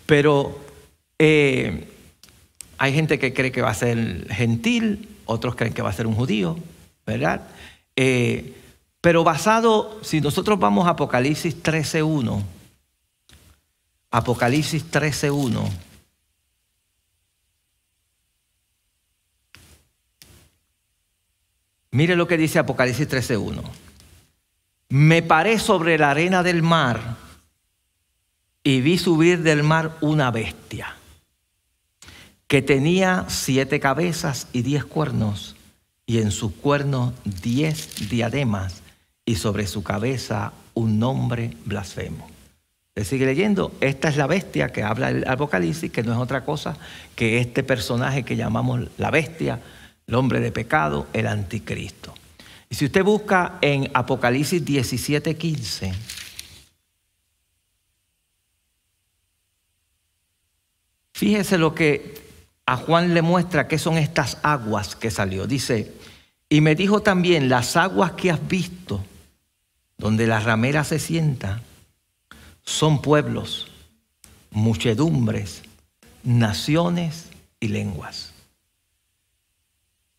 pero 0.04 0.60
eh, 1.18 1.88
hay 2.80 2.94
gente 2.94 3.18
que 3.18 3.34
cree 3.34 3.52
que 3.52 3.60
va 3.60 3.68
a 3.68 3.74
ser 3.74 4.26
gentil, 4.32 5.06
otros 5.26 5.54
creen 5.54 5.74
que 5.74 5.82
va 5.82 5.90
a 5.90 5.92
ser 5.92 6.06
un 6.06 6.14
judío, 6.14 6.56
¿verdad? 7.04 7.42
Eh, 7.94 8.54
pero 9.02 9.22
basado, 9.22 10.00
si 10.02 10.22
nosotros 10.22 10.58
vamos 10.58 10.86
a 10.86 10.92
Apocalipsis 10.92 11.62
13.1, 11.62 12.42
Apocalipsis 14.10 14.90
13.1, 14.90 15.70
Mire 21.92 22.16
lo 22.16 22.26
que 22.26 22.38
dice 22.38 22.60
Apocalipsis 22.60 23.10
13.1. 23.10 23.62
Me 24.90 25.22
paré 25.22 25.58
sobre 25.58 25.98
la 25.98 26.12
arena 26.12 26.42
del 26.42 26.62
mar 26.62 27.16
y 28.62 28.80
vi 28.80 28.96
subir 28.96 29.42
del 29.42 29.64
mar 29.64 29.98
una 30.00 30.30
bestia 30.30 30.94
que 32.50 32.62
tenía 32.62 33.26
siete 33.28 33.78
cabezas 33.78 34.48
y 34.52 34.62
diez 34.62 34.84
cuernos 34.84 35.54
y 36.04 36.18
en 36.18 36.32
sus 36.32 36.50
cuernos 36.50 37.14
diez 37.24 38.10
diademas 38.10 38.82
y 39.24 39.36
sobre 39.36 39.68
su 39.68 39.84
cabeza 39.84 40.52
un 40.74 40.98
nombre 40.98 41.56
blasfemo. 41.64 42.28
Le 42.96 43.04
sigue 43.04 43.24
leyendo, 43.24 43.72
esta 43.80 44.08
es 44.08 44.16
la 44.16 44.26
bestia 44.26 44.72
que 44.72 44.82
habla 44.82 45.10
el 45.10 45.28
Apocalipsis, 45.28 45.92
que 45.92 46.02
no 46.02 46.10
es 46.10 46.18
otra 46.18 46.44
cosa 46.44 46.76
que 47.14 47.38
este 47.38 47.62
personaje 47.62 48.24
que 48.24 48.34
llamamos 48.34 48.88
la 48.98 49.12
bestia, 49.12 49.60
el 50.08 50.16
hombre 50.16 50.40
de 50.40 50.50
pecado, 50.50 51.06
el 51.12 51.28
anticristo. 51.28 52.12
Y 52.68 52.74
si 52.74 52.86
usted 52.86 53.04
busca 53.04 53.58
en 53.60 53.92
Apocalipsis 53.94 54.64
17, 54.64 55.36
15, 55.36 55.92
fíjese 61.12 61.56
lo 61.56 61.72
que 61.76 62.28
a 62.70 62.76
Juan 62.76 63.14
le 63.14 63.20
muestra 63.20 63.66
que 63.66 63.80
son 63.80 63.98
estas 63.98 64.38
aguas 64.44 64.94
que 64.94 65.10
salió. 65.10 65.48
Dice, 65.48 65.92
y 66.48 66.60
me 66.60 66.76
dijo 66.76 67.02
también, 67.02 67.48
las 67.48 67.76
aguas 67.76 68.12
que 68.12 68.30
has 68.30 68.46
visto, 68.46 69.04
donde 69.98 70.28
la 70.28 70.38
ramera 70.38 70.84
se 70.84 71.00
sienta, 71.00 71.62
son 72.62 73.02
pueblos, 73.02 73.72
muchedumbres, 74.52 75.62
naciones 76.22 77.30
y 77.58 77.68
lenguas. 77.70 78.34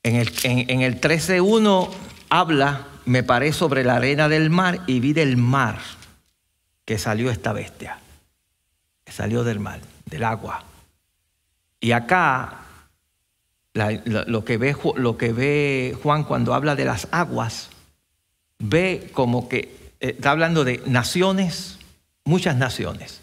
En 0.03 0.17
el, 0.17 0.29
en, 0.43 0.81
el 0.81 0.99
13.1 0.99 1.89
habla, 2.27 2.85
me 3.05 3.23
paré 3.23 3.53
sobre 3.53 3.85
la 3.85 3.95
arena 3.95 4.27
del 4.27 4.49
mar 4.49 4.81
y 4.87 4.99
vi 4.99 5.13
del 5.13 5.37
mar 5.37 5.79
que 6.83 6.97
salió 6.97 7.31
esta 7.31 7.53
bestia, 7.53 7.99
que 9.05 9.13
salió 9.13 9.45
del 9.45 9.61
mar, 9.61 9.79
del 10.05 10.25
agua. 10.25 10.65
Y 11.81 11.91
acá 11.91 12.61
lo, 13.73 14.45
que 14.45 14.57
ve, 14.57 14.75
lo 14.95 15.17
que 15.17 15.33
ve 15.33 15.97
Juan 16.01 16.23
cuando 16.23 16.53
habla 16.53 16.75
de 16.75 16.85
las 16.85 17.07
aguas, 17.11 17.69
ve 18.59 19.09
como 19.13 19.49
que 19.49 19.93
eh, 19.99 20.13
está 20.15 20.31
hablando 20.31 20.63
de 20.63 20.81
naciones, 20.85 21.79
muchas 22.23 22.55
naciones. 22.55 23.21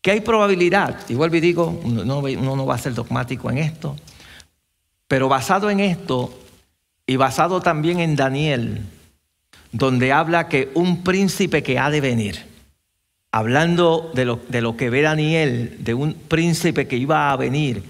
Que 0.00 0.12
hay 0.12 0.20
probabilidad, 0.22 0.98
igual 1.10 1.30
me 1.30 1.42
digo, 1.42 1.78
uno 1.84 2.04
no 2.04 2.66
va 2.66 2.74
a 2.74 2.78
ser 2.78 2.94
dogmático 2.94 3.50
en 3.50 3.58
esto, 3.58 3.96
pero 5.06 5.28
basado 5.28 5.68
en 5.68 5.80
esto 5.80 6.32
y 7.06 7.16
basado 7.16 7.60
también 7.60 8.00
en 8.00 8.16
Daniel, 8.16 8.86
donde 9.72 10.12
habla 10.12 10.48
que 10.48 10.70
un 10.74 11.04
príncipe 11.04 11.62
que 11.62 11.78
ha 11.78 11.90
de 11.90 12.00
venir, 12.00 12.49
hablando 13.32 14.10
de 14.14 14.24
lo, 14.24 14.40
de 14.48 14.60
lo 14.60 14.76
que 14.76 14.90
ve 14.90 15.02
Daniel, 15.02 15.76
de 15.78 15.94
un 15.94 16.14
príncipe 16.14 16.86
que 16.86 16.96
iba 16.96 17.30
a 17.30 17.36
venir, 17.36 17.82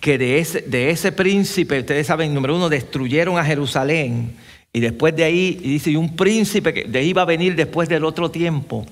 que 0.00 0.18
de 0.18 0.38
ese, 0.38 0.62
de 0.62 0.90
ese 0.90 1.12
príncipe, 1.12 1.80
ustedes 1.80 2.06
saben, 2.06 2.32
número 2.32 2.56
uno, 2.56 2.68
destruyeron 2.68 3.38
a 3.38 3.44
Jerusalén, 3.44 4.36
y 4.72 4.80
después 4.80 5.16
de 5.16 5.24
ahí, 5.24 5.54
dice, 5.54 5.90
y 5.90 5.96
un 5.96 6.14
príncipe 6.14 6.72
que 6.72 7.02
iba 7.02 7.22
a 7.22 7.24
venir 7.24 7.56
después 7.56 7.88
del 7.88 8.04
otro 8.04 8.30
tiempo, 8.30 8.86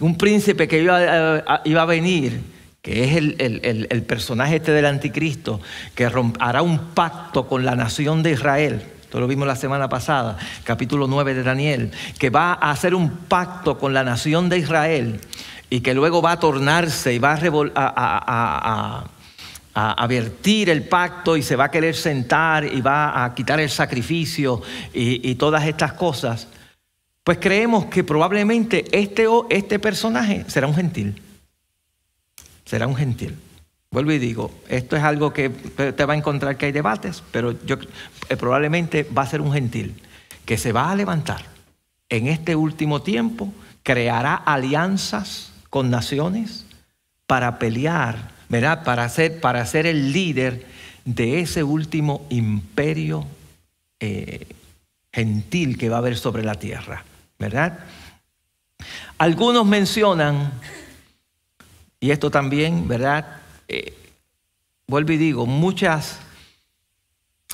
un 0.00 0.16
príncipe 0.16 0.66
que 0.66 0.82
iba 0.82 1.62
iba 1.64 1.82
a 1.82 1.86
venir 1.86 2.40
que 2.82 3.04
es 3.04 3.16
el, 3.16 4.02
personaje 4.04 4.56
este 4.56 4.72
del 4.72 4.86
anticristo, 4.86 5.60
que 5.94 6.06
hará 6.06 6.62
un 6.62 6.78
pacto 6.94 7.46
con 7.46 7.64
la 7.64 7.76
nación 7.76 8.22
de 8.22 8.32
Israel. 8.32 8.82
Esto 9.10 9.18
lo 9.18 9.26
vimos 9.26 9.44
la 9.48 9.56
semana 9.56 9.88
pasada, 9.88 10.38
capítulo 10.62 11.08
9 11.08 11.34
de 11.34 11.42
Daniel, 11.42 11.90
que 12.16 12.30
va 12.30 12.52
a 12.52 12.70
hacer 12.70 12.94
un 12.94 13.10
pacto 13.10 13.76
con 13.76 13.92
la 13.92 14.04
nación 14.04 14.48
de 14.48 14.58
Israel 14.58 15.20
y 15.68 15.80
que 15.80 15.94
luego 15.94 16.22
va 16.22 16.30
a 16.30 16.38
tornarse 16.38 17.12
y 17.12 17.18
va 17.18 17.36
a, 17.74 19.04
a, 19.74 20.06
vertir 20.06 20.70
el 20.70 20.84
pacto 20.84 21.36
y 21.36 21.42
se 21.42 21.56
va 21.56 21.64
a 21.64 21.70
querer 21.72 21.96
sentar 21.96 22.64
y 22.64 22.80
va 22.80 23.24
a 23.24 23.34
quitar 23.34 23.58
el 23.58 23.68
sacrificio 23.68 24.62
y, 24.94 25.28
y 25.28 25.34
todas 25.34 25.66
estas 25.66 25.94
cosas. 25.94 26.46
Pues 27.24 27.38
creemos 27.40 27.86
que 27.86 28.04
probablemente 28.04 28.84
este, 28.92 29.26
este 29.50 29.80
personaje 29.80 30.44
será 30.46 30.68
un 30.68 30.76
gentil 30.76 31.20
será 32.64 32.86
un 32.86 32.94
gentil. 32.94 33.36
Vuelvo 33.92 34.12
y 34.12 34.20
digo, 34.20 34.52
esto 34.68 34.96
es 34.96 35.02
algo 35.02 35.32
que 35.32 35.48
te 35.48 36.04
va 36.04 36.12
a 36.12 36.16
encontrar 36.16 36.56
que 36.56 36.66
hay 36.66 36.72
debates, 36.72 37.24
pero 37.32 37.60
yo 37.64 37.76
eh, 38.28 38.36
probablemente 38.36 39.02
va 39.02 39.22
a 39.22 39.26
ser 39.26 39.40
un 39.40 39.52
gentil 39.52 40.00
que 40.44 40.56
se 40.56 40.70
va 40.70 40.92
a 40.92 40.94
levantar 40.94 41.44
en 42.08 42.28
este 42.28 42.54
último 42.54 43.02
tiempo, 43.02 43.52
creará 43.82 44.34
alianzas 44.34 45.52
con 45.70 45.90
naciones 45.90 46.66
para 47.26 47.58
pelear, 47.58 48.30
¿verdad? 48.48 48.84
Para 48.84 49.08
ser, 49.08 49.40
para 49.40 49.66
ser 49.66 49.86
el 49.86 50.12
líder 50.12 50.66
de 51.04 51.40
ese 51.40 51.64
último 51.64 52.26
imperio 52.30 53.26
eh, 53.98 54.46
gentil 55.12 55.76
que 55.76 55.88
va 55.88 55.96
a 55.96 55.98
haber 55.98 56.16
sobre 56.16 56.44
la 56.44 56.54
tierra, 56.54 57.04
¿verdad? 57.40 57.80
Algunos 59.18 59.66
mencionan 59.66 60.52
y 61.98 62.12
esto 62.12 62.30
también, 62.30 62.86
¿verdad? 62.86 63.39
Eh, 63.72 63.94
vuelvo 64.88 65.12
y 65.12 65.16
digo, 65.16 65.46
muchas 65.46 66.18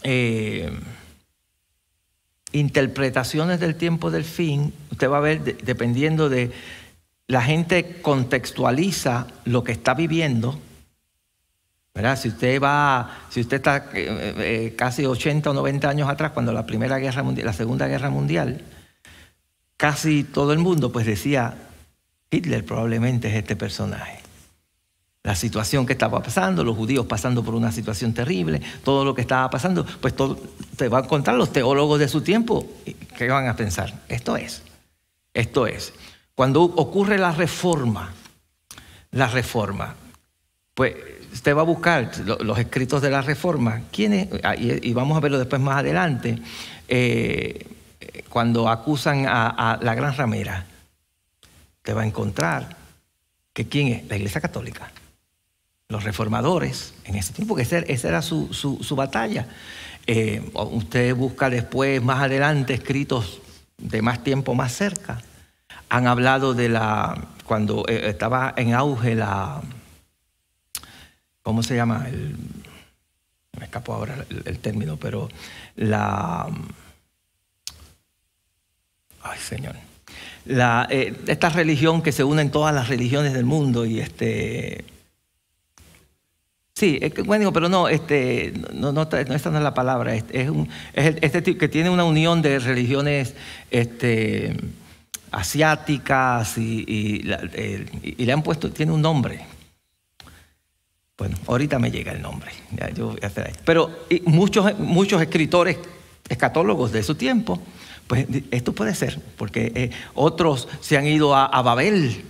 eh, 0.03 0.71
interpretaciones 2.53 3.61
del 3.61 3.75
tiempo 3.75 4.11
del 4.11 4.25
fin, 4.25 4.73
usted 4.91 5.11
va 5.11 5.19
a 5.19 5.21
ver, 5.21 5.59
dependiendo 5.59 6.31
de, 6.31 6.53
la 7.27 7.43
gente 7.43 8.01
contextualiza 8.01 9.27
lo 9.45 9.63
que 9.63 9.73
está 9.73 9.93
viviendo. 9.93 10.59
¿verdad? 11.95 12.19
Si 12.19 12.29
usted 12.29 12.63
va, 12.63 13.27
si 13.29 13.43
usted 13.43 13.59
está 13.59 13.91
eh, 13.93 14.75
casi 14.75 15.05
80 15.05 15.51
o 15.51 15.53
90 15.53 15.87
años 15.87 16.09
atrás, 16.09 16.33
cuando 16.33 16.55
la 16.55 16.65
Primera 16.65 16.97
Guerra 16.99 17.23
Mundial, 17.23 17.45
la 17.45 17.53
Segunda 17.53 17.89
Guerra 17.89 18.09
Mundial, 18.09 18.63
casi 19.77 20.25
todo 20.25 20.55
el 20.55 20.61
mundo 20.61 20.91
pues 20.91 21.05
decía, 21.05 21.59
Hitler 22.31 22.65
probablemente 22.65 23.29
es 23.29 23.35
este 23.35 23.55
personaje 23.55 24.26
la 25.27 25.35
situación 25.35 25.87
que 25.87 25.95
estaba 25.95 26.23
pasando, 26.23 26.63
los 26.63 26.77
judíos 26.77 27.05
pasando 27.05 27.43
por 27.43 27.57
una 27.57 27.73
situación 27.73 28.15
terrible, 28.15 28.63
todo 28.85 29.05
lo 29.05 29.13
que 29.13 29.23
estaba 29.23 29.51
pasando, 29.51 29.85
pues 30.01 30.15
todo, 30.15 30.39
te 30.77 30.87
van 30.87 31.05
a 31.05 31.09
contar 31.09 31.35
los 31.35 31.53
teólogos 31.53 31.99
de 31.99 32.07
su 32.07 32.21
tiempo, 32.21 32.65
¿qué 33.19 33.27
van 33.27 33.49
a 33.49 33.57
pensar? 33.57 34.05
Esto 34.09 34.37
es, 34.37 34.63
esto 35.35 35.67
es. 35.67 35.93
Cuando 36.37 36.63
ocurre 36.63 37.19
la 37.19 37.33
reforma, 37.33 38.15
la 39.11 39.27
reforma, 39.27 39.97
pues 40.75 40.95
usted 41.33 41.57
va 41.57 41.63
a 41.63 41.65
buscar 41.65 42.13
los 42.25 42.57
escritos 42.61 43.03
de 43.03 43.11
la 43.11 43.21
reforma, 43.21 43.83
¿quiénes? 43.91 44.29
Ah, 44.45 44.55
y 44.55 44.93
vamos 44.93 45.17
a 45.17 45.21
verlo 45.21 45.39
después 45.39 45.61
más 45.61 45.79
adelante, 45.79 46.39
eh, 46.87 47.67
cuando 48.29 48.69
acusan 48.69 49.27
a, 49.27 49.49
a 49.49 49.83
la 49.83 49.97
gran 49.97 50.17
ramera, 50.17 50.67
te 51.83 51.93
va 51.93 52.03
a 52.03 52.07
encontrar 52.07 52.77
que 53.53 53.67
quién 53.67 53.89
es, 53.89 54.07
la 54.07 54.15
Iglesia 54.15 54.41
Católica 54.41 54.93
los 55.89 56.05
reformadores 56.05 56.95
en 57.05 57.15
ese 57.15 57.33
tiempo, 57.33 57.55
que 57.55 57.63
esa, 57.63 57.79
era 57.79 58.23
su, 58.23 58.95
batalla. 58.97 59.47
Eh, 60.07 60.51
usted 60.55 61.15
busca 61.15 61.51
después, 61.51 62.03
más 62.03 62.23
adelante, 62.23 62.75
escritos 62.75 63.41
de 63.79 64.03
más 64.03 64.25
tiempo 64.25 64.55
más 64.55 64.73
cerca, 64.73 65.23
han 65.89 66.07
hablado 66.07 66.55
de 66.55 66.69
la, 66.69 67.29
cuando 67.45 67.85
eh, 67.89 68.09
estaba 68.09 68.53
en 68.57 68.75
auge 68.75 69.15
la, 69.15 69.63
¿cómo 71.43 71.63
se 71.63 71.77
llama? 71.77 72.07
El, 72.09 72.37
me 73.59 73.65
escapó 73.65 73.95
ahora 73.95 74.27
el, 74.45 74.59
término, 74.59 74.97
pero 74.97 75.29
la, 75.77 76.47
ay 79.23 79.39
Señor, 79.39 79.77
la, 80.45 80.87
eh, 80.91 81.17
esta 81.27 81.49
religión 81.49 82.03
que 82.03 82.13
se 82.13 82.25
une 82.25 82.43
en 82.43 82.51
todas 82.51 82.75
las 82.75 82.89
religiones 82.89 83.33
del 83.33 83.45
mundo 83.45 83.87
y 83.87 84.01
este, 84.01 84.85
Sí, 86.79 87.01
bueno, 87.25 87.55
pero 87.55 87.71
no, 87.71 87.89
este, 87.89 88.53
no, 88.75 88.93
no, 88.93 89.05
esta 89.05 89.25
no 89.25 89.57
es 89.57 89.65
la 89.65 89.73
palabra, 89.73 90.15
es, 90.15 90.51
un, 90.51 90.69
es 90.93 91.17
este 91.23 91.57
que 91.57 91.69
tiene 91.69 91.89
una 91.89 92.05
unión 92.05 92.43
de 92.43 92.59
religiones 92.59 93.35
este, 93.71 94.55
asiáticas 95.31 96.59
y, 96.59 97.23
le 97.23 98.31
han 98.31 98.43
puesto, 98.43 98.71
tiene 98.71 98.93
un 98.93 99.01
nombre. 99.01 99.47
Bueno, 101.17 101.39
ahorita 101.47 101.79
me 101.79 101.91
llega 101.91 102.13
el 102.13 102.21
nombre. 102.21 102.51
pero 103.65 104.05
muchos, 104.27 104.79
muchos 104.79 105.23
escritores 105.23 105.79
escatólogos 106.29 106.93
de 106.93 107.03
su 107.03 107.15
tiempo, 107.15 107.59
pues 108.07 108.27
esto 108.51 108.75
puede 108.75 108.95
ser, 108.95 109.19
porque 109.39 109.73
eh, 109.75 109.91
otros 110.13 110.69
se 110.83 110.99
han 110.99 111.07
ido 111.07 111.35
a 111.35 111.63
Babel 111.63 112.23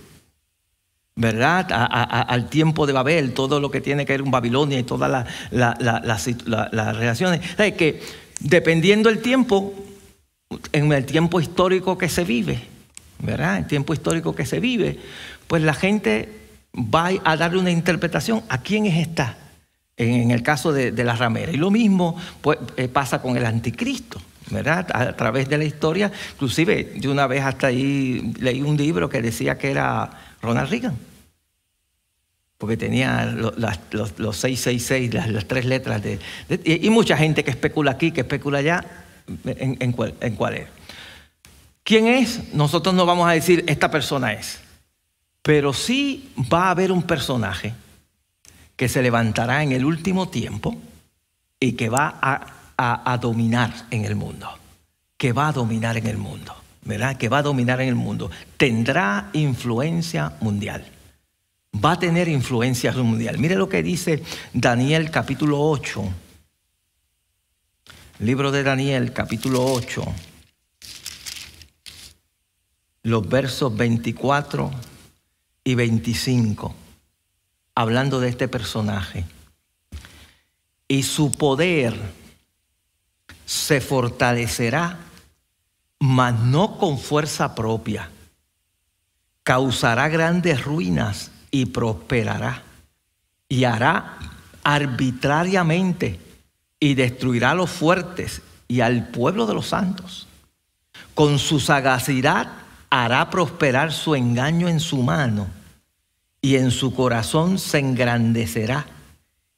¿verdad? 1.17 1.67
al 1.69 2.47
tiempo 2.47 2.85
de 2.85 2.93
Babel, 2.93 3.33
todo 3.33 3.59
lo 3.59 3.69
que 3.69 3.81
tiene 3.81 4.05
que 4.05 4.13
ver 4.13 4.21
con 4.21 4.31
Babilonia 4.31 4.79
y 4.79 4.83
todas 4.83 5.25
las 5.51 6.97
relaciones. 6.97 7.41
Es 7.57 7.73
que 7.73 8.01
dependiendo 8.39 9.09
del 9.09 9.19
tiempo, 9.19 9.73
en 10.71 10.91
el 10.93 11.05
tiempo 11.05 11.41
histórico 11.41 11.97
que 11.97 12.07
se 12.07 12.23
vive, 12.23 12.61
¿verdad? 13.19 13.57
El 13.57 13.65
tiempo 13.65 13.93
histórico 13.93 14.35
que 14.35 14.45
se 14.45 14.59
vive, 14.59 14.99
pues 15.47 15.63
la 15.63 15.73
gente 15.73 16.29
va 16.75 17.09
a 17.23 17.35
darle 17.35 17.59
una 17.59 17.71
interpretación 17.71 18.43
a 18.47 18.61
quién 18.61 18.85
es 18.85 19.07
esta, 19.07 19.37
en, 19.97 20.29
el 20.29 20.43
caso 20.43 20.71
de, 20.71 20.91
la 21.03 21.15
ramera. 21.15 21.51
Y 21.51 21.57
lo 21.57 21.71
mismo 21.71 22.15
pues, 22.41 22.59
eh, 22.77 22.87
pasa 22.87 23.21
con 23.21 23.35
el 23.35 23.45
anticristo. 23.45 24.21
¿verdad? 24.49 24.87
A 24.93 25.11
través 25.11 25.49
de 25.49 25.57
la 25.57 25.65
historia, 25.65 26.09
inclusive 26.35 26.93
yo 26.95 27.11
una 27.11 27.27
vez 27.27 27.43
hasta 27.43 27.67
ahí 27.67 28.33
leí 28.39 28.61
un 28.61 28.77
libro 28.77 29.09
que 29.09 29.21
decía 29.21 29.57
que 29.57 29.69
era 29.69 30.26
Ronald 30.41 30.69
Reagan 30.69 30.97
porque 32.57 32.75
tenía 32.75 33.25
los, 33.25 33.55
los, 34.17 34.37
666, 34.37 35.13
las, 35.13 35.45
tres 35.45 35.65
letras 35.65 36.01
de, 36.01 36.19
y, 36.63 36.89
mucha 36.89 37.15
gente 37.15 37.43
que 37.43 37.51
especula 37.51 37.91
aquí, 37.91 38.11
que 38.11 38.21
especula 38.21 38.59
allá, 38.59 38.83
en, 39.45 39.91
cuál, 39.91 40.15
es. 40.55 40.67
¿Quién 41.83 42.07
es? 42.07 42.53
Nosotros 42.53 42.95
no 42.95 43.05
vamos 43.05 43.29
a 43.29 43.33
decir 43.33 43.63
esta 43.67 43.91
persona 43.91 44.33
es, 44.33 44.59
pero 45.41 45.71
sí 45.71 46.33
va 46.51 46.67
a 46.67 46.71
haber 46.71 46.91
un 46.91 47.03
personaje 47.03 47.73
que 48.75 48.89
se 48.89 49.01
levantará 49.01 49.61
en 49.61 49.71
el 49.71 49.85
último 49.85 50.29
tiempo 50.29 50.75
y 51.59 51.73
que 51.73 51.89
va 51.89 52.17
a 52.75 53.17
dominar 53.21 53.71
en 53.91 54.05
el 54.05 54.15
mundo, 54.15 54.49
que 55.15 55.31
va 55.31 55.49
a 55.49 55.53
dominar 55.53 55.97
en 55.97 56.07
el 56.07 56.17
mundo, 56.17 56.55
¿verdad? 56.87 57.17
Que 57.17 57.29
va 57.29 57.39
a 57.39 57.43
dominar 57.43 57.81
en 57.81 57.89
el 57.89 57.95
mundo. 57.95 58.31
Tendrá 58.57 59.29
influencia 59.33 60.33
mundial 60.39 60.85
va 61.83 61.93
a 61.93 61.99
tener 61.99 62.27
influencia 62.27 62.91
mundial. 62.91 63.37
Mire 63.37 63.55
lo 63.55 63.69
que 63.69 63.83
dice 63.83 64.23
Daniel 64.53 65.11
capítulo 65.11 65.61
8. 65.61 66.03
Libro 68.19 68.51
de 68.51 68.63
Daniel 68.63 69.13
capítulo 69.13 69.63
8. 69.65 70.03
Los 73.03 73.29
versos 73.29 73.75
24 73.75 74.71
y 75.63 75.75
25. 75.75 76.75
Hablando 77.75 78.19
de 78.19 78.29
este 78.29 78.47
personaje. 78.47 79.25
Y 80.87 81.03
su 81.03 81.31
poder 81.31 81.95
se 83.45 83.81
fortalecerá, 83.81 84.97
mas 85.99 86.39
no 86.39 86.77
con 86.77 86.97
fuerza 86.97 87.55
propia. 87.55 88.09
Causará 89.43 90.09
grandes 90.09 90.63
ruinas 90.63 91.31
y 91.51 91.67
prosperará. 91.67 92.63
Y 93.49 93.63
hará 93.63 94.17
arbitrariamente 94.63 96.19
y 96.79 96.93
destruirá 96.93 97.51
a 97.51 97.55
los 97.55 97.69
fuertes 97.69 98.41
y 98.67 98.81
al 98.81 99.07
pueblo 99.07 99.45
de 99.45 99.53
los 99.53 99.67
santos. 99.67 100.27
Con 101.15 101.39
su 101.39 101.59
sagacidad 101.59 102.51
hará 102.89 103.29
prosperar 103.29 103.93
su 103.93 104.15
engaño 104.15 104.67
en 104.67 104.79
su 104.79 105.01
mano 105.01 105.47
y 106.41 106.57
en 106.57 106.71
su 106.71 106.93
corazón 106.93 107.57
se 107.57 107.79
engrandecerá 107.79 108.85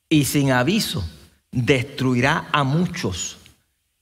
y 0.07 0.25
sin 0.25 0.51
aviso 0.51 1.03
destruirá 1.51 2.47
a 2.51 2.63
muchos 2.63 3.38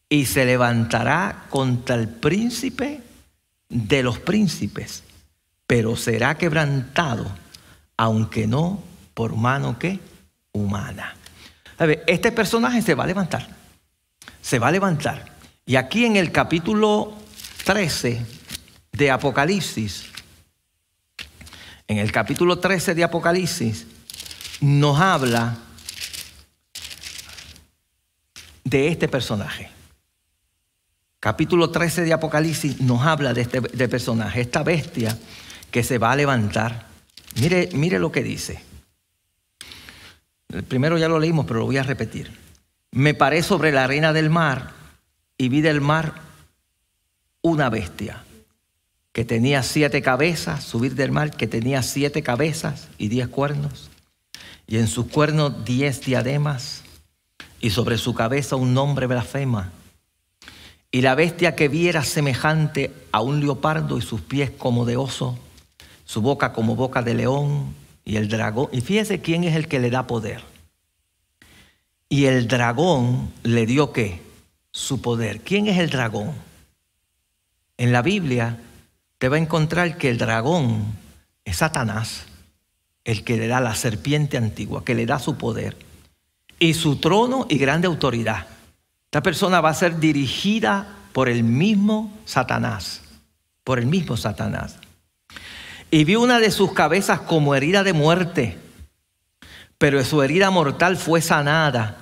y 0.10 0.26
se 0.26 0.46
levantará 0.46 1.46
contra 1.50 1.96
el 1.96 2.08
príncipe 2.08 3.02
de 3.70 4.04
los 4.04 4.20
príncipes, 4.20 5.04
pero 5.66 5.96
será 5.96 6.36
quebrantado 6.36 7.30
aunque 7.98 8.48
no 8.48 8.84
por 9.14 9.36
mano 9.36 9.78
que 9.80 10.00
humana. 10.52 11.16
este 12.08 12.32
personaje 12.32 12.82
se 12.82 12.96
va 12.96 13.04
a 13.04 13.08
levantar, 13.08 13.48
se 14.42 14.60
va 14.60 14.68
a 14.68 14.72
levantar. 14.72 15.34
Y 15.66 15.76
aquí 15.76 16.06
en 16.06 16.16
el 16.16 16.32
capítulo 16.32 17.14
13 17.66 18.26
de 18.92 19.12
Apocalipsis, 19.12 20.06
en 21.88 21.98
el 21.98 22.12
capítulo 22.12 22.60
13 22.60 22.96
de 22.96 23.04
Apocalipsis, 23.04 23.86
nos 24.62 25.00
habla 25.00 25.58
de 28.64 28.88
este 28.88 29.08
personaje. 29.08 29.77
Capítulo 31.28 31.72
13 31.72 32.04
de 32.04 32.14
Apocalipsis 32.14 32.80
nos 32.80 33.02
habla 33.02 33.34
de 33.34 33.42
este 33.42 33.90
personaje, 33.90 34.40
esta 34.40 34.64
bestia 34.64 35.20
que 35.72 35.84
se 35.84 35.98
va 35.98 36.14
a 36.14 36.16
levantar 36.16 36.88
Mire, 37.42 37.68
mire 37.74 38.00
lo 38.00 38.14
que 38.14 38.24
dice. 38.24 38.64
El 40.48 40.64
primero 40.64 40.98
ya 40.98 41.10
lo 41.10 41.20
leímos, 41.20 41.46
pero 41.46 41.60
lo 41.60 41.66
voy 41.66 41.76
a 41.76 41.84
repetir. 41.84 42.32
Me 42.92 43.14
paré 43.14 43.44
sobre 43.44 43.74
la 43.74 43.84
arena 43.84 44.14
del 44.14 44.30
mar 44.30 44.72
y 45.38 45.50
vi 45.50 45.60
del 45.60 45.82
mar 45.82 46.14
una 47.42 47.70
bestia 47.70 48.24
que 49.12 49.26
tenía 49.26 49.64
siete 49.64 50.02
cabezas, 50.02 50.64
subir 50.64 50.96
del 50.96 51.12
mar, 51.12 51.36
que 51.36 51.48
tenía 51.48 51.84
siete 51.84 52.24
cabezas 52.24 52.88
y 52.98 53.10
diez 53.10 53.28
cuernos, 53.28 53.90
y 54.66 54.78
en 54.78 54.88
sus 54.88 55.08
cuernos 55.08 55.66
diez 55.66 56.00
diademas, 56.00 56.84
y 57.60 57.72
sobre 57.72 57.98
su 57.98 58.14
cabeza 58.14 58.56
un 58.56 58.74
nombre 58.74 59.08
blasfema. 59.08 59.74
Y 60.98 61.02
la 61.02 61.14
bestia 61.14 61.56
que 61.56 61.68
viera 61.68 62.04
semejante 62.04 62.92
a 63.12 63.22
un 63.22 63.40
leopardo 63.40 64.00
y 64.00 64.02
sus 64.02 64.20
pies 64.20 64.50
como 64.50 64.84
de 64.84 64.98
oso, 64.98 65.38
su 66.06 66.24
boca 66.24 66.54
como 66.54 66.76
boca 66.76 67.04
de 67.04 67.14
león 67.14 67.76
y 68.04 68.16
el 68.16 68.28
dragón. 68.28 68.70
Y 68.72 68.82
fíjese 68.82 69.22
quién 69.22 69.44
es 69.44 69.56
el 69.56 69.68
que 69.68 69.80
le 69.80 69.92
da 69.92 70.08
poder. 70.08 70.42
Y 72.10 72.26
el 72.26 72.48
dragón 72.48 73.32
le 73.44 73.68
dio 73.68 73.94
qué? 73.94 74.24
Su 74.72 75.00
poder. 75.00 75.42
¿Quién 75.42 75.68
es 75.68 75.78
el 75.78 75.92
dragón? 75.92 76.32
En 77.78 77.92
la 77.92 78.02
Biblia 78.02 78.60
te 79.20 79.30
va 79.30 79.36
a 79.36 79.40
encontrar 79.40 80.00
que 80.00 80.10
el 80.10 80.18
dragón 80.18 80.84
es 81.46 81.58
Satanás, 81.58 82.26
el 83.04 83.24
que 83.24 83.38
le 83.38 83.46
da 83.46 83.62
la 83.62 83.76
serpiente 83.76 84.36
antigua, 84.36 84.84
que 84.84 84.96
le 84.96 85.06
da 85.06 85.20
su 85.20 85.38
poder 85.38 85.78
y 86.58 86.74
su 86.74 86.96
trono 86.96 87.46
y 87.48 87.60
grande 87.60 87.86
autoridad. 87.86 88.48
Esta 89.08 89.24
persona 89.24 89.62
va 89.62 89.70
a 89.70 89.74
ser 89.74 90.00
dirigida 90.00 90.86
por 91.14 91.30
el 91.30 91.44
mismo 91.44 92.14
Satanás, 92.26 93.02
por 93.64 93.80
el 93.80 93.86
mismo 93.86 94.18
Satanás. 94.18 94.78
Y 95.90 96.04
vi 96.04 96.18
una 96.18 96.40
de 96.40 96.52
sus 96.52 96.74
cabezas 96.74 97.22
como 97.22 97.56
herida 97.56 97.84
de 97.84 97.94
muerte, 97.94 98.58
pero 99.78 100.04
su 100.04 100.22
herida 100.22 100.52
mortal 100.52 100.98
fue 100.98 101.22
sanada 101.22 101.98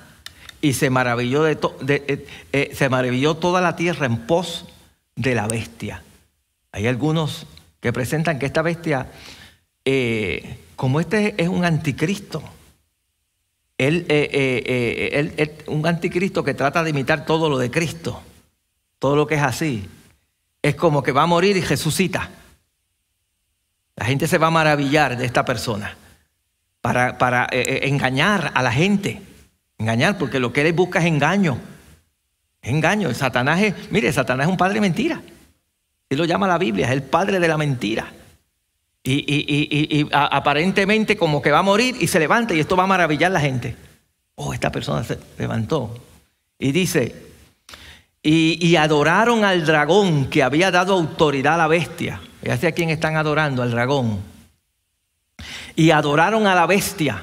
y 0.60 0.72
se 0.72 0.90
maravilló, 0.90 1.44
de, 1.44 1.58
eh, 1.88 2.26
eh, 2.52 2.70
se 2.74 2.88
maravilló 2.88 3.36
toda 3.36 3.60
la 3.60 3.76
tierra 3.76 4.06
en 4.06 4.26
pos 4.26 4.64
de 5.14 5.36
la 5.36 5.46
bestia. 5.46 6.02
Hay 6.72 6.88
algunos 6.88 7.46
que 7.80 7.92
presentan 7.92 8.40
que 8.40 8.46
esta 8.46 8.62
bestia, 8.62 9.12
eh, 9.84 10.58
como 10.74 10.98
este 10.98 11.40
es 11.40 11.48
un 11.48 11.64
anticristo, 11.64 12.42
él, 13.78 14.06
él, 14.08 15.52
un 15.66 15.86
anticristo 15.86 16.42
que 16.42 16.54
trata 16.54 16.82
de 16.82 16.90
imitar 16.90 17.24
todo 17.24 17.48
lo 17.48 17.58
de 17.58 17.70
Cristo, 17.70 18.22
todo 18.98 19.16
lo 19.16 19.26
que 19.26 19.34
es 19.34 19.42
así, 19.42 19.88
es 20.62 20.74
como 20.74 21.02
que 21.02 21.12
va 21.12 21.22
a 21.22 21.26
morir 21.26 21.56
y 21.56 21.60
resucita. 21.60 22.30
La 23.96 24.04
gente 24.04 24.26
se 24.26 24.38
va 24.38 24.48
a 24.48 24.50
maravillar 24.50 25.16
de 25.16 25.24
esta 25.24 25.44
persona 25.44 25.96
para, 26.80 27.44
eh, 27.50 27.60
eh, 27.60 27.88
engañar 27.88 28.52
a 28.54 28.62
la 28.62 28.72
gente. 28.72 29.22
Engañar, 29.78 30.18
porque 30.18 30.38
lo 30.38 30.52
que 30.52 30.62
él 30.62 30.72
busca 30.72 30.98
es 31.00 31.06
engaño. 31.06 31.58
engaño. 32.62 33.12
Satanás 33.14 33.60
es, 33.60 33.74
mire, 33.90 34.12
Satanás 34.12 34.46
es 34.46 34.50
un 34.50 34.56
padre 34.56 34.80
mentira. 34.80 35.20
Él 36.08 36.18
lo 36.18 36.24
llama 36.24 36.48
la 36.48 36.58
Biblia, 36.58 36.86
es 36.86 36.92
el 36.92 37.02
padre 37.02 37.38
de 37.38 37.48
la 37.48 37.56
mentira. 37.56 38.12
Y, 39.06 40.08
aparentemente 40.12 41.16
como 41.16 41.40
que 41.40 41.52
va 41.52 41.60
a 41.60 41.62
morir 41.62 41.96
y 42.00 42.08
se 42.08 42.18
levanta 42.18 42.54
y 42.54 42.60
esto 42.60 42.76
va 42.76 42.84
a 42.84 42.88
maravillar 42.88 43.30
a 43.30 43.34
la 43.34 43.40
gente. 43.40 43.76
Oh, 44.34 44.52
esta 44.52 44.72
persona 44.72 45.04
se 45.04 45.18
levantó. 45.38 45.96
Y 46.58 46.72
dice, 46.72 47.14
y, 48.22 48.74
adoraron 48.74 49.44
al 49.44 49.64
dragón 49.64 50.26
que 50.26 50.42
había 50.42 50.70
dado 50.70 50.94
autoridad 50.94 51.54
a 51.54 51.58
la 51.58 51.68
bestia. 51.68 52.20
Fíjate 52.42 52.66
a 52.66 52.72
quién 52.72 52.90
están 52.90 53.16
adorando, 53.16 53.62
al 53.62 53.70
dragón. 53.70 54.20
Y 55.76 55.90
adoraron 55.90 56.46
a 56.46 56.54
la 56.54 56.66
bestia, 56.66 57.22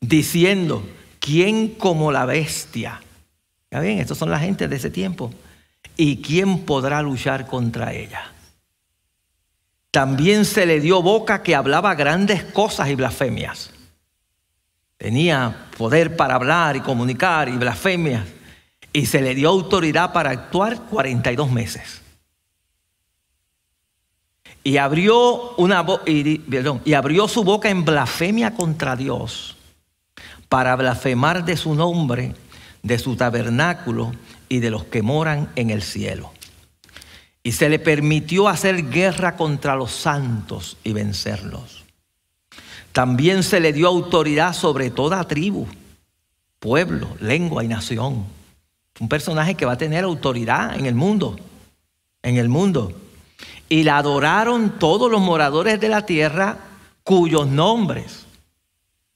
diciendo, 0.00 0.86
¿quién 1.18 1.68
como 1.68 2.12
la 2.12 2.26
bestia? 2.26 3.00
Ya 3.70 3.80
bien, 3.80 3.98
estos 3.98 4.18
son 4.18 4.30
la 4.30 4.38
gente 4.38 4.68
de 4.68 4.76
ese 4.76 4.90
tiempo. 4.90 5.32
¿Y 5.96 6.22
quién 6.22 6.60
podrá 6.60 7.02
luchar 7.02 7.46
contra 7.46 7.92
ella? 7.92 8.32
También 9.90 10.44
se 10.44 10.66
le 10.66 10.80
dio 10.80 11.02
boca 11.02 11.42
que 11.42 11.54
hablaba 11.54 11.94
grandes 11.94 12.44
cosas 12.44 12.88
y 12.88 12.94
blasfemias. 12.94 13.70
Tenía 14.98 15.66
poder 15.76 16.16
para 16.16 16.34
hablar 16.34 16.76
y 16.76 16.80
comunicar 16.80 17.48
y 17.48 17.56
blasfemias. 17.56 18.24
Y 18.92 19.06
se 19.06 19.22
le 19.22 19.34
dio 19.34 19.48
autoridad 19.48 20.12
para 20.12 20.30
actuar 20.30 20.82
42 20.82 21.50
meses. 21.50 22.02
Y 24.64 24.76
abrió, 24.76 25.54
una 25.56 25.86
y, 26.04 26.42
y 26.84 26.94
abrió 26.94 27.28
su 27.28 27.44
boca 27.44 27.70
en 27.70 27.84
blasfemia 27.84 28.54
contra 28.54 28.96
Dios 28.96 29.56
para 30.48 30.76
blasfemar 30.76 31.44
de 31.44 31.56
su 31.56 31.74
nombre, 31.74 32.34
de 32.82 32.98
su 32.98 33.16
tabernáculo 33.16 34.12
y 34.48 34.58
de 34.58 34.70
los 34.70 34.84
que 34.84 35.02
moran 35.02 35.50
en 35.56 35.70
el 35.70 35.82
cielo. 35.82 36.32
Y 37.48 37.52
se 37.52 37.70
le 37.70 37.78
permitió 37.78 38.46
hacer 38.46 38.90
guerra 38.90 39.34
contra 39.34 39.74
los 39.74 39.90
santos 39.90 40.76
y 40.84 40.92
vencerlos. 40.92 41.82
También 42.92 43.42
se 43.42 43.58
le 43.58 43.72
dio 43.72 43.88
autoridad 43.88 44.52
sobre 44.52 44.90
toda 44.90 45.26
tribu, 45.26 45.66
pueblo, 46.58 47.08
lengua 47.20 47.64
y 47.64 47.68
nación. 47.68 48.26
Un 49.00 49.08
personaje 49.08 49.54
que 49.54 49.64
va 49.64 49.72
a 49.72 49.78
tener 49.78 50.04
autoridad 50.04 50.78
en 50.78 50.84
el 50.84 50.94
mundo, 50.94 51.38
en 52.22 52.36
el 52.36 52.50
mundo. 52.50 52.92
Y 53.70 53.82
la 53.82 53.96
adoraron 53.96 54.78
todos 54.78 55.10
los 55.10 55.22
moradores 55.22 55.80
de 55.80 55.88
la 55.88 56.04
tierra 56.04 56.58
cuyos 57.02 57.46
nombres 57.46 58.26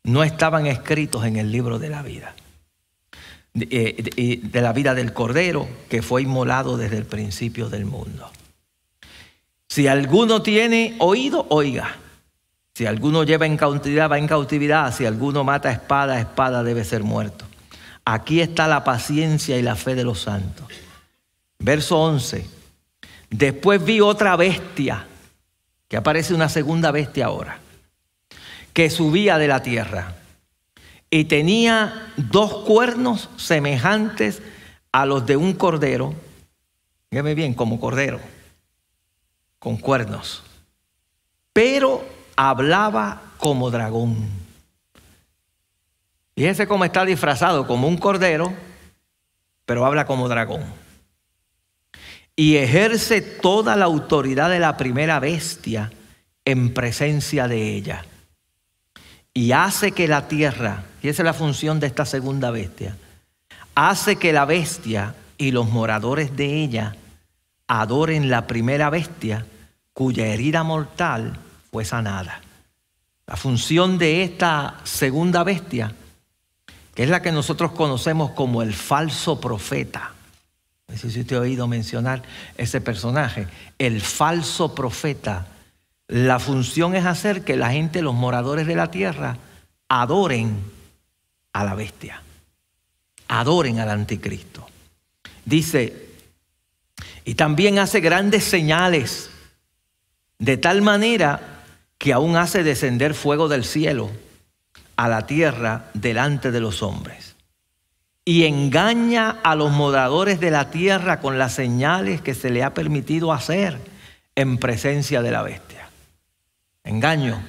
no 0.05 0.25
estaban 0.25 0.67
escritos 0.67 1.27
en 1.27 1.37
el 1.37 1.53
libro 1.53 1.79
de 1.79 1.91
la 1.91 2.01
vida. 2.01 2.35
Eh, 3.55 4.41
de, 4.43 4.61
la 4.63 4.73
vida 4.73 4.95
del 4.95 5.13
Cordero 5.13 5.69
que 5.91 6.01
fue 6.01 6.23
inmolado 6.23 6.79
desde 6.79 6.97
el 6.97 7.05
principio 7.05 7.69
del 7.69 7.85
mundo. 7.85 8.31
Si 9.69 9.87
alguno 9.87 10.41
tiene 10.41 10.97
oído, 11.01 11.47
oiga. 11.51 11.97
Si 12.75 12.87
alguno 12.87 13.25
lleva 13.25 13.45
en 13.45 13.59
cautividad, 13.59 14.11
va 14.11 14.19
en 14.19 14.27
cautividad. 14.27 14.95
Si 14.95 15.05
alguno 15.05 15.45
mata 15.45 15.71
espada, 15.71 16.19
espada 16.19 16.63
debe 16.63 16.85
ser 16.85 17.03
muerto. 17.03 17.45
Aquí 18.07 18.41
está 18.41 18.67
la 18.69 18.85
paciencia 18.85 19.59
y 19.59 19.63
la 19.63 19.77
fe 19.77 19.95
de 19.95 20.05
los 20.05 20.21
santos. 20.23 20.67
Verso 21.59 22.01
11. 22.01 22.47
Después 23.29 23.85
vi 23.85 24.01
otra 24.01 24.35
bestia, 24.37 25.07
que 25.89 25.99
aparece 25.99 26.33
una 26.33 26.49
segunda 26.49 26.91
bestia 26.91 27.27
ahora, 27.27 27.59
que 28.73 28.89
subía 28.89 29.37
de 29.37 29.49
la 29.49 29.63
tierra 29.63 30.17
y 31.15 31.27
tenía 31.27 32.11
dos 32.17 32.65
cuernos 32.65 33.29
semejantes 33.37 34.41
a 34.93 35.05
los 35.05 35.27
de 35.27 35.37
un 35.37 35.53
cordero. 35.53 36.15
Fíjame 37.11 37.35
bien, 37.35 37.53
como 37.53 37.79
cordero, 37.79 38.19
con 39.59 39.77
cuernos. 39.77 40.43
Pero 41.53 42.03
hablaba 42.35 43.21
como 43.37 43.71
dragón. 43.71 44.27
Fíjense 46.35 46.67
cómo 46.67 46.87
está 46.87 47.05
disfrazado, 47.05 47.67
como 47.67 47.89
un 47.89 47.99
cordero, 47.99 48.55
pero 49.67 49.85
habla 49.85 50.07
como 50.07 50.31
dragón. 50.31 50.65
Y 52.35 52.57
ejerce 52.57 53.21
toda 53.21 53.77
la 53.77 53.85
autoridad 53.85 54.49
de 54.49 54.61
la 54.61 54.79
primera 54.79 55.21
bestia 55.21 55.93
en 56.47 56.73
presencia 56.73 57.49
de 57.49 57.77
ella 57.77 58.07
y 59.35 59.53
hace 59.53 59.93
que 59.93 60.09
la 60.09 60.27
tierra, 60.27 60.85
y 61.03 61.09
esa 61.09 61.23
es 61.23 61.27
la 61.27 61.35
función 61.35 61.81
de 61.81 61.87
esta 61.87 62.05
segunda 62.05 62.51
bestia, 62.51 62.97
hace 63.75 64.17
que 64.17 64.33
la 64.33 64.45
bestia 64.45 65.15
y 65.37 65.51
los 65.51 65.69
moradores 65.69 66.37
de 66.37 66.63
ella 66.63 66.95
adoren 67.67 68.31
la 68.31 68.47
primera 68.47 68.91
bestia 68.91 69.47
cuya 69.93 70.27
herida 70.27 70.63
mortal 70.63 71.39
fue 71.71 71.85
sanada. 71.85 72.41
La 73.27 73.37
función 73.37 73.99
de 73.99 74.23
esta 74.23 74.81
segunda 74.85 75.43
bestia, 75.43 75.93
que 76.95 77.03
es 77.03 77.09
la 77.09 77.23
que 77.23 77.33
nosotros 77.33 77.73
conocemos 77.73 78.33
como 78.33 78.63
el 78.63 78.75
falso 78.75 79.41
profeta. 79.41 80.13
No 80.89 80.97
sé 80.97 81.11
si 81.11 81.21
usted 81.21 81.37
ha 81.37 81.41
oído 81.41 81.67
mencionar 81.67 82.23
ese 82.57 82.81
personaje, 82.81 83.49
el 83.79 84.01
falso 84.01 84.75
profeta 84.75 85.47
la 86.13 86.39
función 86.39 86.95
es 86.95 87.07
hacer 87.07 87.43
que 87.43 87.57
la 87.57 87.71
gente, 87.71 88.03
los 88.03 88.15
moradores 88.15 88.67
de 88.67 88.77
la 88.77 88.91
tierra, 88.91 89.39
adoren 89.89 90.63
a 91.53 91.65
la 91.65 91.75
bestia, 91.75 92.23
adoren 93.29 93.79
al 93.81 93.91
anticristo. 93.91 94.67
Dice, 95.45 96.09
y 97.25 97.35
también 97.35 97.79
hace 97.79 98.01
grandes 98.01 98.45
señales, 98.45 99.31
de 100.39 100.57
tal 100.57 100.83
manera 100.83 101.65
que 101.99 102.13
aún 102.13 102.37
hace 102.37 102.63
descender 102.63 103.15
fuego 103.15 103.49
del 103.49 103.65
cielo 103.65 104.11
a 104.97 105.09
la 105.09 105.27
tierra 105.27 105.91
delante 105.95 106.51
de 106.51 106.61
los 106.61 106.83
hombres. 106.83 107.37
Y 108.25 108.45
engaña 108.45 109.39
a 109.43 109.55
los 109.57 109.73
moradores 109.73 110.39
de 110.41 110.51
la 110.51 110.71
tierra 110.71 111.21
con 111.21 111.39
las 111.39 111.55
señales 111.55 112.21
que 112.21 112.35
se 112.35 112.51
le 112.51 112.63
ha 112.63 112.75
permitido 112.75 113.33
hacer 113.33 113.79
en 114.35 114.59
presencia 114.59 115.23
de 115.23 115.31
la 115.31 115.43
bestia 115.43 115.73
engaño, 116.85 117.43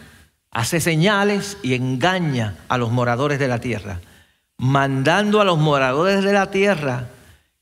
hace 0.53 0.79
señales 0.79 1.57
y 1.63 1.73
engaña 1.73 2.55
a 2.69 2.77
los 2.77 2.91
moradores 2.91 3.39
de 3.39 3.47
la 3.47 3.59
tierra, 3.59 3.99
mandando 4.57 5.41
a 5.41 5.45
los 5.45 5.57
moradores 5.57 6.23
de 6.23 6.31
la 6.31 6.51
tierra 6.51 7.09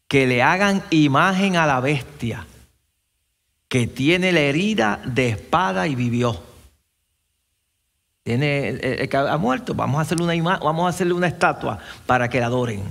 que 0.07 0.27
le 0.27 0.43
hagan 0.43 0.83
imagen 0.89 1.55
a 1.55 1.65
la 1.65 1.79
bestia, 1.79 2.45
que 3.69 3.87
tiene 3.87 4.33
la 4.33 4.41
herida 4.41 5.01
de 5.05 5.29
espada 5.29 5.87
y 5.87 5.95
vivió. 5.95 6.43
Tiene, 8.23 9.07
que 9.09 9.17
ha 9.17 9.37
muerto, 9.37 9.73
vamos 9.73 9.97
a 9.97 10.01
hacerle 10.01 10.25
una 10.25 10.59
vamos 10.59 10.85
a 10.85 10.89
hacerle 10.89 11.13
una 11.13 11.27
estatua 11.27 11.79
para 12.05 12.29
que 12.29 12.41
la 12.41 12.47
adoren. 12.47 12.83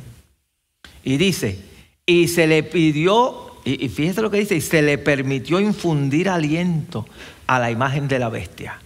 Y 1.04 1.18
dice, 1.18 1.62
y 2.06 2.28
se 2.28 2.46
le 2.46 2.62
pidió, 2.62 3.60
y, 3.64 3.84
y 3.84 4.12
lo 4.14 4.30
que 4.30 4.38
dice, 4.38 4.56
y 4.56 4.60
se 4.62 4.80
le 4.80 4.96
permitió 4.96 5.60
infundir 5.60 6.30
aliento 6.30 7.06
a 7.46 7.58
la 7.58 7.70
imagen 7.70 8.08
de 8.08 8.18
la 8.18 8.30
bestia, 8.30 8.80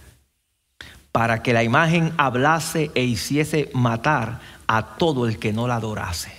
para 1.15 1.41
que 1.41 1.53
la 1.53 1.63
imagen 1.63 2.11
hablase 2.17 2.91
e 2.93 3.05
hiciese 3.05 3.71
matar 3.73 4.41
a 4.67 4.97
todo 4.97 5.29
el 5.29 5.39
que 5.39 5.53
no 5.53 5.65
la 5.65 5.77
adorase. 5.77 6.33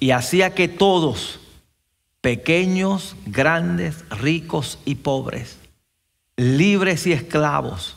Y 0.00 0.12
hacía 0.12 0.54
que 0.54 0.68
todos, 0.68 1.38
pequeños, 2.22 3.14
grandes, 3.26 4.08
ricos 4.08 4.78
y 4.86 4.94
pobres, 4.94 5.58
libres 6.38 7.06
y 7.06 7.12
esclavos, 7.12 7.94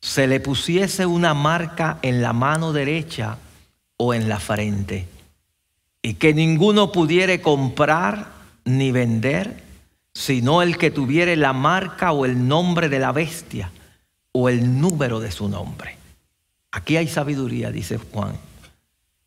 se 0.00 0.28
le 0.28 0.38
pusiese 0.38 1.06
una 1.06 1.34
marca 1.34 1.98
en 2.02 2.22
la 2.22 2.32
mano 2.32 2.72
derecha 2.72 3.38
o 3.96 4.14
en 4.14 4.28
la 4.28 4.38
frente, 4.38 5.08
y 6.02 6.14
que 6.14 6.32
ninguno 6.34 6.92
pudiera 6.92 7.36
comprar 7.42 8.28
ni 8.64 8.92
vender 8.92 9.64
sino 10.14 10.62
el 10.62 10.78
que 10.78 10.92
tuviere 10.92 11.34
la 11.34 11.52
marca 11.52 12.12
o 12.12 12.24
el 12.24 12.46
nombre 12.46 12.88
de 12.88 13.00
la 13.00 13.10
bestia 13.10 13.72
o 14.32 14.48
el 14.48 14.80
número 14.80 15.20
de 15.20 15.30
su 15.30 15.48
nombre. 15.48 15.96
Aquí 16.70 16.96
hay 16.96 17.08
sabiduría, 17.08 17.70
dice 17.70 17.98
Juan. 17.98 18.36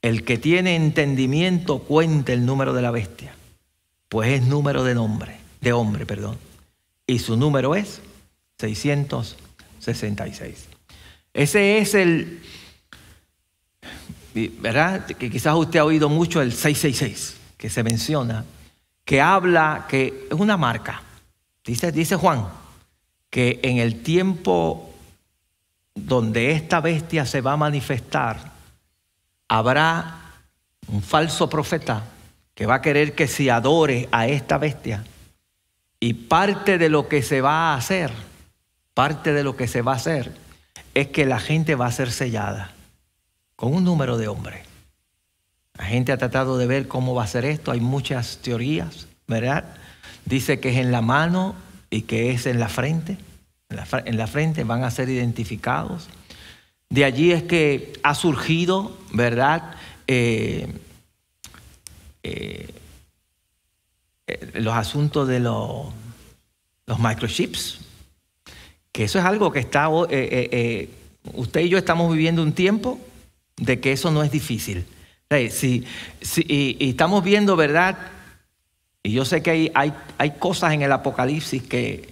El 0.02 0.24
que 0.24 0.38
tiene 0.38 0.76
entendimiento 0.76 1.80
cuente 1.80 2.34
el 2.34 2.46
número 2.46 2.74
de 2.74 2.82
la 2.82 2.92
bestia, 2.92 3.34
pues 4.10 4.32
es 4.32 4.44
número 4.44 4.84
de 4.84 4.96
nombre, 4.96 5.38
de 5.62 5.74
hombre, 5.74 6.06
perdón. 6.06 6.38
Y 7.06 7.20
su 7.20 7.38
número 7.38 7.76
es 7.76 8.02
666. 8.60 10.68
Ese 11.34 11.78
es 11.78 11.94
el, 11.94 12.42
¿verdad? 14.60 15.06
Que 15.06 15.30
quizás 15.30 15.56
usted 15.56 15.80
ha 15.80 15.86
oído 15.86 16.10
mucho 16.10 16.42
el 16.42 16.52
666, 16.52 17.38
que 17.58 17.70
se 17.70 17.84
menciona 17.84 18.44
que 19.06 19.22
habla 19.22 19.86
que 19.90 20.28
es 20.32 20.40
una 20.40 20.58
marca. 20.58 21.04
Dice, 21.66 21.92
dice 21.92 22.16
Juan 22.16 22.48
que 23.30 23.60
en 23.64 23.78
el 23.78 24.04
tiempo 24.04 24.91
donde 25.96 26.52
esta 26.52 26.82
bestia 26.82 27.26
se 27.26 27.42
va 27.42 27.54
a 27.54 27.58
manifestar, 27.58 28.52
habrá 29.48 30.22
un 30.88 31.02
falso 31.02 31.50
profeta 31.50 32.04
que 32.56 32.66
va 32.66 32.76
a 32.76 32.82
querer 32.82 33.16
que 33.16 33.28
se 33.28 33.50
adore 33.50 34.08
a 34.12 34.28
esta 34.28 34.58
bestia 34.58 35.04
Y 36.00 36.14
parte 36.14 36.78
de 36.78 36.90
lo 36.90 37.08
que 37.08 37.22
se 37.22 37.42
va 37.42 37.74
a 37.74 37.76
hacer, 37.76 38.12
parte 38.94 39.34
de 39.34 39.44
lo 39.44 39.56
que 39.56 39.68
se 39.68 39.82
va 39.82 39.94
a 39.94 39.98
hacer, 39.98 40.36
es 40.94 41.08
que 41.08 41.26
la 41.26 41.40
gente 41.40 41.76
va 41.76 41.86
a 41.86 41.92
ser 41.92 42.12
sellada 42.12 42.72
con 43.56 43.74
un 43.74 43.84
número 43.84 44.18
de 44.18 44.28
hombres. 44.28 44.66
La 45.78 45.86
gente 45.86 46.12
ha 46.12 46.18
tratado 46.18 46.58
de 46.58 46.66
ver 46.66 46.88
cómo 46.88 47.14
va 47.14 47.24
a 47.24 47.28
ser 47.28 47.46
esto, 47.46 47.72
hay 47.72 47.80
muchas 47.80 48.40
teorías, 48.42 49.08
¿verdad? 49.28 49.66
Dice 50.26 50.60
que 50.60 50.70
es 50.70 50.78
en 50.78 50.92
la 50.92 51.02
mano 51.02 51.56
y 51.90 52.04
que 52.04 52.32
es 52.32 52.46
en 52.46 52.60
la 52.60 52.70
frente. 52.70 53.18
En 53.72 54.18
la, 54.18 54.28
frente 54.28 54.64
van 54.66 54.84
a 54.84 54.92
ser 54.92 55.10
identificados. 55.10 56.10
De 56.90 57.06
allí 57.06 57.32
es 57.32 57.44
que 57.44 57.94
ha 58.04 58.14
surgido, 58.14 58.98
¿verdad? 59.14 59.76
Eh, 60.08 60.68
eh, 62.24 62.68
eh, 64.28 64.52
los 64.56 64.74
asuntos 64.74 65.28
de 65.28 65.40
los, 65.40 65.88
los 66.86 67.00
microchips, 67.00 67.80
que 68.92 69.06
eso 69.06 69.20
es 69.20 69.26
algo 69.26 69.54
que 69.54 69.60
está, 69.60 69.88
usted 69.88 71.62
y 71.62 71.70
yo 71.70 71.78
estamos 71.78 72.12
viviendo 72.12 72.44
un 72.44 72.52
tiempo 72.52 73.00
de 73.56 73.80
que 73.80 73.94
eso 73.94 74.12
no 74.12 74.22
es 74.22 74.32
difícil. 74.32 74.86
Sí, 75.50 75.86
y, 76.46 76.90
estamos 76.90 77.24
viendo, 77.24 77.56
¿verdad? 77.56 77.98
Y 79.02 79.14
yo 79.14 79.24
sé 79.24 79.42
que 79.42 79.52
hay, 79.52 79.72
hay, 79.74 79.94
hay 80.18 80.32
cosas 80.32 80.74
en 80.74 80.82
el 80.82 80.92
Apocalipsis 80.92 81.64
que, 81.64 82.10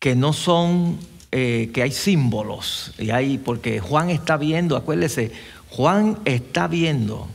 que 0.00 0.16
no 0.16 0.32
son, 0.32 0.98
eh, 1.30 1.70
que 1.72 1.82
hay 1.82 1.92
símbolos. 1.92 2.92
Y 2.98 3.10
hay, 3.10 3.38
porque 3.38 3.78
Juan 3.78 4.10
está 4.10 4.36
viendo, 4.36 4.76
acuérdese, 4.76 5.30
Juan 5.68 6.18
está 6.24 6.66
viendo. 6.66 7.28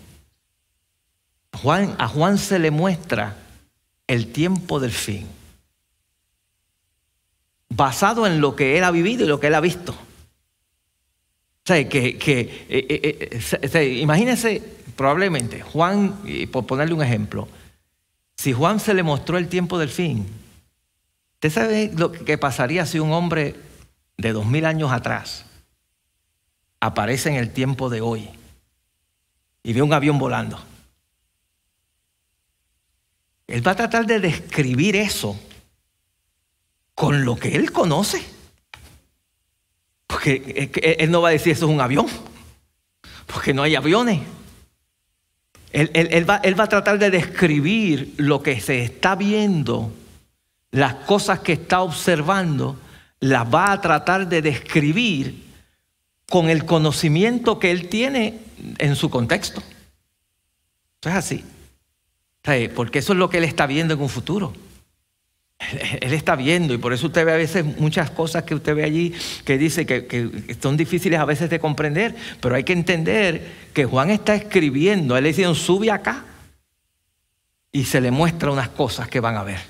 Juan, 1.53 1.95
a 1.99 2.09
Juan 2.09 2.37
se 2.37 2.59
le 2.59 2.71
muestra 2.71 3.37
el 4.07 4.27
tiempo 4.33 4.81
del 4.81 4.91
fin. 4.91 5.27
Basado 7.69 8.27
en 8.27 8.41
lo 8.41 8.55
que 8.55 8.77
él 8.77 8.83
ha 8.83 8.91
vivido 8.91 9.23
y 9.23 9.27
lo 9.27 9.39
que 9.39 9.47
él 9.47 9.55
ha 9.55 9.61
visto. 9.61 9.93
O 9.93 11.67
sea, 11.67 11.87
que, 11.87 12.17
que 12.17 12.65
eh, 12.69 13.39
eh, 13.73 13.99
imagínense, 14.01 14.61
probablemente, 14.95 15.61
Juan, 15.61 16.19
por 16.51 16.65
ponerle 16.65 16.93
un 16.93 17.03
ejemplo, 17.03 17.47
si 18.35 18.53
Juan 18.53 18.79
se 18.79 18.93
le 18.93 19.03
mostró 19.03 19.37
el 19.37 19.47
tiempo 19.47 19.77
del 19.79 19.89
fin, 19.89 20.25
¿usted 21.35 21.49
sabe 21.49 21.91
lo 21.95 22.11
que 22.11 22.37
pasaría 22.37 22.85
si 22.85 22.99
un 22.99 23.13
hombre 23.13 23.55
de 24.17 24.33
dos 24.33 24.45
mil 24.45 24.65
años 24.65 24.91
atrás 24.91 25.45
aparece 26.79 27.29
en 27.29 27.35
el 27.35 27.51
tiempo 27.51 27.89
de 27.89 28.01
hoy 28.01 28.29
y 29.63 29.73
ve 29.73 29.81
un 29.81 29.93
avión 29.93 30.17
volando? 30.17 30.59
Él 33.47 33.65
va 33.65 33.71
a 33.71 33.75
tratar 33.75 34.05
de 34.05 34.19
describir 34.19 34.95
eso 34.95 35.39
con 36.95 37.25
lo 37.25 37.35
que 37.35 37.55
él 37.55 37.71
conoce. 37.71 38.23
Porque 40.07 40.71
él 40.99 41.11
no 41.11 41.21
va 41.21 41.29
a 41.29 41.31
decir 41.33 41.51
eso 41.53 41.65
es 41.65 41.71
un 41.71 41.81
avión, 41.81 42.07
porque 43.27 43.53
no 43.53 43.63
hay 43.63 43.75
aviones. 43.75 44.21
Él, 45.71 45.91
él, 45.93 46.29
va, 46.29 46.39
a 46.63 46.69
tratar 46.69 46.97
de 46.97 47.11
describir 47.11 48.13
lo 48.15 48.41
que 48.41 48.61
se 48.61 48.81
está 48.81 49.15
viendo, 49.15 49.91
las 50.75 50.95
cosas 51.05 51.39
que 51.39 51.53
está 51.53 51.81
observando, 51.81 52.77
las 53.19 53.53
va 53.53 53.71
a 53.71 53.81
tratar 53.81 54.27
de 54.27 54.41
describir 54.41 55.45
con 56.29 56.49
el 56.49 56.65
conocimiento 56.65 57.59
que 57.59 57.71
él 57.71 57.87
tiene 57.87 58.39
en 58.77 58.95
su 58.95 59.09
contexto. 59.09 59.61
Eso 61.01 61.09
es 61.09 61.15
así. 61.15 61.45
Porque 62.75 62.99
eso 62.99 63.13
es 63.13 63.19
lo 63.19 63.29
que 63.29 63.37
él 63.37 63.45
está 63.45 63.65
viendo 63.65 63.93
en 63.93 64.01
un 64.01 64.09
futuro. 64.09 64.53
Él 66.01 66.13
está 66.13 66.35
viendo 66.35 66.73
y 66.73 66.77
por 66.77 66.91
eso 66.91 67.07
usted 67.07 67.25
ve 67.25 67.31
a 67.31 67.37
veces 67.37 67.63
muchas 67.63 68.11
cosas 68.11 68.43
que 68.43 68.53
usted 68.53 68.75
ve 68.75 68.83
allí 68.83 69.13
que 69.45 69.57
dice 69.57 69.85
que, 69.85 70.57
son 70.61 70.75
difíciles 70.75 71.17
a 71.17 71.25
veces 71.25 71.49
de 71.49 71.59
comprender, 71.59 72.13
pero 72.41 72.55
hay 72.55 72.65
que 72.65 72.73
entender 72.73 73.69
que 73.73 73.85
Juan 73.85 74.09
está 74.09 74.35
escribiendo, 74.35 75.15
él 75.15 75.23
le 75.23 75.31
dice, 75.31 75.55
sube 75.55 75.89
acá 75.91 76.25
y 77.71 77.85
se 77.85 78.01
le 78.01 78.11
muestra 78.11 78.51
unas 78.51 78.67
cosas 78.67 79.07
que 79.07 79.21
van 79.21 79.37
a 79.37 79.43
ver, 79.43 79.61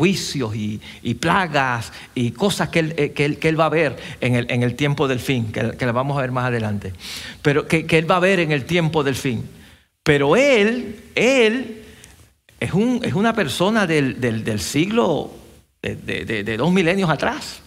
juicios 0.00 0.56
y, 0.56 0.80
plagas 1.16 1.92
y 2.14 2.30
cosas 2.30 2.70
que 2.70 2.78
él, 2.78 2.94
eh, 2.96 3.12
que, 3.12 3.48
él, 3.48 3.60
va 3.60 3.66
a 3.66 3.68
ver 3.68 3.98
en 4.22 4.34
el, 4.34 4.50
en 4.50 4.62
el 4.62 4.74
tiempo 4.74 5.06
del 5.06 5.20
fin, 5.20 5.52
que, 5.52 5.72
que 5.72 5.84
las 5.84 5.94
vamos 5.94 6.16
a 6.16 6.22
ver 6.22 6.32
más 6.32 6.46
adelante, 6.46 6.94
pero 7.42 7.68
que, 7.68 7.84
él 7.86 8.10
va 8.10 8.16
a 8.16 8.20
ver 8.20 8.40
en 8.40 8.50
el 8.50 8.64
tiempo 8.64 9.04
del 9.04 9.14
fin. 9.14 9.46
Pero 10.02 10.36
él, 10.36 11.04
él 11.14 11.84
es, 12.58 12.72
un, 12.72 13.02
es 13.04 13.12
una 13.12 13.34
persona 13.34 13.86
del, 13.86 14.58
siglo 14.60 15.32
de, 15.82 16.56
dos 16.56 16.72
milenios 16.72 17.10
atrás. 17.10 17.60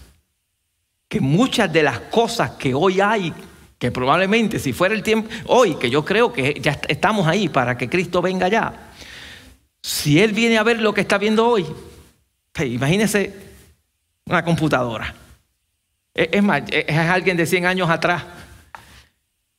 Que 1.07 1.21
muchas 1.21 1.71
de 1.71 1.83
las 1.83 1.99
cosas 1.99 2.51
que 2.51 2.73
hoy 2.73 2.99
hay, 2.99 3.31
que 3.77 3.91
probablemente 3.91 4.57
si 4.57 4.73
fuera 4.73 4.95
el 4.95 5.03
tiempo, 5.03 5.29
hoy, 5.45 5.75
que 5.75 5.91
yo 5.91 6.03
creo 6.03 6.33
que 6.33 6.59
ya 6.59 6.79
estamos 6.87 7.27
ahí 7.27 7.47
para 7.47 7.77
que 7.77 7.87
Cristo 7.87 8.23
venga 8.23 8.47
ya, 8.47 8.89
si 9.83 10.19
Él 10.19 10.31
viene 10.31 10.57
a 10.57 10.63
ver 10.63 10.81
lo 10.81 10.95
que 10.95 11.01
está 11.01 11.19
viendo 11.19 11.45
hoy, 11.47 11.67
imagínese 12.59 13.33
una 14.25 14.43
computadora. 14.43 15.13
Es, 16.13 16.43
más, 16.43 16.63
es 16.69 16.97
alguien 16.97 17.37
de 17.37 17.45
100 17.45 17.65
años 17.65 17.89
atrás, 17.89 18.23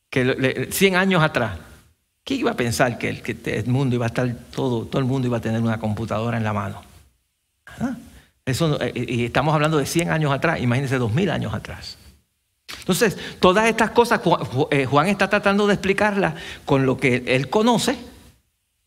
que 0.08 0.68
100 0.70 0.96
años 0.96 1.22
atrás, 1.22 1.58
¿Quién 2.24 2.40
iba 2.40 2.52
a 2.52 2.56
pensar 2.56 2.96
que 2.96 3.10
el, 3.44 3.66
mundo 3.66 3.94
iba 3.96 4.06
a 4.06 4.08
estar 4.08 4.34
todo, 4.50 4.86
todo 4.86 4.98
el 4.98 5.04
mundo 5.04 5.28
iba 5.28 5.36
a 5.36 5.40
tener 5.40 5.60
una 5.60 5.78
computadora 5.78 6.38
en 6.38 6.44
la 6.44 6.54
mano? 6.54 6.82
¿Ah? 7.66 7.96
Eh, 8.46 8.92
y 8.94 9.24
estamos 9.26 9.54
hablando 9.54 9.76
de 9.76 9.84
100 9.84 10.10
años 10.10 10.32
atrás, 10.32 10.60
imagínense 10.60 10.96
2000 10.96 11.30
años 11.30 11.52
atrás. 11.52 11.98
Entonces, 12.78 13.18
todas 13.40 13.68
estas 13.68 13.90
cosas 13.90 14.22
eh, 14.70 14.86
Juan 14.86 15.08
está 15.08 15.28
tratando 15.28 15.66
de 15.66 15.74
explicarlas 15.74 16.34
con 16.64 16.86
lo 16.86 16.96
que 16.96 17.24
él 17.26 17.50
conoce, 17.50 17.96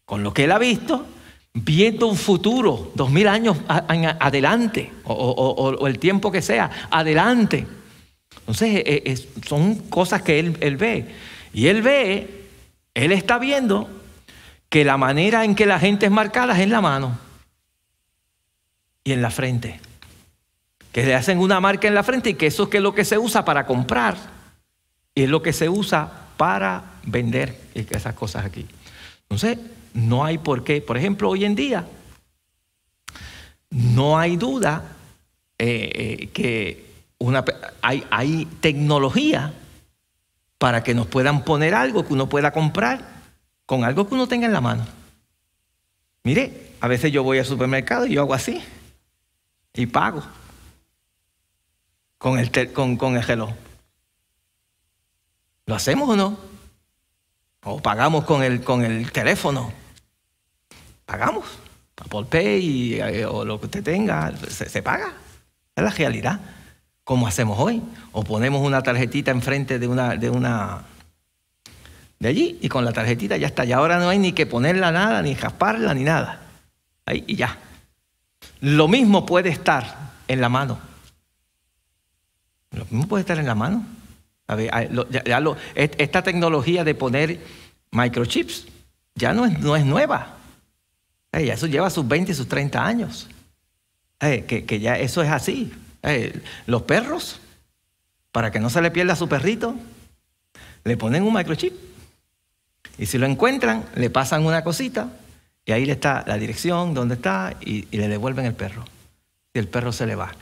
con 0.05 0.23
lo 0.23 0.33
que 0.33 0.45
él 0.45 0.51
ha 0.51 0.57
visto, 0.57 1.05
viendo 1.63 2.07
un 2.07 2.17
futuro, 2.17 2.91
2000 2.95 3.27
años 3.27 3.57
adelante, 3.67 4.91
o, 5.03 5.87
el 5.87 5.99
tiempo 5.99 6.31
que 6.31 6.41
sea, 6.41 6.87
adelante. 6.89 7.65
Entonces, 8.39 8.83
eh, 8.85 9.27
son 9.45 9.75
cosas 9.89 10.21
que 10.21 10.39
él, 10.39 10.57
él 10.61 10.77
ve. 10.77 11.05
Y 11.53 11.67
él 11.67 11.81
ve 11.81 12.37
él 12.97 13.11
está 13.11 13.37
viendo 13.37 13.87
que 14.69 14.83
la 14.83 14.97
manera 14.97 15.45
en 15.45 15.53
que 15.53 15.67
la 15.67 15.77
gente 15.77 16.07
es 16.07 16.11
marcada 16.11 16.53
es 16.55 16.61
en 16.61 16.71
la 16.71 16.81
mano 16.81 17.19
y 19.03 19.11
en 19.11 19.21
la 19.21 19.29
frente. 19.29 19.79
Que 20.91 21.05
le 21.05 21.13
hacen 21.13 21.37
una 21.37 21.59
marca 21.59 21.87
en 21.87 21.93
la 21.93 22.01
frente 22.01 22.31
y 22.31 22.33
que 22.33 22.47
eso 22.47 22.67
es 22.71 22.81
lo 22.81 22.95
que 22.95 23.05
se 23.05 23.19
usa 23.19 23.45
para 23.45 23.67
comprar 23.67 24.17
y 25.13 25.23
es 25.23 25.29
lo 25.29 25.43
que 25.43 25.53
se 25.53 25.69
usa 25.69 26.11
para 26.37 26.85
vender 27.03 27.61
esas 27.75 28.15
cosas 28.15 28.45
aquí. 28.45 28.65
Entonces, 29.29 29.59
no 29.97 30.23
hay 30.23 30.37
por 30.37 30.63
qué. 30.63 30.79
Por 30.79 30.95
ejemplo, 30.95 31.27
hoy 31.27 31.43
en 31.43 31.55
día, 31.55 31.87
no 33.71 34.19
hay 34.19 34.37
duda 34.37 34.95
eh, 35.57 35.91
eh, 36.21 36.27
que 36.27 36.85
una, 37.17 37.43
hay, 37.81 38.05
hay 38.11 38.45
tecnología 38.61 39.53
para 40.59 40.83
que 40.83 40.93
nos 40.93 41.07
puedan 41.07 41.43
poner 41.43 41.73
algo 41.73 42.05
que 42.05 42.13
uno 42.13 42.29
pueda 42.29 42.51
comprar 42.51 43.23
con 43.65 43.83
algo 43.83 44.07
que 44.07 44.13
uno 44.13 44.27
tenga 44.27 44.45
en 44.45 44.53
la 44.53 44.61
mano. 44.61 44.85
Mire, 46.23 46.73
a 46.79 46.87
veces 46.87 47.11
yo 47.11 47.23
voy 47.23 47.39
al 47.39 47.45
supermercado 47.45 48.05
y 48.05 48.13
yo 48.13 48.21
hago 48.21 48.35
así 48.35 48.61
y 49.73 49.87
pago 49.87 50.21
con 52.19 52.37
el, 52.37 52.51
con, 52.71 52.97
con 52.97 53.15
el 53.15 53.23
reloj. 53.23 53.49
¿Lo 55.65 55.73
hacemos 55.73 56.07
o 56.07 56.15
no? 56.15 56.37
O 57.63 57.81
pagamos 57.81 58.25
con 58.25 58.43
el, 58.43 58.63
con 58.63 58.85
el 58.85 59.11
teléfono. 59.11 59.86
Pagamos. 61.07 61.45
Apple 61.95 62.25
Pay 62.29 62.99
eh, 63.01 63.25
o 63.25 63.43
lo 63.43 63.59
que 63.59 63.65
usted 63.65 63.83
tenga, 63.83 64.31
se, 64.37 64.83
paga. 64.83 65.13
Es 65.75 65.83
la 65.83 65.89
realidad 65.89 66.39
como 67.03 67.25
hacemos 67.25 67.57
hoy. 67.57 67.81
O 68.11 68.23
ponemos 68.23 68.61
una 68.61 68.83
tarjetita 68.83 69.31
enfrente 69.31 69.79
de 69.79 69.87
una, 69.87 70.15
de 70.15 70.29
una 70.29 70.83
de 72.19 72.27
allí 72.27 72.59
y 72.61 72.69
con 72.69 72.83
la 72.83 72.91
tarjetita 72.91 73.37
ya 73.37 73.47
está. 73.47 73.65
Y 73.65 73.71
ahora 73.71 73.97
no 73.99 74.09
hay 74.09 74.19
ni 74.19 74.33
que 74.33 74.45
ponerla 74.45 74.91
nada, 74.91 75.21
ni 75.21 75.33
jasparla, 75.33 75.93
ni 75.93 76.03
nada. 76.03 76.41
Ahí 77.05 77.23
y 77.25 77.35
ya. 77.35 77.57
Lo 78.59 78.87
mismo 78.87 79.25
puede 79.25 79.49
estar 79.49 80.11
en 80.27 80.41
la 80.41 80.49
mano. 80.49 80.77
Lo 82.71 82.83
mismo 82.85 83.07
puede 83.07 83.21
estar 83.21 83.39
en 83.39 83.45
la 83.45 83.55
mano. 83.55 83.85
esta 85.73 86.21
tecnología 86.21 86.83
de 86.83 86.95
poner 86.95 87.39
microchips 87.91 88.67
ya 89.15 89.33
no 89.33 89.45
es, 89.45 89.57
no 89.59 89.75
es 89.77 89.85
nueva. 89.85 90.37
Eso 91.32 91.67
lleva 91.67 91.89
sus 91.89 92.07
20 92.07 92.32
y 92.32 92.36
sus 92.36 92.47
30 92.47 92.86
años. 92.86 93.28
que, 94.19 94.65
que 94.65 94.80
ya 94.80 94.97
eso 94.97 95.21
es 95.21 95.30
así. 95.30 95.71
Eh, 96.03 96.41
los 96.65 96.84
perros, 96.84 97.39
para 98.32 98.51
que 98.51 98.59
no 98.59 98.69
se 98.69 98.82
le 98.82 98.91
pierda 98.91 99.13
a 99.13 99.17
su 99.17 99.28
perrito, 99.28 99.75
le 100.84 100.97
ponen 100.97 101.23
un 101.23 101.34
microchip. 101.34 101.73
Y 102.97 103.05
si 103.05 103.17
lo 103.17 103.25
encuentran, 103.25 103.86
le 103.95 104.09
pasan 104.09 104.45
una 104.45 104.63
cosita 104.63 105.11
Y 105.65 105.71
ahí 105.71 105.86
le 105.86 105.93
está 105.93 106.23
la 106.25 106.38
dirección, 106.38 106.93
dónde 106.93 107.15
está, 107.15 107.57
y, 107.61 107.86
le 107.95 108.07
devuelven 108.07 108.45
el 108.45 108.53
perro. 108.53 108.86
Y 109.53 109.59
el 109.59 109.67
perro 109.67 109.91
se 109.91 110.05
le 110.05 110.15
va. 110.15 110.34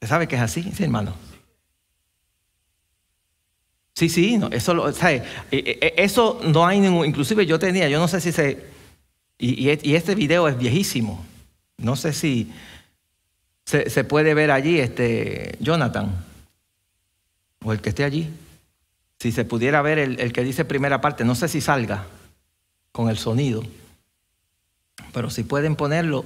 ¿Se 0.00 0.08
sabe 0.08 0.26
que 0.28 0.36
es 0.36 0.42
así, 0.42 0.62
sí, 0.74 0.82
hermano? 0.82 1.14
Sí, 3.94 4.08
sí, 4.08 4.38
no, 4.38 4.48
eso, 4.48 4.74
lo, 4.74 4.92
¿sabe? 4.92 5.24
E, 5.50 5.56
e, 5.56 5.78
e, 5.86 5.94
eso 6.04 6.40
no 6.44 6.66
hay 6.66 6.78
ningún, 6.78 7.04
inclusive 7.04 7.46
yo 7.46 7.58
tenía, 7.58 7.88
yo 7.88 7.98
no 7.98 8.06
sé 8.06 8.20
si 8.20 8.30
se, 8.30 8.64
y, 9.38 9.68
este 9.68 10.14
video 10.14 10.48
es 10.48 10.58
viejísimo, 10.58 11.24
no 11.78 11.94
sé 11.94 12.12
si 12.12 12.52
se, 13.64 14.04
puede 14.04 14.34
ver 14.34 14.50
allí, 14.50 14.80
este, 14.80 15.56
Jonathan, 15.60 16.24
o 17.62 17.72
el 17.72 17.80
que 17.80 17.90
esté 17.90 18.02
allí, 18.02 18.30
si 19.18 19.30
se 19.30 19.44
pudiera 19.44 19.82
ver 19.82 19.98
el, 19.98 20.32
que 20.32 20.42
dice 20.42 20.64
primera 20.64 21.00
parte, 21.00 21.24
no 21.24 21.34
sé 21.34 21.48
si 21.48 21.60
salga 21.60 22.06
con 22.92 23.10
el 23.10 23.18
sonido. 23.18 23.62
Pero 25.12 25.28
si 25.28 25.44
pueden 25.44 25.76
ponerlo 25.76 26.24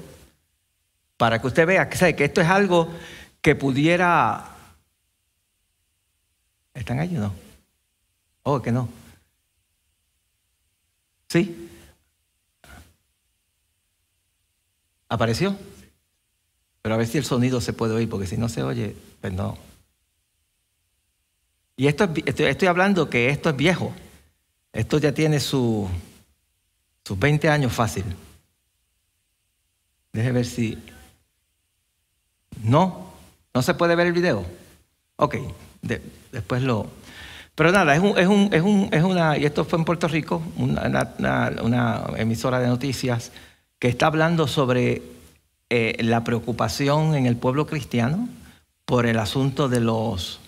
para 1.17 1.41
que 1.41 1.47
usted 1.47 1.67
vea 1.67 1.89
que, 1.89 2.15
que 2.15 2.25
esto 2.25 2.41
es 2.41 2.49
algo 2.49 2.89
que 3.41 3.55
pudiera... 3.55 4.49
¿Están 6.75 7.01
ahí 7.01 7.17
o 7.17 7.21
no? 7.21 7.35
Oh, 8.45 8.63
que 8.63 8.73
no. 8.73 8.89
¿Sí? 11.29 11.71
¿Apareció? 15.13 15.55
Pero 16.81 16.95
a 16.95 16.99
ver 16.99 17.07
si 17.07 17.19
el 17.19 17.25
sonido 17.27 17.61
se 17.61 17.75
puede 17.75 17.93
oír, 17.93 18.09
porque 18.09 18.27
si 18.27 18.39
no 18.39 18.49
se 18.49 18.63
oye, 18.63 18.97
pues 19.21 19.31
no. 19.31 19.59
Y 21.77 21.87
esto 21.87 22.09
estoy, 22.25 22.47
estoy 22.47 22.69
hablando 22.69 23.11
que 23.11 23.29
esto 23.29 23.51
es 23.51 23.57
viejo. 23.57 23.93
Esto 24.73 24.97
ya 24.97 25.13
tiene 25.13 25.39
su, 25.39 25.87
sus 27.05 27.19
20 27.19 27.47
años 27.51 27.75
fácil. 27.75 28.05
Deje 30.15 30.33
ver 30.33 30.47
si... 30.47 30.83
No, 32.63 33.13
no 33.53 33.61
se 33.61 33.75
puede 33.75 33.95
ver 33.97 34.07
el 34.07 34.15
video. 34.15 34.47
Ok, 35.17 35.37
después 36.31 36.63
lo... 36.63 36.87
Pero 37.55 37.71
nada, 37.71 37.95
es, 37.95 38.01
un, 38.01 38.17
es, 38.17 38.27
un, 38.27 38.49
es, 38.51 38.63
un, 38.63 38.89
es, 38.91 39.03
una, 39.03 39.37
y 39.37 39.45
esto 39.45 39.67
fue 39.67 39.79
en 39.79 39.85
Puerto 39.85 40.09
Rico, 40.09 40.43
una, 40.57 41.13
una, 41.19 42.07
emisora 42.17 42.59
de 42.61 42.67
noticias 42.67 43.31
que 43.83 43.89
está 43.89 44.07
hablando 44.07 44.47
sobre 44.47 45.03
eh, 45.69 45.97
la 46.05 46.23
preocupación 46.23 47.17
en 47.17 47.27
el 47.27 47.35
pueblo 47.35 47.67
cristiano 47.67 48.29
por 48.85 49.07
el 49.07 49.19
asunto 49.19 49.69
de 49.69 49.81
los 49.81 50.39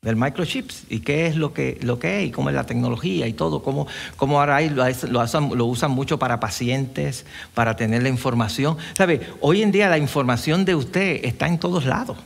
del 0.00 0.16
microchips 0.16 0.84
y 0.88 1.00
qué 1.00 1.26
es 1.26 1.36
lo 1.36 1.52
que, 1.52 1.78
lo 1.82 1.98
que 1.98 2.22
es 2.22 2.28
y 2.28 2.30
cómo 2.30 2.48
es 2.48 2.54
la 2.54 2.64
tecnología 2.64 3.26
y 3.26 3.34
todo, 3.34 3.62
cómo, 3.62 3.86
cómo 4.16 4.40
ahora 4.40 4.62
lo, 4.62 5.66
usan 5.66 5.90
mucho 5.90 6.18
para 6.18 6.40
pacientes, 6.40 7.26
para 7.52 7.76
tener 7.76 8.02
la 8.02 8.08
información. 8.08 8.78
¿Sabe? 8.96 9.20
Hoy 9.42 9.60
en 9.60 9.70
día 9.70 9.90
la 9.90 9.98
información 9.98 10.64
de 10.64 10.74
usted 10.74 11.20
está 11.22 11.46
en 11.48 11.58
todos 11.58 11.84
lados. 11.84 12.16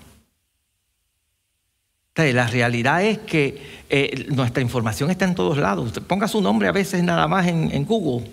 La 2.14 2.46
realidad 2.46 3.02
es 3.02 3.18
que 3.18 3.60
eh, 3.90 4.26
nuestra 4.28 4.62
información 4.62 5.10
está 5.10 5.24
en 5.24 5.34
todos 5.34 5.58
lados. 5.58 5.86
Usted 5.86 6.02
ponga 6.02 6.28
su 6.28 6.40
nombre 6.40 6.68
a 6.68 6.72
veces 6.72 7.02
nada 7.02 7.26
más 7.26 7.48
en, 7.48 7.84
Google. 7.84 8.24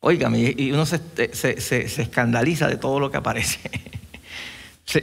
Óigame, 0.00 0.54
y 0.56 0.72
uno 0.72 0.86
se, 0.86 1.00
se, 1.32 1.60
se 1.60 2.02
escandaliza 2.02 2.68
de 2.68 2.76
todo 2.76 2.98
lo 2.98 3.10
que 3.10 3.18
aparece. 3.18 3.60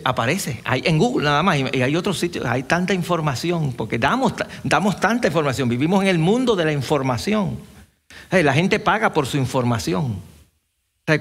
aparece 0.03 0.61
hay, 0.63 0.83
en 0.85 0.97
Google 0.97 1.25
nada 1.25 1.43
más 1.43 1.57
y 1.57 1.81
hay 1.81 1.95
otros 1.95 2.19
sitios, 2.19 2.45
hay 2.45 2.63
tanta 2.63 2.93
información, 2.93 3.73
porque 3.73 3.97
damos, 3.97 4.33
damos 4.63 4.99
tanta 4.99 5.27
información, 5.27 5.69
vivimos 5.69 6.01
en 6.03 6.09
el 6.09 6.19
mundo 6.19 6.55
de 6.55 6.65
la 6.65 6.71
información. 6.71 7.57
La 8.31 8.53
gente 8.53 8.79
paga 8.79 9.13
por 9.13 9.25
su 9.25 9.37
información. 9.37 10.19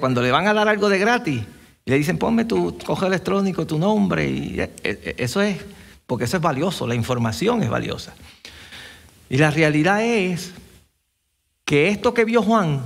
Cuando 0.01 0.21
le 0.21 0.33
van 0.33 0.49
a 0.49 0.55
dar 0.55 0.69
algo 0.69 0.89
de 0.89 0.99
gratis, 0.99 1.43
le 1.85 1.97
dicen, 1.97 2.19
ponme 2.19 2.45
tu 2.45 2.77
correo 2.79 3.07
electrónico, 3.07 3.67
tu 3.67 3.79
nombre, 3.79 4.29
y 4.29 4.61
e, 4.61 4.73
e, 4.83 5.15
eso 5.19 5.41
es, 5.41 5.59
porque 6.07 6.25
eso 6.25 6.39
es 6.39 6.43
valioso, 6.43 6.87
la 6.87 6.97
información 6.97 7.63
es 7.63 7.71
valiosa. 7.71 8.15
Y 9.29 9.39
la 9.39 9.53
realidad 9.53 10.03
es 10.03 10.53
que 11.65 11.89
esto 11.89 12.13
que 12.15 12.25
vio 12.25 12.43
Juan, 12.43 12.83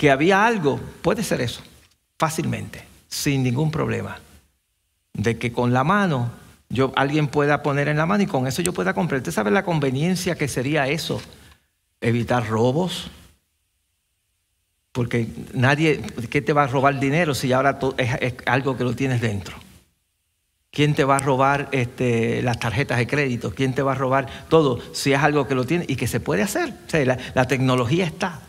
que 0.00 0.10
había 0.10 0.46
algo, 0.46 0.80
puede 1.02 1.22
ser 1.22 1.42
eso, 1.42 1.60
fácilmente, 2.18 2.82
sin 3.06 3.42
ningún 3.42 3.70
problema 3.70 4.18
de 5.12 5.36
que 5.36 5.52
con 5.52 5.74
la 5.74 5.84
mano 5.84 6.30
yo, 6.70 6.90
alguien 6.96 7.28
pueda 7.28 7.62
poner 7.62 7.86
en 7.86 7.98
la 7.98 8.06
mano 8.06 8.22
y 8.22 8.26
con 8.26 8.46
eso 8.46 8.62
yo 8.62 8.72
pueda 8.72 8.94
comprar. 8.94 9.18
¿Usted 9.18 9.30
sabe 9.30 9.50
la 9.50 9.62
conveniencia 9.62 10.36
que 10.36 10.48
sería 10.48 10.88
eso? 10.88 11.20
Evitar 12.00 12.48
robos. 12.48 13.10
Porque 14.92 15.28
nadie, 15.52 16.00
¿qué 16.30 16.40
te 16.40 16.54
va 16.54 16.62
a 16.62 16.66
robar 16.66 16.98
dinero 16.98 17.34
si 17.34 17.52
ahora 17.52 17.78
es, 17.98 18.34
algo 18.46 18.78
que 18.78 18.84
lo 18.84 18.96
tienes 18.96 19.20
dentro? 19.20 19.54
¿Quién 20.70 20.94
te 20.94 21.04
va 21.04 21.16
a 21.16 21.20
robar 21.20 21.68
este, 21.72 22.40
las 22.40 22.58
tarjetas 22.58 22.96
de 22.96 23.06
crédito? 23.06 23.54
¿Quién 23.54 23.74
te 23.74 23.82
va 23.82 23.92
a 23.92 23.96
robar 23.96 24.28
todo 24.48 24.80
si 24.94 25.12
es 25.12 25.20
algo 25.20 25.46
que 25.46 25.54
lo 25.54 25.66
tiene 25.66 25.84
y 25.88 25.96
que 25.96 26.06
se 26.06 26.20
puede 26.20 26.40
hacer? 26.40 26.72
la 27.34 27.44
tecnología 27.44 28.06
está. 28.06 28.40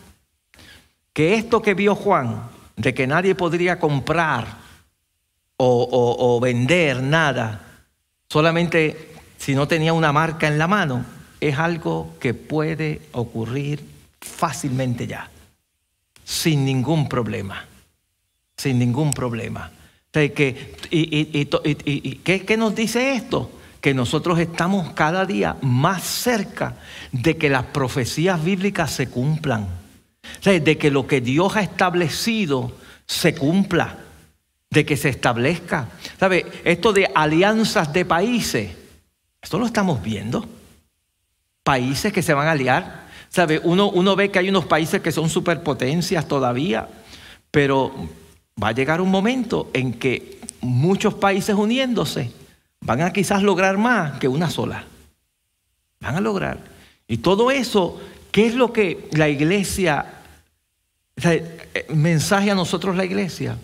Que 1.12 1.34
esto 1.34 1.60
que 1.60 1.74
vio 1.74 1.94
Juan, 1.94 2.48
de 2.76 2.94
que 2.94 3.06
nadie 3.06 3.34
podría 3.34 3.78
comprar 3.78 4.62
o, 5.56 6.40
vender 6.42 7.02
nada, 7.02 7.60
solamente 8.28 9.14
si 9.38 9.54
no 9.54 9.68
tenía 9.68 9.92
una 9.92 10.12
marca 10.12 10.48
en 10.48 10.58
la 10.58 10.66
mano, 10.66 11.04
es 11.40 11.58
algo 11.58 12.16
que 12.18 12.34
puede 12.34 13.02
ocurrir 13.12 13.84
fácilmente 14.20 15.06
ya, 15.06 15.30
sin 16.24 16.64
ningún 16.64 17.08
problema, 17.08 17.64
sin 18.56 18.78
ningún 18.78 19.12
problema. 19.12 19.70
¿Y, 20.14 20.30
¿qué, 22.24 22.56
nos 22.58 22.74
dice 22.74 23.14
esto? 23.14 23.50
Que 23.80 23.94
nosotros 23.94 24.38
estamos 24.38 24.92
cada 24.92 25.24
día 25.24 25.56
más 25.62 26.02
cerca 26.02 26.76
de 27.12 27.36
que 27.36 27.48
las 27.48 27.64
profecías 27.66 28.42
bíblicas 28.42 28.90
se 28.90 29.08
cumplan, 29.08 29.68
de 30.44 30.78
que 30.78 30.90
lo 30.90 31.06
que 31.06 31.20
Dios 31.20 31.56
ha 31.56 31.62
establecido 31.62 32.72
se 33.06 33.34
cumpla 33.34 33.98
de 34.72 34.86
que 34.86 34.96
se 34.96 35.10
establezca. 35.10 35.88
¿Sabe? 36.18 36.46
Esto 36.64 36.92
de 36.92 37.10
alianzas 37.14 37.92
de 37.92 38.04
países, 38.04 38.70
esto 39.40 39.58
lo 39.58 39.66
estamos 39.66 40.02
viendo. 40.02 40.46
Países 41.62 42.12
que 42.12 42.22
se 42.22 42.34
van 42.34 42.48
a 42.48 42.52
aliar. 42.52 43.02
¿Sabe? 43.28 43.60
Uno, 43.62 43.90
uno 43.90 44.16
ve 44.16 44.30
que 44.30 44.38
hay 44.38 44.48
unos 44.48 44.64
países 44.64 45.00
que 45.02 45.12
son 45.12 45.28
superpotencias 45.28 46.26
todavía, 46.26 46.88
pero 47.50 47.92
va 48.62 48.68
a 48.68 48.72
llegar 48.72 49.00
un 49.00 49.10
momento 49.10 49.70
en 49.72 49.94
que 49.94 50.40
muchos 50.60 51.14
países 51.14 51.54
uniéndose 51.54 52.32
van 52.80 53.02
a 53.02 53.12
quizás 53.12 53.42
lograr 53.42 53.78
más 53.78 54.18
que 54.18 54.28
una 54.28 54.50
sola. 54.50 54.84
Van 56.00 56.16
a 56.16 56.20
lograr. 56.20 56.58
Y 57.06 57.18
todo 57.18 57.50
eso, 57.50 58.00
¿qué 58.32 58.46
es 58.46 58.54
lo 58.56 58.72
que 58.72 59.08
la 59.12 59.28
iglesia, 59.28 60.06
eh, 61.22 61.86
mensaje 61.94 62.50
a 62.50 62.56
nosotros 62.56 62.96
la 62.96 63.04
iglesia? 63.04 63.56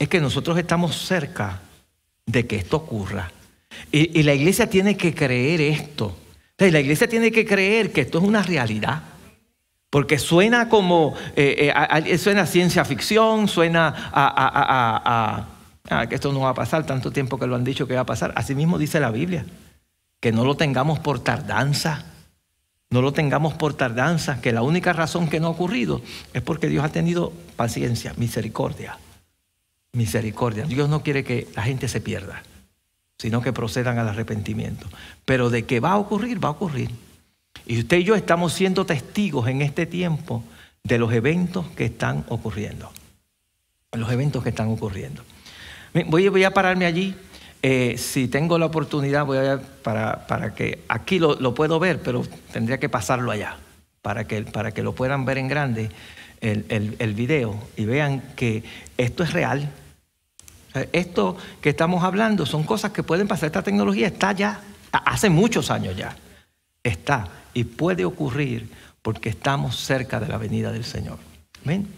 es 0.00 0.08
que 0.08 0.18
nosotros 0.18 0.58
estamos 0.58 0.96
cerca 0.96 1.60
de 2.24 2.46
que 2.46 2.56
esto 2.56 2.78
ocurra. 2.78 3.30
Y, 3.92 4.22
la 4.22 4.32
iglesia 4.32 4.68
tiene 4.68 4.96
que 4.96 5.14
creer 5.14 5.60
esto. 5.60 6.16
la 6.56 6.80
iglesia 6.80 7.06
tiene 7.06 7.30
que 7.30 7.44
creer 7.44 7.92
que 7.92 8.00
esto 8.00 8.18
es 8.18 8.24
una 8.24 8.42
realidad. 8.42 9.02
Porque 9.90 10.18
suena 10.18 10.70
como, 10.70 11.14
eh, 11.36 11.70
eh, 12.06 12.16
suena 12.16 12.46
ciencia 12.46 12.84
ficción, 12.86 13.46
suena 13.46 14.10
a, 14.12 15.46
a, 15.90 16.08
que 16.08 16.14
esto 16.14 16.32
no 16.32 16.40
va 16.40 16.50
a 16.50 16.54
pasar, 16.54 16.86
tanto 16.86 17.10
tiempo 17.10 17.38
que 17.38 17.46
lo 17.46 17.54
han 17.54 17.64
dicho 17.64 17.86
que 17.86 17.94
va 17.94 18.00
a 18.00 18.06
pasar. 18.06 18.32
Así 18.36 18.54
mismo 18.54 18.78
dice 18.78 19.00
la 19.00 19.10
Biblia, 19.10 19.44
que 20.18 20.32
no 20.32 20.44
lo 20.44 20.56
tengamos 20.56 20.98
por 20.98 21.20
tardanza, 21.20 22.06
no 22.90 23.02
lo 23.02 23.12
tengamos 23.12 23.54
por 23.54 23.74
tardanza, 23.74 24.40
que 24.40 24.52
la 24.52 24.62
única 24.62 24.92
razón 24.92 25.28
que 25.28 25.40
no 25.40 25.46
ha 25.46 25.50
ocurrido 25.50 26.02
es 26.34 26.42
porque 26.42 26.68
Dios 26.68 26.84
ha 26.84 26.90
tenido 26.90 27.32
paciencia, 27.56 28.14
misericordia 28.16 28.98
misericordia. 29.92 30.64
Dios 30.64 30.88
no 30.88 31.02
quiere 31.02 31.24
que 31.24 31.48
la 31.54 31.62
gente 31.62 31.88
se 31.88 32.00
pierda, 32.00 32.42
sino 33.18 33.42
que 33.42 33.52
procedan 33.52 33.98
al 33.98 34.08
arrepentimiento. 34.08 34.86
Pero 35.24 35.50
de 35.50 35.64
que 35.64 35.80
va 35.80 35.92
a 35.92 35.98
ocurrir, 35.98 36.42
va 36.42 36.48
a 36.48 36.52
ocurrir. 36.52 36.90
Y 37.66 37.78
usted 37.80 37.98
y 37.98 38.04
yo 38.04 38.14
estamos 38.14 38.52
siendo 38.52 38.86
testigos 38.86 39.48
en 39.48 39.62
este 39.62 39.86
tiempo 39.86 40.44
de 40.82 40.98
los 40.98 41.12
eventos 41.12 41.66
que 41.76 41.86
están 41.86 42.24
ocurriendo. 42.28 42.90
Los 43.92 44.10
eventos 44.10 44.42
que 44.42 44.50
están 44.50 44.68
ocurriendo. 44.68 45.22
Voy, 46.06 46.28
voy 46.28 46.44
a 46.44 46.54
pararme 46.54 46.86
allí. 46.86 47.14
Eh, 47.62 47.96
si 47.98 48.28
tengo 48.28 48.58
la 48.58 48.66
oportunidad, 48.66 49.26
voy 49.26 49.38
a 49.38 49.60
para, 49.82 50.26
para 50.26 50.54
que 50.54 50.82
aquí 50.88 51.18
lo, 51.18 51.54
puedo 51.54 51.78
ver, 51.78 52.00
pero 52.00 52.22
tendría 52.52 52.78
que 52.78 52.88
pasarlo 52.88 53.30
allá, 53.30 53.56
para 54.02 54.26
que, 54.26 54.42
para 54.42 54.72
que 54.72 54.82
lo 54.82 54.94
puedan 54.94 55.24
ver 55.24 55.38
en 55.38 55.48
grande 55.48 55.90
el, 56.40 56.64
el, 56.68 56.96
el 56.98 57.14
video 57.14 57.58
y 57.76 57.84
vean 57.84 58.22
que 58.34 58.64
esto 58.96 59.22
es 59.22 59.32
real, 59.34 59.70
esto 60.92 61.36
que 61.60 61.70
estamos 61.70 62.04
hablando 62.04 62.46
son 62.46 62.62
cosas 62.62 62.92
que 62.92 63.02
pueden 63.02 63.26
pasar. 63.26 63.46
Esta 63.46 63.62
tecnología 63.62 64.06
está 64.06 64.32
ya, 64.32 64.60
hace 64.92 65.28
muchos 65.28 65.70
años 65.70 65.96
ya. 65.96 66.16
Está 66.82 67.28
y 67.52 67.64
puede 67.64 68.04
ocurrir 68.04 68.70
porque 69.02 69.30
estamos 69.30 69.76
cerca 69.76 70.20
de 70.20 70.28
la 70.28 70.38
venida 70.38 70.72
del 70.72 70.84
Señor. 70.84 71.18
¿Ven? 71.64 71.88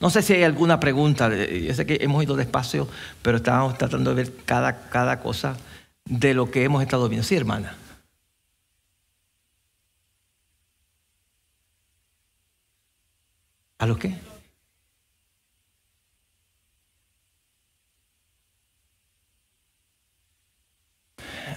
No 0.00 0.10
sé 0.10 0.22
si 0.22 0.32
hay 0.32 0.42
alguna 0.44 0.80
pregunta. 0.80 1.28
Yo 1.28 1.74
sé 1.74 1.86
que 1.86 1.98
hemos 2.00 2.22
ido 2.22 2.36
despacio, 2.36 2.88
pero 3.22 3.36
estábamos 3.36 3.78
tratando 3.78 4.14
de 4.14 4.24
ver 4.24 4.34
cada, 4.44 4.88
cada 4.88 5.20
cosa 5.20 5.56
de 6.04 6.34
lo 6.34 6.50
que 6.50 6.64
hemos 6.64 6.82
estado 6.82 7.08
viendo. 7.08 7.26
Sí, 7.26 7.36
hermana. 7.36 7.76
¿A 13.78 13.86
lo 13.86 13.98
qué? 13.98 14.14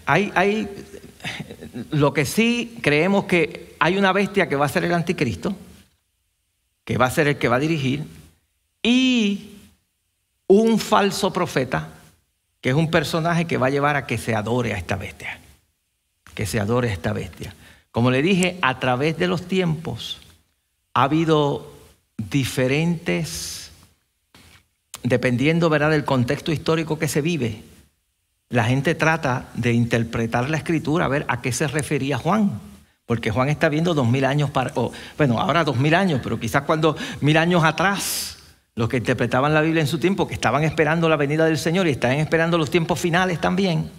Hay, 0.06 0.32
hay, 0.36 0.70
lo 1.92 2.14
que 2.14 2.26
sí 2.26 2.78
creemos 2.82 3.26
que 3.26 3.76
hay 3.80 3.98
una 3.98 4.12
bestia 4.12 4.48
que 4.48 4.56
va 4.56 4.66
a 4.66 4.70
ser 4.70 4.84
el 4.86 4.94
anticristo, 4.94 5.56
que 6.86 6.98
va 6.98 7.06
a 7.06 7.12
ser 7.12 7.28
el 7.28 7.38
que 7.38 7.48
va 7.48 7.58
a 7.58 7.60
dirigir, 7.60 8.06
y 8.82 9.52
un 10.48 10.80
falso 10.80 11.32
profeta, 11.32 11.90
que 12.62 12.70
es 12.70 12.76
un 12.76 12.92
personaje 12.92 13.46
que 13.46 13.58
va 13.58 13.68
a 13.68 13.72
llevar 13.72 13.96
a 13.96 14.06
que 14.06 14.18
se 14.18 14.36
adore 14.36 14.74
a 14.74 14.78
esta 14.78 14.96
bestia, 14.96 15.40
que 16.34 16.46
se 16.46 16.60
adore 16.60 16.90
a 16.90 16.94
esta 16.94 17.14
bestia. 17.14 17.56
Como 17.92 18.12
le 18.12 18.22
dije, 18.22 18.58
a 18.62 18.80
través 18.80 19.18
de 19.18 19.28
los 19.28 19.48
tiempos 19.48 20.22
ha 20.94 21.04
habido 21.04 21.72
diferentes, 22.18 23.72
dependiendo 25.04 25.70
¿verdad? 25.70 25.92
del 25.92 26.06
contexto 26.06 26.52
histórico 26.52 27.00
que 27.00 27.08
se 27.08 27.22
vive, 27.22 27.64
la 28.50 28.66
gente 28.66 28.94
trata 28.96 29.50
de 29.56 29.74
interpretar 29.74 30.50
la 30.50 30.58
escritura, 30.58 31.06
a 31.06 31.10
ver 31.10 31.26
a 31.28 31.42
qué 31.42 31.52
se 31.52 31.68
refería 31.68 32.18
Juan. 32.18 32.60
Porque 33.06 33.32
Juan 33.32 33.50
está 33.50 33.70
viendo 33.70 33.94
dos 33.94 34.08
mil 34.08 34.24
años 34.26 34.50
para, 34.50 34.74
bueno, 35.18 35.40
ahora 35.40 35.64
dos 35.64 35.78
mil 35.78 35.94
años, 35.94 36.22
pero 36.24 36.40
quizás 36.40 36.64
cuando 36.64 36.96
mil 37.22 37.38
años 37.38 37.64
atrás, 37.64 38.38
los 38.76 38.90
que 38.90 38.98
interpretaban 38.98 39.54
la 39.54 39.62
Biblia 39.62 39.82
en 39.82 39.88
su 39.88 40.00
tiempo, 40.00 40.28
que 40.28 40.34
estaban 40.34 40.64
esperando 40.64 41.10
la 41.10 41.18
venida 41.18 41.46
del 41.46 41.58
Señor 41.58 41.88
y 41.88 41.92
estaban 41.92 42.18
esperando 42.18 42.58
los 42.58 42.70
tiempos 42.70 43.00
finales 43.00 43.40
también, 43.42 43.92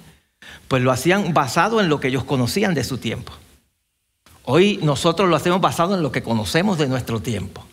pues 0.69 0.83
lo 0.83 0.91
hacían 0.91 1.35
basado 1.35 1.81
en 1.81 1.89
lo 1.89 2.01
que 2.01 2.09
ellos 2.09 2.25
conocían 2.25 2.75
de 2.75 2.85
su 2.85 2.99
tiempo. 2.99 3.33
Hoy 4.45 4.79
nosotros 4.83 5.29
lo 5.29 5.37
hacemos 5.37 5.61
basado 5.61 5.95
en 5.95 6.03
lo 6.03 6.13
que 6.13 6.23
conocemos 6.23 6.79
de 6.79 6.89
nuestro 6.89 7.21
tiempo. 7.21 7.65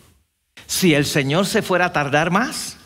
Si 0.68 0.94
el 0.94 1.06
Señor 1.06 1.46
se 1.46 1.62
fuera 1.62 1.88
a 1.88 1.94
tardar 1.94 2.32
más, 2.32 2.78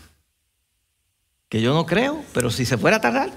que 1.49 1.61
yo 1.61 1.73
no 1.73 1.85
creo, 1.85 2.23
pero 2.33 2.49
si 2.49 2.65
se 2.65 2.77
fuera 2.77 2.97
a 2.97 3.01
tardar, 3.01 3.31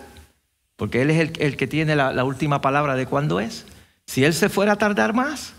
porque 0.77 1.03
Él 1.03 1.11
es 1.11 1.33
el, 1.39 1.57
que 1.57 1.67
tiene 1.67 1.97
la, 1.97 2.25
última 2.25 2.61
palabra 2.61 2.95
de 2.95 3.07
cuándo 3.07 3.41
es, 3.41 3.67
si 4.09 4.25
Él 4.25 4.33
se 4.33 4.49
fuera 4.49 4.73
a 4.73 4.77
tardar 4.77 5.13
más, 5.13 5.53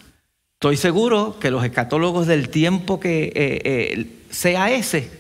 estoy 0.54 0.76
seguro 0.76 1.38
que 1.40 1.52
los 1.52 1.64
escatólogos 1.64 2.26
del 2.26 2.50
tiempo 2.50 3.00
que 3.00 3.26
eh, 3.26 3.32
eh, 3.36 4.08
sea 4.32 4.72
ese, 4.72 5.12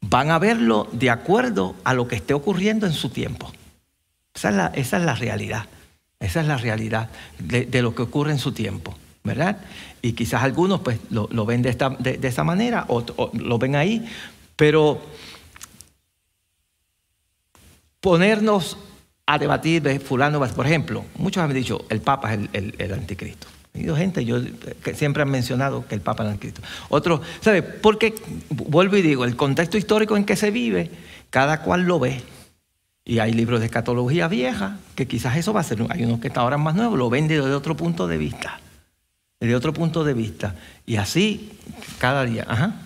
van 0.00 0.32
a 0.32 0.40
verlo 0.40 0.88
de 0.90 1.08
acuerdo 1.08 1.76
a 1.84 1.94
lo 1.94 2.08
que 2.08 2.16
esté 2.16 2.34
ocurriendo 2.34 2.84
en 2.84 2.92
su 2.92 3.10
tiempo. 3.10 3.52
Esa 4.34 4.72
es 4.74 4.92
la, 4.92 5.14
realidad. 5.14 5.66
Esa 6.18 6.40
es 6.40 6.48
la 6.48 6.56
realidad 6.56 7.10
de, 7.38 7.80
lo 7.80 7.94
que 7.94 8.02
ocurre 8.02 8.32
en 8.32 8.38
su 8.38 8.50
tiempo, 8.50 8.96
¿verdad? 9.22 9.58
Y 10.02 10.14
quizás 10.14 10.42
algunos 10.42 10.80
pues 10.80 10.98
lo, 11.10 11.46
ven 11.46 11.62
de, 11.62 11.70
esta, 11.70 11.90
de, 11.90 12.18
esa 12.22 12.42
manera 12.42 12.86
o, 12.88 13.04
lo 13.34 13.58
ven 13.58 13.76
ahí, 13.76 14.04
pero 14.56 15.00
ponernos 18.00 18.78
a 19.30 19.38
debatir 19.38 19.82
de 19.82 20.00
fulano, 20.00 20.40
por 20.40 20.64
ejemplo, 20.64 21.04
muchos 21.18 21.42
han 21.42 21.52
dicho, 21.52 21.84
el 21.90 22.00
Papa 22.00 22.32
es 22.32 22.48
el, 22.54 22.92
anticristo. 22.94 23.46
Ha 23.74 23.78
habido 23.78 23.94
gente 23.94 24.24
yo, 24.24 24.38
que 24.82 24.94
siempre 24.94 25.22
han 25.22 25.30
mencionado 25.30 25.86
que 25.86 25.94
el 25.94 26.00
Papa 26.00 26.22
es 26.22 26.28
el 26.28 26.32
anticristo. 26.32 26.62
Otros, 26.88 27.20
¿sabe? 27.42 27.62
Porque, 27.62 28.14
vuelvo 28.48 28.96
y 28.96 29.02
digo, 29.02 29.26
el 29.26 29.36
contexto 29.36 29.76
histórico 29.76 30.16
en 30.16 30.24
que 30.24 30.34
se 30.34 30.50
vive, 30.50 30.90
cada 31.28 31.60
cual 31.60 31.82
lo 31.82 32.00
ve. 32.00 32.22
Y 33.04 33.18
hay 33.18 33.34
libros 33.34 33.60
de 33.60 33.66
escatología 33.66 34.28
vieja, 34.28 34.78
que 34.94 35.06
quizás 35.06 35.36
eso 35.36 35.52
va 35.52 35.60
a 35.60 35.64
ser, 35.64 35.84
hay 35.90 36.04
unos 36.04 36.20
que 36.20 36.28
están 36.28 36.44
ahora 36.44 36.56
más 36.56 36.74
nuevos, 36.74 36.98
lo 36.98 37.10
ven 37.10 37.28
desde 37.28 37.52
otro 37.52 37.76
punto 37.76 38.06
de 38.06 38.16
vista. 38.16 38.60
Desde 39.38 39.54
otro 39.54 39.74
punto 39.74 40.04
de 40.04 40.14
vista. 40.14 40.54
Y 40.86 40.96
así, 40.96 41.52
cada 41.98 42.24
día. 42.24 42.46
Ajá. 42.48 42.76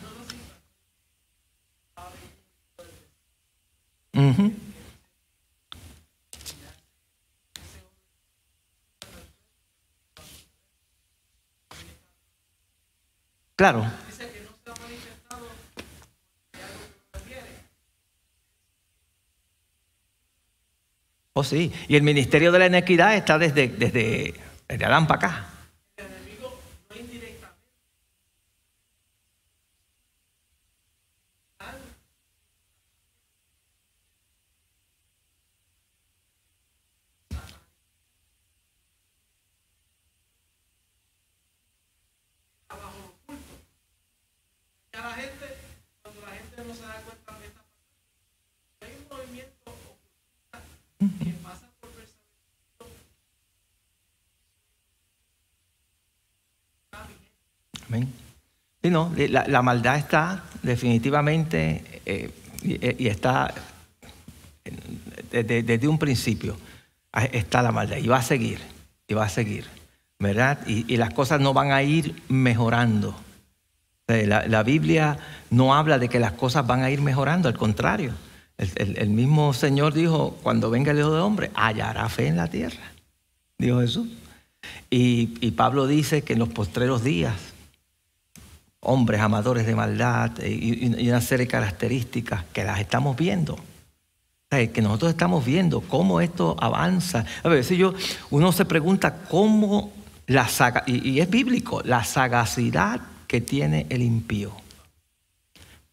Claro. 13.63 13.87
Oh, 21.33 21.45
sí. 21.45 21.73
Y 21.87 21.95
el 21.95 22.03
ministerio 22.03 22.51
de 22.51 22.59
la 22.59 22.67
inequidad 22.67 23.15
está 23.15 23.39
desde, 23.39 23.69
desde, 23.69 24.35
desde 24.67 24.85
Adán 24.85 25.07
para 25.07 25.29
acá. 25.29 25.52
Sí, 58.83 58.91
no, 58.91 59.13
la, 59.17 59.63
maldad 59.63 59.97
está 59.97 60.43
definitivamente 60.63 62.01
eh, 62.05 62.31
y, 62.63 63.07
está 63.07 63.55
desde, 65.31 65.89
un 65.89 65.99
principio. 65.99 66.57
Está 67.33 67.63
la 67.63 67.73
maldad 67.73 67.99
y 67.99 68.09
va 68.09 68.19
a 68.19 68.23
seguir, 68.23 68.59
y 69.07 69.15
va 69.15 69.27
a 69.27 69.29
seguir, 69.29 69.67
¿verdad? 70.19 70.67
Y, 70.67 70.97
las 70.97 71.15
cosas 71.15 71.41
no 71.41 71.53
van 71.53 71.71
a 71.71 71.83
ir 71.83 72.23
mejorando. 72.29 73.15
La, 74.09 74.63
Biblia 74.65 75.17
no 75.51 75.75
habla 75.75 75.99
de 75.99 76.09
que 76.09 76.19
las 76.19 76.33
cosas 76.33 76.67
van 76.67 76.83
a 76.83 76.91
ir 76.91 77.01
mejorando, 77.01 77.49
al 77.49 77.57
contrario. 77.57 78.13
El, 78.59 79.11
mismo 79.11 79.53
Señor 79.53 79.95
dijo, 79.95 80.39
cuando 80.43 80.71
venga 80.71 80.91
el 80.91 80.99
Hijo 80.99 81.15
de 81.15 81.21
Hombre, 81.21 81.51
hallará 81.55 82.09
fe 82.09 82.27
en 82.27 82.37
la 82.37 82.49
tierra, 82.49 82.93
dijo 83.59 83.81
Jesús. 83.81 84.09
Y, 84.91 85.35
y 85.41 85.53
Pablo 85.53 85.87
dice 85.87 86.23
que 86.23 86.35
en 86.35 86.39
los 86.41 86.49
postreros 86.49 87.03
días 87.03 87.52
hombres 88.85 89.21
amadores 89.21 89.65
de 89.65 89.75
maldad 89.75 90.33
eh, 90.41 90.51
y, 90.51 91.09
una 91.09 91.21
serie 91.21 91.47
de 91.47 91.51
características 91.51 92.45
que 92.53 92.65
las 92.65 92.81
estamos 92.81 93.17
viendo. 93.17 93.59
Que 94.51 94.83
nosotros 94.83 95.13
estamos 95.13 95.47
viendo 95.47 95.81
cómo 95.81 96.21
esto 96.21 96.57
avanza. 96.61 97.25
A 97.43 97.49
veces 97.49 97.79
yo, 97.79 97.95
uno 98.29 98.53
se 98.53 98.67
pregunta 98.67 99.23
cómo 99.31 99.91
la 100.27 100.47
saga, 100.47 100.85
y, 100.87 101.21
es 101.21 101.31
bíblico, 101.31 101.81
la 101.83 102.05
sagacidad 102.05 103.01
que 103.27 103.41
tiene 103.41 103.87
el 103.89 104.03
impío. 104.03 104.53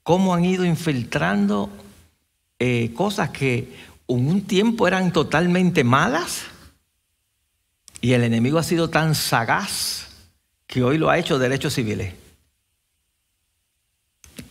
Cómo 0.03 0.33
han 0.33 0.43
ido 0.43 0.65
infiltrando 0.65 1.69
eh, 2.57 2.91
cosas 2.93 3.29
que 3.29 3.77
en 4.09 4.27
un 4.27 4.41
tiempo 4.41 4.89
eran 4.89 5.13
totalmente 5.13 5.85
malas 5.85 6.41
y 8.01 8.11
el 8.11 8.25
enemigo 8.25 8.57
ha 8.57 8.63
sido 8.63 8.89
tan 8.89 9.15
sagaz 9.15 10.07
que 10.67 10.83
hoy 10.83 10.97
lo 10.97 11.09
ha 11.09 11.17
hecho 11.17 11.39
derechos 11.39 11.75
civiles. 11.75 12.13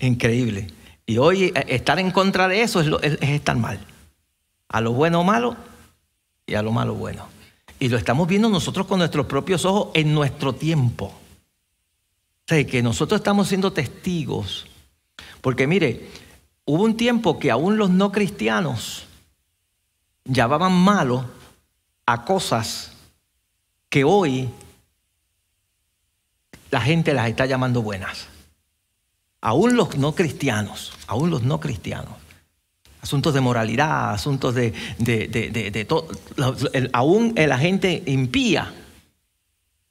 Increíble. 0.00 0.68
Y 1.06 1.18
hoy 1.18 1.44
eh, 1.54 1.64
estar 1.68 1.98
en 1.98 2.10
contra 2.10 2.48
de 2.48 2.62
eso 2.62 2.80
es, 3.00 3.18
estar 3.20 3.56
mal. 3.56 3.80
A 4.68 4.80
lo 4.80 4.92
bueno 4.92 5.24
malo 5.24 5.56
y 6.46 6.54
a 6.54 6.62
lo 6.62 6.72
malo 6.72 6.94
bueno. 6.94 7.26
Y 7.80 7.88
lo 7.88 7.96
estamos 7.96 8.28
viendo 8.28 8.48
nosotros 8.48 8.86
con 8.86 8.98
nuestros 8.98 9.26
propios 9.26 9.64
ojos 9.64 9.90
en 9.94 10.12
nuestro 10.12 10.54
tiempo. 10.54 11.06
O 11.06 11.12
sea, 12.46 12.64
que 12.66 12.82
nosotros 12.82 13.20
estamos 13.20 13.48
siendo 13.48 13.72
testigos. 13.72 14.66
Porque 15.40 15.66
mire, 15.66 16.10
hubo 16.64 16.82
un 16.82 16.96
tiempo 16.96 17.38
que 17.38 17.50
aún 17.50 17.78
los 17.78 17.90
no 17.90 18.12
cristianos 18.12 19.06
llamaban 20.24 20.72
malo 20.72 21.24
a 22.04 22.24
cosas 22.24 22.92
que 23.88 24.04
hoy 24.04 24.50
la 26.70 26.80
gente 26.80 27.14
las 27.14 27.28
está 27.28 27.46
llamando 27.46 27.80
buenas 27.80 28.28
aún 29.40 29.76
los 29.76 29.96
no 29.96 30.14
cristianos, 30.14 30.92
aún 31.06 31.30
los 31.30 31.42
no 31.42 31.60
cristianos, 31.60 32.14
asuntos 33.00 33.34
de 33.34 33.40
moralidad, 33.40 34.12
asuntos 34.12 34.54
de, 34.54 34.72
de, 34.98 35.84
todo, 35.88 36.08
aún 36.92 37.34
la 37.36 37.58
gente 37.58 38.02
impía 38.06 38.72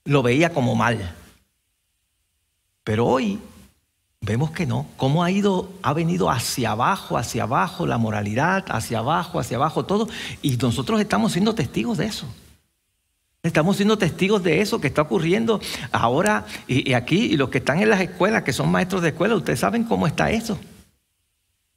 lo 0.05 0.23
veía 0.23 0.53
como 0.53 0.75
mal. 0.75 1.15
Pero 2.83 3.05
hoy 3.05 3.39
Vemos 4.21 4.51
que 4.51 4.65
no. 4.65 4.87
¿Cómo 4.97 5.23
ha 5.23 5.31
ido, 5.31 5.69
ha 5.83 5.93
venido 5.93 6.29
hacia 6.29 6.71
abajo, 6.71 7.17
hacia 7.17 7.43
abajo 7.43 7.85
la 7.85 7.97
moralidad, 7.97 8.65
hacia 8.67 8.99
abajo, 8.99 9.39
hacia 9.39 9.57
abajo 9.57 9.85
todo? 9.85 10.09
Y 10.41 10.57
nosotros 10.57 10.99
estamos 10.99 11.33
siendo 11.33 11.53
testigos 11.53 11.97
de 11.97 12.07
eso. 12.07 12.25
Estamos 13.47 13.77
siendo 13.77 13.97
testigos 13.97 14.43
de 14.43 14.61
eso 14.61 14.79
que 14.79 14.87
está 14.87 15.03
ocurriendo 15.03 15.59
ahora 15.91 16.45
y, 16.67 16.93
aquí. 16.93 17.25
Y 17.25 17.37
los 17.37 17.49
que 17.49 17.59
están 17.59 17.81
en 17.81 17.89
las 17.89 18.01
escuelas, 18.01 18.43
que 18.43 18.53
son 18.53 18.69
maestros 18.69 19.01
de 19.01 19.09
escuela, 19.09 19.35
ustedes 19.35 19.59
saben 19.59 19.85
cómo 19.85 20.05
está 20.05 20.29
eso. 20.31 20.59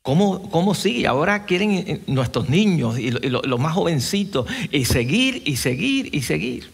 ¿Cómo, 0.03 0.51
cómo 0.51 0.75
sigue? 0.75 1.07
Ahora 1.07 1.45
quieren 1.45 1.71
eh, 1.73 2.03
nuestros 2.07 2.49
niños 2.49 2.99
y, 2.99 3.11
los 3.11 3.61
más 3.61 3.75
jovencitos 3.75 4.47
y 4.71 4.85
seguir 4.85 5.43
y 5.47 5.57
seguir 5.57 6.15
y 6.15 6.23
seguir. 6.23 6.71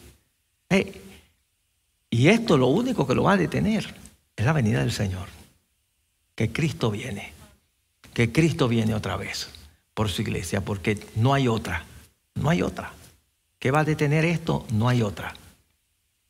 Eh, 0.71 1.03
y 2.11 2.29
esto 2.29 2.57
lo 2.57 2.69
único 2.69 3.07
que 3.07 3.15
lo 3.15 3.25
va 3.25 3.33
a 3.33 3.37
detener 3.37 3.95
es 4.35 4.45
la 4.45 4.53
venida 4.53 4.81
del 4.81 4.93
Señor. 4.93 5.29
Que 6.35 6.53
Cristo 6.53 6.91
viene. 6.91 7.33
Que 8.15 8.33
Cristo 8.33 8.69
viene 8.69 8.95
otra 8.95 9.17
vez 9.17 9.51
por 9.93 10.09
su 10.09 10.23
iglesia, 10.23 10.63
porque 10.63 10.99
no 11.17 11.35
hay 11.35 11.49
otra. 11.49 11.85
No 12.35 12.49
hay 12.49 12.63
otra. 12.63 12.93
¿Qué 13.67 13.73
va 13.73 13.81
a 13.81 13.85
detener 13.85 14.25
esto? 14.25 14.65
No 14.71 14.89
hay 14.89 15.03
otra. 15.03 15.35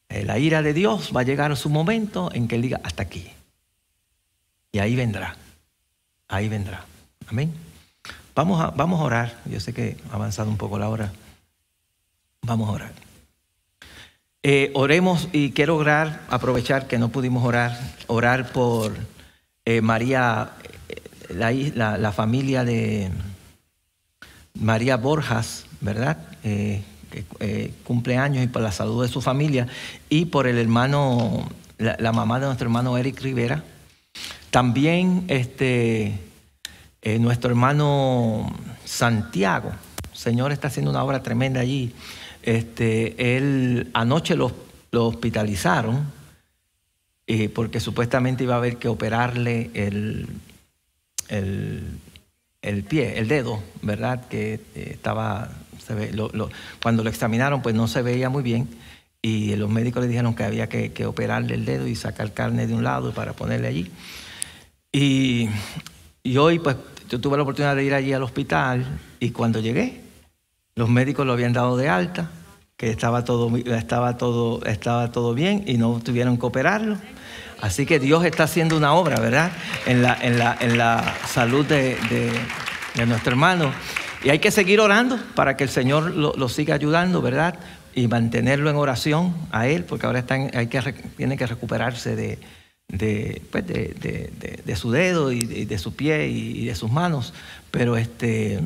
Eh, 0.08 0.24
la 0.24 0.38
ira 0.38 0.62
de 0.62 0.72
Dios 0.72 1.12
va 1.14 1.20
a 1.20 1.22
llegar 1.22 1.52
a 1.52 1.56
su 1.56 1.68
momento 1.68 2.30
en 2.32 2.48
que 2.48 2.54
Él 2.54 2.62
diga 2.62 2.80
hasta 2.82 3.02
aquí. 3.02 3.30
Y 4.72 4.78
ahí 4.78 4.96
vendrá. 4.96 5.36
Ahí 6.28 6.48
vendrá. 6.48 6.86
Amén. 7.28 7.52
Vamos 8.34 8.62
a, 8.62 8.70
vamos 8.70 9.02
a 9.02 9.04
orar. 9.04 9.38
Yo 9.44 9.60
sé 9.60 9.74
que 9.74 9.98
ha 10.10 10.14
avanzado 10.14 10.48
un 10.48 10.56
poco 10.56 10.78
la 10.78 10.88
hora. 10.88 11.12
Vamos 12.40 12.70
a 12.70 12.72
orar. 12.72 12.92
Eh, 14.42 14.70
oremos 14.72 15.28
y 15.30 15.50
quiero 15.50 15.76
orar, 15.76 16.22
aprovechar 16.30 16.86
que 16.86 16.98
no 16.98 17.10
pudimos 17.10 17.44
orar, 17.44 17.78
orar 18.06 18.50
por 18.50 18.96
eh, 19.66 19.82
María, 19.82 20.52
la, 21.28 21.98
la, 21.98 22.12
familia 22.12 22.64
de 22.64 23.10
María 24.54 24.96
Borjas, 24.96 25.66
¿verdad? 25.82 26.16
eh, 26.42 26.82
cumpleaños 27.84 28.44
y 28.44 28.46
por 28.48 28.62
la 28.62 28.72
salud 28.72 29.02
de 29.02 29.08
su 29.08 29.20
familia 29.20 29.66
y 30.08 30.26
por 30.26 30.46
el 30.46 30.58
hermano, 30.58 31.48
la, 31.78 32.12
mamá 32.12 32.40
de 32.40 32.46
nuestro 32.46 32.66
hermano 32.66 32.96
Eric 32.98 33.20
Rivera. 33.20 33.62
También 34.50 35.24
este, 35.28 36.18
eh, 37.02 37.18
nuestro 37.18 37.50
hermano 37.50 38.52
Santiago, 38.84 39.70
el 40.12 40.18
Señor 40.18 40.50
está 40.50 40.68
haciendo 40.68 40.90
una 40.90 41.04
obra 41.04 41.22
tremenda 41.22 41.60
allí. 41.60 41.92
Este, 42.42 43.36
él 43.36 43.90
anoche 43.92 44.34
lo, 44.34 44.52
hospitalizaron 44.92 46.06
eh, 47.26 47.48
porque 47.48 47.80
supuestamente 47.80 48.44
iba 48.44 48.54
a 48.54 48.56
haber 48.56 48.78
que 48.78 48.88
operarle 48.88 49.70
el, 49.74 50.26
el, 51.28 52.84
pie, 52.88 53.18
el 53.18 53.28
dedo, 53.28 53.62
¿verdad? 53.82 54.26
Que 54.28 54.54
eh, 54.54 54.90
estaba 54.92 55.50
cuando 56.82 57.04
lo 57.04 57.10
examinaron, 57.10 57.62
pues 57.62 57.74
no 57.74 57.88
se 57.88 58.02
veía 58.02 58.28
muy 58.28 58.42
bien 58.42 58.68
y 59.26 59.56
los 59.56 59.68
médicos 59.68 60.02
le 60.02 60.08
dijeron 60.08 60.34
que 60.34 60.44
había 60.44 60.68
que, 60.68 61.04
operarle 61.04 61.54
el 61.54 61.64
dedo 61.64 61.88
y 61.88 61.96
sacar 61.96 62.32
carne 62.32 62.68
de 62.68 62.74
un 62.74 62.84
lado 62.84 63.12
para 63.12 63.32
ponerle 63.32 63.66
allí. 63.66 63.90
Y, 64.92 65.48
hoy, 66.38 66.60
pues, 66.60 66.76
yo 67.08 67.20
tuve 67.20 67.36
la 67.36 67.42
oportunidad 67.42 67.74
de 67.74 67.82
ir 67.84 67.92
allí 67.92 68.12
al 68.12 68.22
hospital 68.22 68.86
y 69.18 69.30
cuando 69.30 69.58
llegué, 69.58 70.00
los 70.76 70.88
médicos 70.88 71.26
lo 71.26 71.32
habían 71.32 71.52
dado 71.52 71.76
de 71.76 71.88
alta, 71.88 72.30
que 72.76 72.90
estaba 72.90 73.24
todo, 73.24 73.56
estaba 73.56 74.16
todo, 74.16 74.64
estaba 74.64 75.10
todo 75.10 75.34
bien 75.34 75.64
y 75.66 75.76
no 75.76 76.00
tuvieron 76.04 76.38
que 76.38 76.46
operarlo. 76.46 76.96
Así 77.60 77.84
que 77.84 77.98
Dios 77.98 78.24
está 78.24 78.44
haciendo 78.44 78.76
una 78.76 78.92
obra, 78.92 79.18
¿verdad? 79.18 79.50
En 79.86 80.02
la, 80.02 80.16
en 80.20 80.38
la, 80.38 80.56
en 80.60 80.78
la 80.78 81.16
salud 81.26 81.66
de, 81.66 81.96
de 82.94 83.06
nuestro 83.06 83.32
hermano. 83.32 83.72
Y 84.24 84.30
hay 84.30 84.38
que 84.38 84.50
seguir 84.50 84.80
orando 84.80 85.18
para 85.34 85.56
que 85.56 85.64
el 85.64 85.70
Señor 85.70 86.14
lo, 86.14 86.48
siga 86.48 86.74
ayudando, 86.74 87.22
¿verdad? 87.22 87.58
Y 87.94 88.08
mantenerlo 88.08 88.70
en 88.70 88.76
oración 88.76 89.34
a 89.50 89.68
Él, 89.68 89.84
porque 89.84 90.06
ahora 90.06 90.24
hay 90.54 90.66
que, 90.66 90.80
tiene 91.16 91.36
que 91.36 91.46
recuperarse 91.46 92.16
de, 92.16 92.38
de, 92.88 93.42
pues 93.50 94.78
su 94.78 94.90
dedo 94.90 95.32
y 95.32 95.44
de, 95.44 95.78
su 95.78 95.94
pie 95.94 96.28
y, 96.28 96.66
de 96.66 96.74
sus 96.74 96.90
manos. 96.90 97.34
Pero 97.70 97.96
este, 97.96 98.60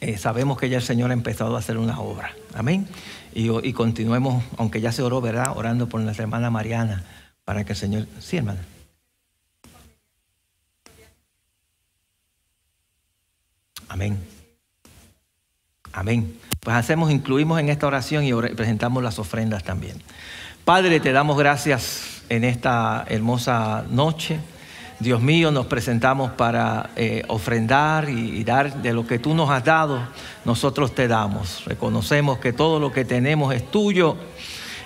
eh, 0.00 0.16
sabemos 0.16 0.58
que 0.58 0.68
ya 0.68 0.78
el 0.78 0.82
Señor 0.82 1.10
ha 1.10 1.14
empezado 1.14 1.56
a 1.56 1.58
hacer 1.58 1.76
una 1.76 2.00
obra. 2.00 2.34
Amén. 2.54 2.86
Y, 3.34 3.50
y 3.66 3.72
continuemos, 3.72 4.42
aunque 4.56 4.80
ya 4.80 4.92
se 4.92 5.02
oró, 5.02 5.20
¿verdad? 5.20 5.52
Orando 5.56 5.88
por 5.88 6.00
nuestra 6.00 6.24
hermana 6.24 6.50
Mariana, 6.50 7.04
para 7.44 7.64
que 7.64 7.72
el 7.72 7.78
Señor... 7.78 8.06
Sí, 8.20 8.36
hermana. 8.36 8.60
Amén. 13.90 14.16
Amén. 15.92 16.38
Pues 16.60 16.76
hacemos, 16.76 17.10
incluimos 17.10 17.58
en 17.58 17.68
esta 17.70 17.88
oración 17.88 18.24
y 18.24 18.32
presentamos 18.32 19.02
las 19.02 19.18
ofrendas 19.18 19.64
también. 19.64 20.00
Padre, 20.64 21.00
te 21.00 21.10
damos 21.10 21.36
gracias 21.36 22.22
en 22.28 22.44
esta 22.44 23.04
hermosa 23.08 23.84
noche. 23.90 24.38
Dios 25.00 25.20
mío, 25.20 25.50
nos 25.50 25.66
presentamos 25.66 26.30
para 26.30 26.90
eh, 26.94 27.24
ofrendar 27.26 28.08
y, 28.08 28.44
dar 28.44 28.80
de 28.80 28.92
lo 28.92 29.08
que 29.08 29.18
tú 29.18 29.34
nos 29.34 29.50
has 29.50 29.64
dado, 29.64 30.00
nosotros 30.44 30.94
te 30.94 31.08
damos. 31.08 31.64
Reconocemos 31.64 32.38
que 32.38 32.52
todo 32.52 32.78
lo 32.78 32.92
que 32.92 33.04
tenemos 33.04 33.52
es 33.52 33.68
tuyo 33.72 34.16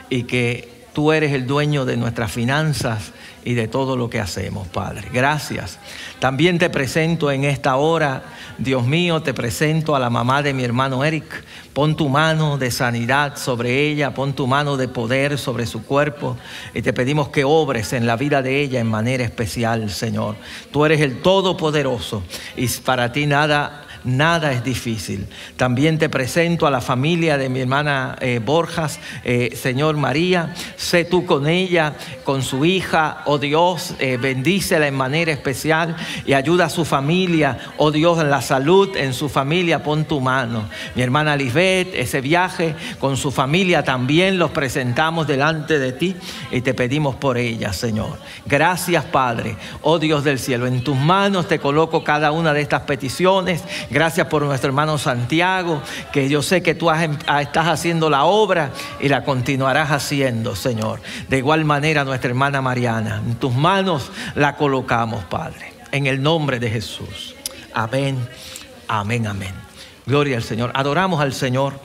y 0.08 0.22
que 0.22 0.86
tú 0.94 1.12
eres 1.12 1.34
el 1.34 1.46
dueño 1.46 1.84
de 1.84 1.98
nuestras 1.98 2.32
finanzas 2.32 3.12
y 3.44 3.54
de 3.54 3.68
todo 3.68 3.96
lo 3.96 4.08
que 4.08 4.20
hacemos, 4.20 4.66
Padre. 4.68 5.08
Gracias. 5.12 5.78
También 6.18 6.58
te 6.58 6.70
presento 6.70 7.30
en 7.30 7.44
esta 7.44 7.76
hora 7.76 8.22
Dios 8.58 8.86
mío, 8.86 9.20
te 9.20 9.34
presento 9.34 9.96
a 9.96 9.98
la 9.98 10.10
mamá 10.10 10.42
de 10.42 10.54
mi 10.54 10.64
hermano 10.64 11.04
Eric. 11.04 11.44
Pon 11.72 11.96
tu 11.96 12.08
mano 12.08 12.56
de 12.56 12.70
sanidad 12.70 13.36
sobre 13.36 13.88
ella, 13.88 14.14
pon 14.14 14.32
tu 14.32 14.46
mano 14.46 14.76
de 14.76 14.86
poder 14.86 15.38
sobre 15.38 15.66
su 15.66 15.84
cuerpo 15.84 16.36
y 16.72 16.82
te 16.82 16.92
pedimos 16.92 17.28
que 17.28 17.42
obres 17.42 17.92
en 17.92 18.06
la 18.06 18.16
vida 18.16 18.42
de 18.42 18.60
ella 18.60 18.78
en 18.78 18.86
manera 18.86 19.24
especial, 19.24 19.90
Señor. 19.90 20.36
Tú 20.70 20.84
eres 20.84 21.00
el 21.00 21.20
Todopoderoso 21.20 22.22
y 22.56 22.68
para 22.68 23.12
ti 23.12 23.26
nada 23.26 23.83
nada 24.04 24.52
es 24.52 24.62
difícil. 24.62 25.26
También 25.56 25.98
te 25.98 26.08
presento 26.08 26.66
a 26.66 26.70
la 26.70 26.80
familia 26.80 27.36
de 27.38 27.48
mi 27.48 27.60
hermana 27.60 28.16
eh, 28.20 28.40
Borjas, 28.44 29.00
eh, 29.24 29.56
Señor 29.60 29.96
María, 29.96 30.54
sé 30.76 31.04
tú 31.04 31.26
con 31.26 31.48
ella, 31.48 31.94
con 32.24 32.42
su 32.42 32.64
hija, 32.64 33.22
oh 33.26 33.38
Dios, 33.38 33.94
eh, 33.98 34.18
bendícela 34.18 34.86
en 34.86 34.94
manera 34.94 35.32
especial 35.32 35.96
y 36.26 36.34
ayuda 36.34 36.66
a 36.66 36.70
su 36.70 36.84
familia, 36.84 37.58
oh 37.78 37.90
Dios, 37.90 38.20
en 38.20 38.30
la 38.30 38.42
salud, 38.42 38.96
en 38.96 39.14
su 39.14 39.28
familia, 39.28 39.82
pon 39.82 40.04
tu 40.04 40.20
mano. 40.20 40.68
Mi 40.94 41.02
hermana 41.02 41.36
Lisbeth, 41.36 41.94
ese 41.94 42.20
viaje 42.20 42.74
con 42.98 43.16
su 43.16 43.30
familia 43.30 43.82
también 43.82 44.38
los 44.38 44.50
presentamos 44.50 45.26
delante 45.26 45.78
de 45.78 45.92
ti 45.92 46.14
y 46.50 46.60
te 46.60 46.74
pedimos 46.74 47.16
por 47.16 47.38
ella, 47.38 47.72
Señor. 47.72 48.18
Gracias, 48.46 49.04
Padre, 49.04 49.56
oh 49.82 49.98
Dios 49.98 50.24
del 50.24 50.38
cielo, 50.38 50.66
en 50.66 50.82
tus 50.84 50.96
manos 50.96 51.48
te 51.48 51.58
coloco 51.58 52.04
cada 52.04 52.30
una 52.30 52.52
de 52.52 52.60
estas 52.60 52.82
peticiones 52.82 53.64
Gracias 53.94 54.26
por 54.26 54.42
nuestro 54.42 54.66
hermano 54.66 54.98
Santiago, 54.98 55.80
que 56.12 56.28
yo 56.28 56.42
sé 56.42 56.64
que 56.64 56.74
tú 56.74 56.90
em, 56.90 57.16
ah, 57.28 57.42
estás 57.42 57.68
haciendo 57.68 58.10
la 58.10 58.24
obra 58.24 58.72
y 58.98 59.08
la 59.08 59.24
continuarás 59.24 59.92
haciendo, 59.92 60.56
Señor. 60.56 61.00
De 61.28 61.38
igual 61.38 61.64
manera, 61.64 62.02
nuestra 62.02 62.28
hermana 62.28 62.60
Mariana, 62.60 63.22
en 63.24 63.36
tus 63.36 63.54
manos 63.54 64.10
la 64.34 64.56
colocamos, 64.56 65.22
Padre, 65.26 65.74
en 65.92 66.08
el 66.08 66.20
nombre 66.20 66.58
de 66.58 66.70
Jesús. 66.70 67.36
Amén, 67.72 68.18
amén, 68.88 69.28
amén. 69.28 69.54
Gloria 70.06 70.38
al 70.38 70.42
Señor. 70.42 70.72
Adoramos 70.74 71.20
al 71.20 71.32
Señor 71.32 71.78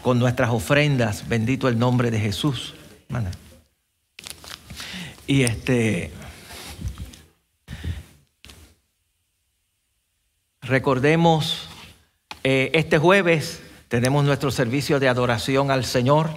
con 0.00 0.18
nuestras 0.18 0.48
ofrendas. 0.48 1.28
Bendito 1.28 1.68
el 1.68 1.78
nombre 1.78 2.10
de 2.10 2.20
Jesús. 2.20 2.74
Y 5.26 5.42
este. 5.42 6.10
Recordemos, 10.62 11.68
eh, 12.44 12.70
este 12.74 12.98
jueves 12.98 13.62
tenemos 13.88 14.24
nuestro 14.24 14.50
servicio 14.50 15.00
de 15.00 15.08
adoración 15.08 15.70
al 15.70 15.84
Señor 15.86 16.30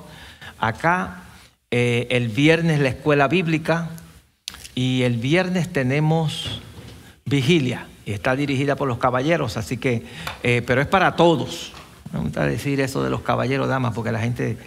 acá. 0.59 1.23
Eh, 1.71 2.07
el 2.09 2.29
viernes 2.29 2.79
la 2.79 2.89
escuela 2.89 3.27
bíblica 3.27 3.89
y 4.75 5.01
el 5.03 5.17
viernes 5.17 5.73
tenemos 5.73 6.61
vigilia 7.25 7.87
y 8.05 8.13
está 8.13 8.35
dirigida 8.35 8.75
por 8.77 8.87
los 8.87 8.97
caballeros, 8.97 9.57
así 9.57 9.77
que, 9.77 10.05
eh, 10.41 10.61
pero 10.65 10.81
es 10.81 10.87
para 10.87 11.17
todos. 11.17 11.73
Me 12.13 12.19
gusta 12.19 12.45
decir 12.45 12.79
eso 12.79 13.03
de 13.03 13.09
los 13.09 13.21
caballeros, 13.21 13.67
damas, 13.67 13.93
porque 13.93 14.11
la 14.11 14.19
gente 14.19 14.57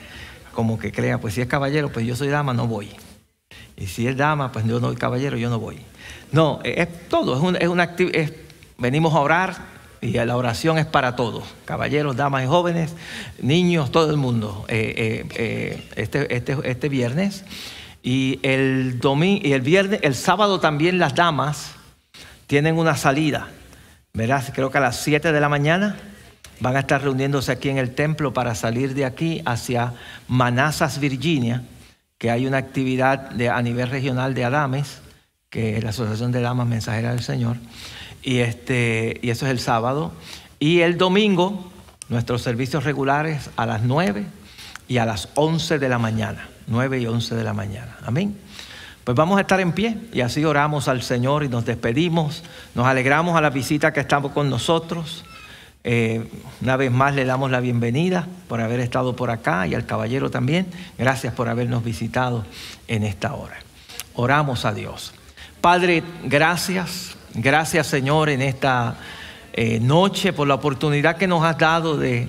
como 0.52 0.78
que 0.78 0.92
crea, 0.92 1.18
pues 1.18 1.32
si 1.34 1.40
es 1.40 1.46
caballero, 1.46 1.90
pues 1.90 2.06
yo 2.06 2.14
soy 2.14 2.28
dama, 2.28 2.52
no 2.52 2.66
voy. 2.66 2.90
Y 3.76 3.86
si 3.86 4.06
es 4.06 4.16
dama, 4.16 4.52
pues 4.52 4.66
yo 4.66 4.80
no 4.80 4.88
soy 4.88 4.96
caballero, 4.96 5.38
yo 5.38 5.48
no 5.48 5.58
voy. 5.58 5.78
No, 6.32 6.60
es 6.62 7.08
todo, 7.08 7.54
es, 7.54 7.62
es 7.62 7.68
una 7.68 7.84
actividad 7.84 8.30
venimos 8.78 9.14
a 9.14 9.20
orar 9.20 9.76
y 10.00 10.12
la 10.12 10.36
oración 10.36 10.78
es 10.78 10.86
para 10.86 11.16
todos, 11.16 11.44
caballeros, 11.64 12.16
damas 12.16 12.44
y 12.44 12.46
jóvenes, 12.46 12.94
niños, 13.40 13.90
todo 13.90 14.10
el 14.10 14.16
mundo, 14.16 14.64
eh, 14.68 14.94
eh, 14.96 15.26
eh, 15.36 15.88
este, 15.96 16.34
este, 16.34 16.56
este, 16.64 16.88
viernes. 16.88 17.44
Y 18.02 18.38
el, 18.42 19.00
domingo, 19.00 19.40
y 19.44 19.52
el 19.52 19.62
viernes, 19.62 20.00
el 20.02 20.14
sábado 20.14 20.60
también 20.60 20.98
las 20.98 21.14
damas 21.14 21.72
tienen 22.46 22.76
una 22.78 22.96
salida. 22.96 23.48
Verás, 24.12 24.52
creo 24.54 24.70
que 24.70 24.78
a 24.78 24.82
las 24.82 24.96
7 25.00 25.32
de 25.32 25.40
la 25.40 25.48
mañana 25.48 25.96
van 26.60 26.76
a 26.76 26.80
estar 26.80 27.02
reuniéndose 27.02 27.50
aquí 27.52 27.68
en 27.68 27.78
el 27.78 27.94
templo 27.94 28.32
para 28.32 28.54
salir 28.54 28.94
de 28.94 29.04
aquí 29.04 29.42
hacia 29.44 29.94
Manassas, 30.28 31.00
Virginia, 31.00 31.62
que 32.18 32.30
hay 32.30 32.46
una 32.46 32.58
actividad 32.58 33.32
a 33.50 33.62
nivel 33.62 33.90
regional 33.90 34.34
de 34.34 34.44
Adames, 34.44 35.00
que 35.50 35.76
es 35.76 35.84
la 35.84 35.90
Asociación 35.90 36.32
de 36.32 36.40
Damas 36.40 36.66
Mensajeras 36.66 37.14
del 37.14 37.24
Señor. 37.24 37.56
Y, 38.26 38.40
este, 38.40 39.20
y 39.22 39.30
eso 39.30 39.46
es 39.46 39.52
el 39.52 39.60
sábado. 39.60 40.10
Y 40.58 40.80
el 40.80 40.98
domingo, 40.98 41.70
nuestros 42.08 42.42
servicios 42.42 42.82
regulares 42.82 43.50
a 43.54 43.66
las 43.66 43.82
9 43.82 44.26
y 44.88 44.98
a 44.98 45.06
las 45.06 45.28
11 45.36 45.78
de 45.78 45.88
la 45.88 45.98
mañana. 45.98 46.48
9 46.66 46.98
y 46.98 47.06
11 47.06 47.36
de 47.36 47.44
la 47.44 47.52
mañana. 47.52 47.96
Amén. 48.04 48.36
Pues 49.04 49.16
vamos 49.16 49.38
a 49.38 49.42
estar 49.42 49.60
en 49.60 49.70
pie 49.70 49.96
y 50.12 50.22
así 50.22 50.44
oramos 50.44 50.88
al 50.88 51.02
Señor 51.02 51.44
y 51.44 51.48
nos 51.48 51.64
despedimos. 51.64 52.42
Nos 52.74 52.88
alegramos 52.88 53.36
a 53.36 53.40
la 53.40 53.50
visita 53.50 53.92
que 53.92 54.00
estamos 54.00 54.32
con 54.32 54.50
nosotros. 54.50 55.24
Eh, 55.84 56.28
una 56.62 56.76
vez 56.76 56.90
más 56.90 57.14
le 57.14 57.24
damos 57.26 57.52
la 57.52 57.60
bienvenida 57.60 58.26
por 58.48 58.60
haber 58.60 58.80
estado 58.80 59.14
por 59.14 59.30
acá 59.30 59.68
y 59.68 59.76
al 59.76 59.86
caballero 59.86 60.32
también. 60.32 60.66
Gracias 60.98 61.32
por 61.32 61.48
habernos 61.48 61.84
visitado 61.84 62.44
en 62.88 63.04
esta 63.04 63.34
hora. 63.34 63.58
Oramos 64.14 64.64
a 64.64 64.74
Dios. 64.74 65.14
Padre, 65.60 66.02
gracias. 66.24 67.15
Gracias 67.36 67.86
Señor 67.86 68.28
en 68.28 68.42
esta 68.42 68.96
eh, 69.52 69.78
noche 69.80 70.32
por 70.32 70.48
la 70.48 70.54
oportunidad 70.54 71.16
que 71.16 71.26
nos 71.26 71.44
has 71.44 71.58
dado 71.58 71.96
de 71.96 72.28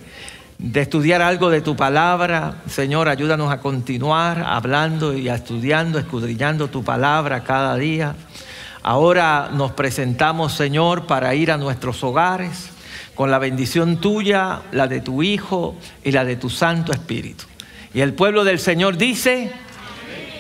de 0.58 0.82
estudiar 0.82 1.22
algo 1.22 1.50
de 1.50 1.62
tu 1.62 1.76
palabra. 1.76 2.56
Señor, 2.68 3.10
ayúdanos 3.10 3.52
a 3.52 3.60
continuar 3.60 4.44
hablando 4.46 5.16
y 5.16 5.30
estudiando, 5.30 6.00
escudriñando 6.00 6.68
tu 6.68 6.84
palabra 6.84 7.44
cada 7.44 7.76
día. 7.76 8.16
Ahora 8.82 9.50
nos 9.54 9.72
presentamos, 9.74 10.54
Señor, 10.54 11.06
para 11.06 11.36
ir 11.36 11.52
a 11.52 11.58
nuestros 11.58 12.04
hogares 12.04 12.70
con 13.16 13.30
la 13.32 13.40
bendición 13.40 13.98
tuya, 13.98 14.62
la 14.72 14.88
de 14.88 15.02
tu 15.02 15.22
Hijo 15.22 15.76
y 16.04 16.12
la 16.12 16.24
de 16.24 16.38
tu 16.38 16.50
Santo 16.50 16.92
Espíritu. 16.92 17.46
Y 17.94 18.02
el 18.02 18.14
pueblo 18.14 18.44
del 18.44 18.60
Señor 18.60 18.98
dice, 18.98 19.52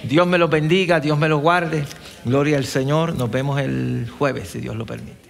Dios 0.03 0.27
me 0.27 0.37
los 0.37 0.49
bendiga, 0.49 0.99
Dios 0.99 1.17
me 1.17 1.27
los 1.27 1.41
guarde. 1.41 1.85
Gloria 2.25 2.57
al 2.57 2.65
Señor. 2.65 3.15
Nos 3.15 3.31
vemos 3.31 3.59
el 3.59 4.09
jueves, 4.17 4.49
si 4.49 4.59
Dios 4.59 4.75
lo 4.75 4.85
permite. 4.85 5.26